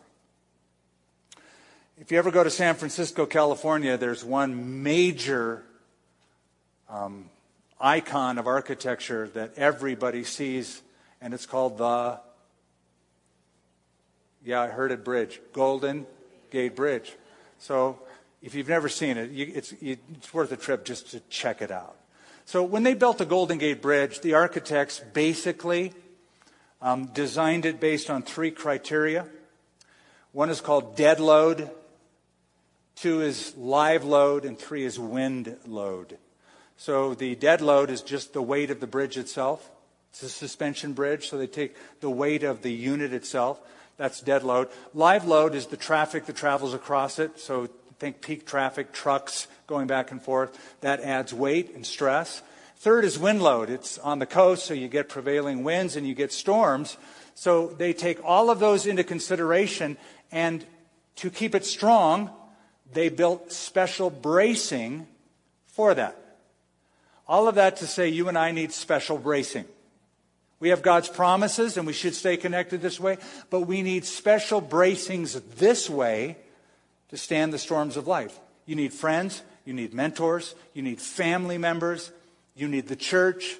If 1.99 2.11
you 2.11 2.19
ever 2.19 2.31
go 2.31 2.43
to 2.43 2.51
San 2.51 2.75
Francisco, 2.77 3.27
California, 3.27 3.97
there's 3.97 4.25
one 4.25 4.83
major 4.83 5.63
um, 6.89 7.31
icon 7.79 8.39
of 8.39 8.47
architecture 8.47 9.29
that 9.35 9.53
everybody 9.57 10.25
sees, 10.25 10.83
and 11.21 11.35
it's 11.35 11.47
called 11.47 11.79
the, 11.79 12.19
yeah, 14.45 14.63
I 14.63 14.69
heard 14.69 14.93
it, 14.93 15.05
bridge, 15.05 15.41
Golden 15.53 16.07
Gate 16.51 16.75
Bridge. 16.75 17.15
So 17.59 17.99
if 18.43 18.55
you've 18.55 18.69
never 18.69 18.89
seen 18.89 19.19
it, 19.19 19.31
you, 19.31 19.53
it's, 19.55 19.73
it's 19.81 20.33
worth 20.33 20.53
a 20.53 20.57
trip 20.57 20.85
just 20.87 21.11
to 21.11 21.21
check 21.29 21.61
it 21.61 21.71
out. 21.71 21.97
So 22.51 22.65
when 22.65 22.83
they 22.83 22.95
built 22.95 23.19
the 23.19 23.27
Golden 23.27 23.59
Gate 23.59 23.81
Bridge, 23.81 24.23
the 24.23 24.35
architects 24.35 24.99
basically 25.13 25.93
um, 26.83 27.07
designed 27.15 27.65
it 27.65 27.79
based 27.79 28.11
on 28.11 28.25
three 28.25 28.51
criteria. 28.51 29.29
One 30.33 30.51
is 30.51 30.61
called 30.61 30.97
dead 30.97 31.21
load, 31.21 31.71
two 32.97 33.21
is 33.21 33.57
live 33.57 34.03
load, 34.03 34.45
and 34.45 34.59
three 34.59 34.83
is 34.85 34.99
wind 34.99 35.59
load. 35.65 36.19
So 36.77 37.15
the 37.15 37.37
dead 37.37 37.61
load 37.61 37.89
is 37.89 38.03
just 38.03 38.33
the 38.33 38.43
weight 38.43 38.73
of 38.73 38.81
the 38.81 38.89
bridge 38.89 39.17
itself. 39.17 39.71
It's 40.11 40.25
a 40.25 40.29
suspension 40.29 40.93
bridge, 40.93 41.29
so 41.29 41.39
they 41.39 41.47
take 41.47 41.77
the 42.01 42.11
weight 42.11 42.43
of 42.43 42.63
the 42.63 42.73
unit 42.73 43.13
itself. 43.13 43.61
That's 43.97 44.21
dead 44.21 44.43
load. 44.43 44.71
Live 44.93 45.25
load 45.25 45.55
is 45.55 45.67
the 45.67 45.77
traffic 45.77 46.27
that 46.27 46.35
travels 46.35 46.75
across 46.75 47.21
it. 47.21 47.39
So 47.39 47.69
think 48.01 48.23
peak 48.23 48.47
traffic, 48.47 48.93
trucks 48.93 49.47
going 49.67 49.87
back 49.87 50.11
and 50.11 50.21
forth. 50.23 50.59
That 50.81 51.01
adds 51.01 51.35
weight 51.35 51.75
and 51.75 51.87
stress. 51.87 52.41
Third 52.77 53.05
is 53.05 53.19
wind 53.19 53.43
load. 53.43 53.69
It's 53.69 53.99
on 53.99 54.19
the 54.19 54.27
coast, 54.27 54.65
so 54.65 54.73
you 54.73 54.89
get 54.89 55.11
prevailing 55.11 55.65
winds 55.65 55.97
and 55.97 56.07
you 56.09 56.15
get 56.15 56.33
storms. 56.33 56.97
So 57.35 57.69
they 57.69 57.93
take 57.93 58.19
all 58.25 58.49
of 58.49 58.59
those 58.59 58.87
into 58.87 59.05
consideration, 59.05 59.99
and 60.33 60.65
to 61.17 61.29
keep 61.29 61.55
it 61.55 61.67
strong, 61.67 62.31
they 62.91 63.11
built 63.11 63.53
special 63.53 64.09
bracing 64.09 65.07
for 65.67 65.93
that. 65.95 66.17
All 67.29 67.49
of 67.49 67.55
that 67.57 67.77
to 67.77 67.87
say 67.87 68.09
you 68.09 68.29
and 68.29 68.39
I 68.39 68.51
need 68.51 68.73
special 68.73 69.19
bracing. 69.19 69.67
We 70.59 70.71
have 70.71 70.83
God's 70.83 71.09
promises 71.09 71.77
and 71.77 71.87
we 71.87 71.93
should 71.93 72.15
stay 72.15 72.37
connected 72.37 72.83
this 72.83 72.99
way, 72.99 73.19
but 73.51 73.63
we 73.63 73.83
need 73.83 74.05
special 74.05 74.61
bracings 74.61 75.41
this 75.57 75.89
way 75.89 76.37
to 77.11 77.17
stand 77.17 77.53
the 77.53 77.59
storms 77.59 77.97
of 77.97 78.07
life. 78.07 78.39
You 78.67 78.77
need 78.77 78.93
friends, 78.93 79.43
you 79.65 79.75
need 79.75 79.93
mentors, 79.93 80.55
you 80.75 80.83
need 80.83 81.01
family 81.01 81.59
members, 81.59 82.11
you 82.55 82.69
need 82.69 82.89
the 82.89 82.97
church. 82.97 83.57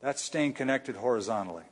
That's 0.00 0.22
staying 0.22 0.54
connected 0.54 0.96
horizontally. 0.96 1.64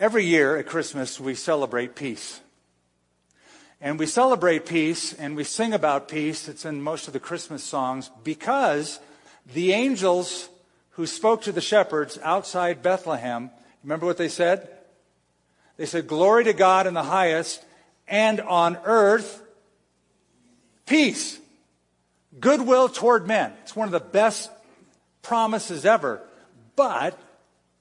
Every 0.00 0.24
year 0.24 0.56
at 0.56 0.66
Christmas, 0.66 1.20
we 1.20 1.34
celebrate 1.34 1.94
peace. 1.94 2.40
And 3.80 3.98
we 3.98 4.06
celebrate 4.06 4.64
peace 4.64 5.12
and 5.12 5.36
we 5.36 5.44
sing 5.44 5.72
about 5.74 6.08
peace. 6.08 6.48
It's 6.48 6.64
in 6.64 6.82
most 6.82 7.06
of 7.06 7.12
the 7.12 7.20
Christmas 7.20 7.62
songs 7.62 8.10
because 8.24 8.98
the 9.52 9.72
angels 9.72 10.48
who 10.90 11.06
spoke 11.06 11.42
to 11.42 11.52
the 11.52 11.60
shepherds 11.60 12.18
outside 12.22 12.82
Bethlehem, 12.82 13.50
remember 13.82 14.06
what 14.06 14.16
they 14.16 14.28
said? 14.28 14.68
They 15.76 15.86
said, 15.86 16.06
Glory 16.06 16.44
to 16.44 16.52
God 16.52 16.86
in 16.86 16.94
the 16.94 17.02
highest, 17.02 17.64
and 18.06 18.40
on 18.40 18.78
earth, 18.84 19.42
peace, 20.86 21.38
goodwill 22.38 22.88
toward 22.88 23.26
men. 23.26 23.52
It's 23.62 23.74
one 23.74 23.88
of 23.88 23.92
the 23.92 24.00
best 24.00 24.50
promises 25.22 25.84
ever. 25.84 26.20
But, 26.76 27.18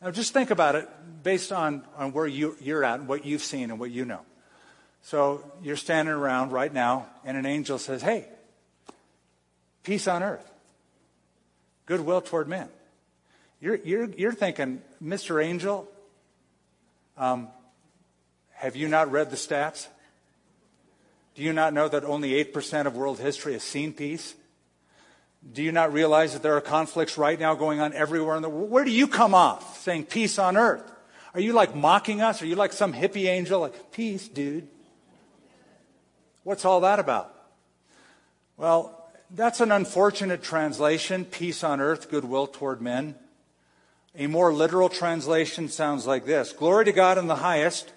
now 0.02 0.12
just 0.12 0.34
think 0.34 0.52
about 0.52 0.76
it 0.76 0.90
based 1.24 1.52
on, 1.52 1.84
on 1.98 2.14
where 2.14 2.28
you, 2.28 2.56
you're 2.62 2.84
at 2.84 3.00
and 3.00 3.08
what 3.08 3.26
you've 3.26 3.44
seen 3.44 3.72
and 3.72 3.80
what 3.80 3.92
you 3.92 4.06
know. 4.06 4.22
So 5.04 5.44
you're 5.64 5.78
standing 5.78 6.14
around 6.14 6.52
right 6.52 6.72
now, 6.72 7.08
and 7.26 7.36
an 7.36 7.46
angel 7.46 7.78
says, 7.78 8.02
Hey, 8.02 8.28
peace 9.84 10.08
on 10.08 10.24
earth, 10.24 10.50
goodwill 11.86 12.22
toward 12.22 12.48
men. 12.48 12.70
You're, 13.60 13.76
you're, 13.76 14.06
you're 14.06 14.34
thinking, 14.34 14.82
Mr. 15.04 15.44
Angel, 15.44 15.88
um, 17.18 17.48
have 18.62 18.76
you 18.76 18.88
not 18.88 19.12
read 19.12 19.32
the 19.32 19.36
stats? 19.36 19.88
Do 21.34 21.42
you 21.42 21.52
not 21.52 21.74
know 21.74 21.88
that 21.88 22.04
only 22.04 22.44
8% 22.46 22.86
of 22.86 22.96
world 22.96 23.18
history 23.18 23.54
has 23.54 23.64
seen 23.64 23.92
peace? 23.92 24.36
Do 25.52 25.64
you 25.64 25.72
not 25.72 25.92
realize 25.92 26.34
that 26.34 26.44
there 26.44 26.56
are 26.56 26.62
conflicts 26.62 27.18
right 27.18 27.40
now 27.40 27.56
going 27.56 27.80
on 27.80 27.92
everywhere 27.94 28.36
in 28.36 28.44
the 28.44 28.50
world? 28.50 28.70
Where 28.70 28.86
do 28.86 28.92
you 28.92 29.08
come 29.08 29.34
off 29.34 29.82
saying 29.82 30.06
peace 30.06 30.38
on 30.38 30.58
earth? 30.58 30.84
Are 31.34 31.40
you 31.40 31.54
like 31.54 31.76
mocking 31.76 32.22
us? 32.22 32.44
Are 32.44 32.46
you 32.46 32.54
like 32.54 32.72
some 32.72 32.94
hippie 32.94 33.26
angel? 33.26 33.62
Like, 33.62 33.92
peace, 33.92 34.28
dude. 34.28 34.68
What's 36.44 36.64
all 36.64 36.82
that 36.82 37.00
about? 37.00 37.34
Well, 38.58 39.12
that's 39.32 39.60
an 39.60 39.72
unfortunate 39.72 40.44
translation 40.44 41.26
peace 41.26 41.64
on 41.64 41.82
earth, 41.82 42.12
goodwill 42.12 42.46
toward 42.46 42.80
men. 42.80 43.16
A 44.16 44.28
more 44.28 44.54
literal 44.54 44.90
translation 44.90 45.68
sounds 45.68 46.06
like 46.06 46.26
this 46.26 46.54
Glory 46.54 46.86
to 46.86 46.92
God 46.92 47.18
in 47.18 47.26
the 47.26 47.38
highest, 47.38 47.92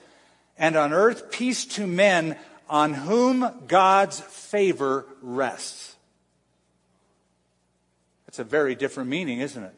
and 0.59 0.77
on 0.77 0.93
earth 0.93 1.31
peace 1.31 1.65
to 1.65 1.87
men 1.87 2.37
on 2.69 2.95
whom 2.95 3.51
God's 3.67 4.21
favor 4.21 5.07
rests. 5.21 5.95
That's 8.27 8.39
a 8.39 8.45
very 8.45 8.75
different 8.75 9.11
meaning, 9.11 9.41
isn't 9.41 9.63
it? 9.63 9.75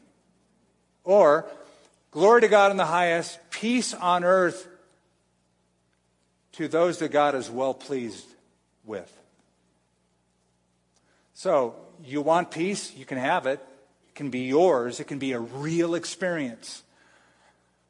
Or, 1.04 1.46
glory 2.10 2.40
to 2.42 2.48
God 2.48 2.70
in 2.70 2.76
the 2.76 2.86
highest, 2.86 3.38
peace 3.50 3.94
on 3.94 4.24
earth 4.24 4.66
to 6.52 6.68
those 6.68 6.98
that 6.98 7.10
God 7.10 7.34
is 7.34 7.50
well 7.50 7.74
pleased 7.74 8.26
with. 8.84 9.12
So, 11.34 11.74
you 12.02 12.22
want 12.22 12.50
peace? 12.50 12.94
You 12.96 13.04
can 13.04 13.18
have 13.18 13.46
it. 13.46 13.60
It 14.08 14.14
can 14.14 14.30
be 14.30 14.40
yours. 14.40 15.00
It 15.00 15.04
can 15.04 15.18
be 15.18 15.32
a 15.32 15.40
real 15.40 15.94
experience. 15.94 16.82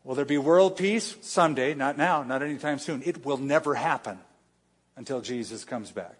Will 0.06 0.14
there 0.14 0.24
be 0.24 0.38
world 0.38 0.78
peace? 0.78 1.16
Someday, 1.20 1.74
not 1.74 1.98
now, 1.98 2.22
not 2.22 2.42
anytime 2.42 2.78
soon. 2.78 3.02
It 3.04 3.26
will 3.26 3.36
never 3.36 3.74
happen 3.74 4.18
until 4.96 5.20
Jesus 5.20 5.66
comes 5.66 5.90
back. 5.90 6.14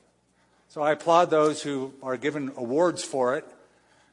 So 0.68 0.82
I 0.82 0.92
applaud 0.92 1.30
those 1.30 1.62
who 1.62 1.94
are 2.02 2.18
given 2.18 2.52
awards 2.56 3.02
for 3.02 3.36
it 3.36 3.46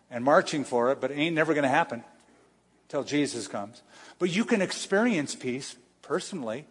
and 0.10 0.24
marching 0.24 0.64
for 0.64 0.92
it, 0.92 1.02
but 1.02 1.12
it 1.12 1.16
ain't 1.16 1.36
never 1.36 1.54
going 1.54 1.64
to 1.64 1.70
happen 1.70 2.06
until 2.86 3.04
Jesus 3.04 3.50
comes. 3.50 3.82
But 4.18 4.30
you 4.30 4.46
can 4.46 4.62
experience 4.62 5.36
peace 5.36 5.76
personally 6.02 6.66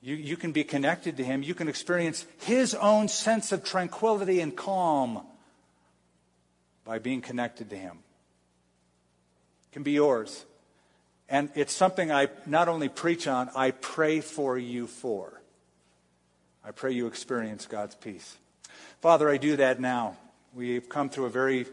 you, 0.00 0.14
you 0.14 0.36
can 0.36 0.52
be 0.52 0.64
connected 0.64 1.16
to 1.16 1.24
Him. 1.24 1.42
You 1.42 1.54
can 1.54 1.68
experience 1.68 2.24
His 2.38 2.74
own 2.74 3.08
sense 3.08 3.52
of 3.52 3.64
tranquility 3.64 4.40
and 4.40 4.54
calm 4.54 5.24
by 6.84 6.98
being 6.98 7.20
connected 7.20 7.70
to 7.70 7.76
Him. 7.76 7.98
It 9.64 9.72
can 9.72 9.82
be 9.82 9.92
yours. 9.92 10.44
And 11.28 11.50
it's 11.54 11.74
something 11.74 12.10
I 12.10 12.28
not 12.46 12.68
only 12.68 12.88
preach 12.88 13.26
on, 13.26 13.50
I 13.54 13.72
pray 13.72 14.20
for 14.20 14.56
you 14.56 14.86
for. 14.86 15.40
I 16.64 16.70
pray 16.70 16.92
you 16.92 17.06
experience 17.06 17.66
God's 17.66 17.94
peace. 17.94 18.36
Father, 19.00 19.28
I 19.28 19.36
do 19.36 19.56
that 19.56 19.80
now. 19.80 20.16
We've 20.54 20.88
come 20.88 21.08
through 21.10 21.26
a 21.26 21.30
very 21.30 21.66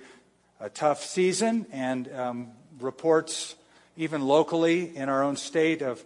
a 0.60 0.70
tough 0.70 1.03
season 1.03 1.66
and 1.72 2.12
um, 2.14 2.51
reports, 2.80 3.56
even 3.97 4.26
locally 4.26 4.95
in 4.95 5.10
our 5.10 5.24
own 5.24 5.38
state, 5.38 5.82
of 5.82 6.03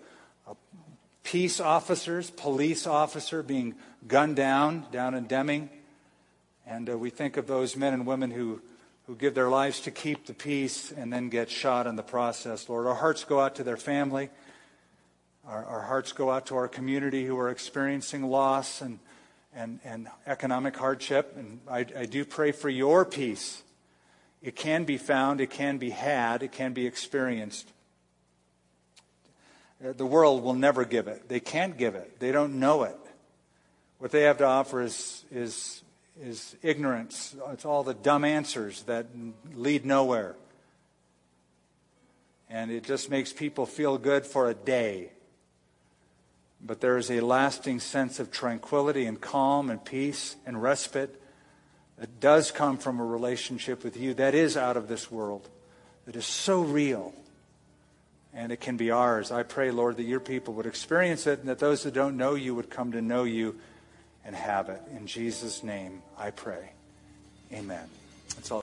peace 1.30 1.60
officers, 1.60 2.32
police 2.32 2.88
officer 2.88 3.44
being 3.44 3.76
gunned 4.08 4.36
down 4.36 4.84
down 4.92 5.14
in 5.14 5.28
Deming. 5.28 5.70
And 6.66 6.90
uh, 6.90 6.98
we 6.98 7.12
think 7.12 7.38
of 7.38 7.46
those 7.46 7.76
men 7.76 7.94
and 7.94 8.08
women 8.08 8.32
who, 8.32 8.62
who 9.10 9.16
give 9.16 9.34
their 9.34 9.50
lives 9.50 9.80
to 9.80 9.90
keep 9.90 10.28
the 10.28 10.36
peace 10.36 10.92
and 10.92 11.12
then 11.12 11.30
get 11.30 11.50
shot 11.50 11.88
in 11.88 11.96
the 11.96 12.04
process. 12.04 12.70
Lord, 12.70 12.86
our 12.86 12.94
hearts 12.94 13.24
go 13.24 13.40
out 13.40 13.56
to 13.56 13.64
their 13.64 13.76
family. 13.76 14.30
Our, 15.48 15.66
our 15.66 15.82
hearts 15.82 16.12
go 16.12 16.30
out 16.30 16.46
to 16.48 16.56
our 16.56 16.68
community 16.68 17.26
who 17.26 17.36
are 17.40 17.50
experiencing 17.50 18.30
loss 18.30 18.82
and, 18.82 19.00
and, 19.52 19.80
and 19.84 20.10
economic 20.28 20.78
hardship. 20.78 21.34
And 21.36 21.60
I, 21.68 21.88
I 21.98 22.06
do 22.06 22.24
pray 22.24 22.52
for 22.52 22.70
your 22.70 23.04
peace. 23.04 23.64
It 24.44 24.56
can 24.56 24.84
be 24.84 24.98
found, 24.98 25.42
it 25.42 25.50
can 25.50 25.80
be 25.80 25.90
had, 25.90 26.44
it 26.44 26.52
can 26.52 26.74
be 26.74 26.86
experienced. 26.86 27.68
Uh, 29.84 29.94
the 29.94 30.06
world 30.06 30.44
will 30.44 30.54
never 30.54 30.86
give 30.86 31.08
it. 31.08 31.28
They 31.28 31.40
can't 31.40 31.80
give 31.80 31.96
it. 31.96 32.20
They 32.20 32.32
don't 32.32 32.60
know 32.60 32.84
it. 32.84 32.98
What 33.98 34.12
they 34.12 34.22
have 34.22 34.38
to 34.38 34.46
offer 34.46 34.84
is, 34.84 35.26
is, 35.32 35.82
is 36.22 36.56
ignorance. 36.62 37.36
It's 37.52 37.66
all 37.66 37.84
the 37.84 37.94
dumb 37.94 38.26
answers 38.26 38.84
that 38.84 39.08
lead 39.54 39.86
nowhere. 39.86 40.36
And 42.50 42.72
it 42.72 42.84
just 42.84 43.10
makes 43.10 43.32
people 43.32 43.66
feel 43.66 43.98
good 43.98 44.26
for 44.26 44.50
a 44.50 44.54
day. 44.54 45.12
But 46.62 46.82
there 46.82 46.98
is 46.98 47.10
a 47.10 47.22
lasting 47.22 47.80
sense 47.80 48.20
of 48.20 48.32
tranquility 48.32 49.06
and 49.06 49.22
calm 49.22 49.70
and 49.70 49.84
peace 49.84 50.36
and 50.46 50.62
respite 50.62 51.22
that 51.98 52.20
does 52.20 52.52
come 52.52 52.78
from 52.78 53.00
a 53.00 53.06
relationship 53.06 53.84
with 53.84 53.96
you 53.96 54.14
that 54.16 54.36
is 54.36 54.58
out 54.58 54.78
of 54.78 54.88
this 54.88 55.12
world, 55.12 55.48
that 56.06 56.16
is 56.16 56.26
so 56.26 56.62
real 56.62 57.14
and 58.34 58.52
it 58.52 58.60
can 58.60 58.78
be 58.78 58.92
ours. 58.92 59.32
I 59.32 59.44
pray, 59.44 59.72
Lord, 59.72 59.98
that 59.98 60.04
your 60.04 60.20
people 60.20 60.54
would 60.56 60.66
experience 60.66 61.28
it 61.28 61.40
and 61.40 61.50
that 61.50 61.60
those 61.60 61.84
that 61.84 61.94
don't 61.94 62.16
know 62.16 62.36
you 62.36 62.54
would 62.56 62.70
come 62.70 62.92
to 62.92 63.02
know 63.02 63.24
you 63.24 63.60
and 64.26 64.36
have 64.36 64.70
it. 64.70 64.82
In 64.96 65.08
Jesus' 65.08 65.64
name, 65.64 66.02
I 66.18 66.32
pray. 66.32 66.72
Amen. 67.52 67.88
That's 68.36 68.52
all. 68.52 68.58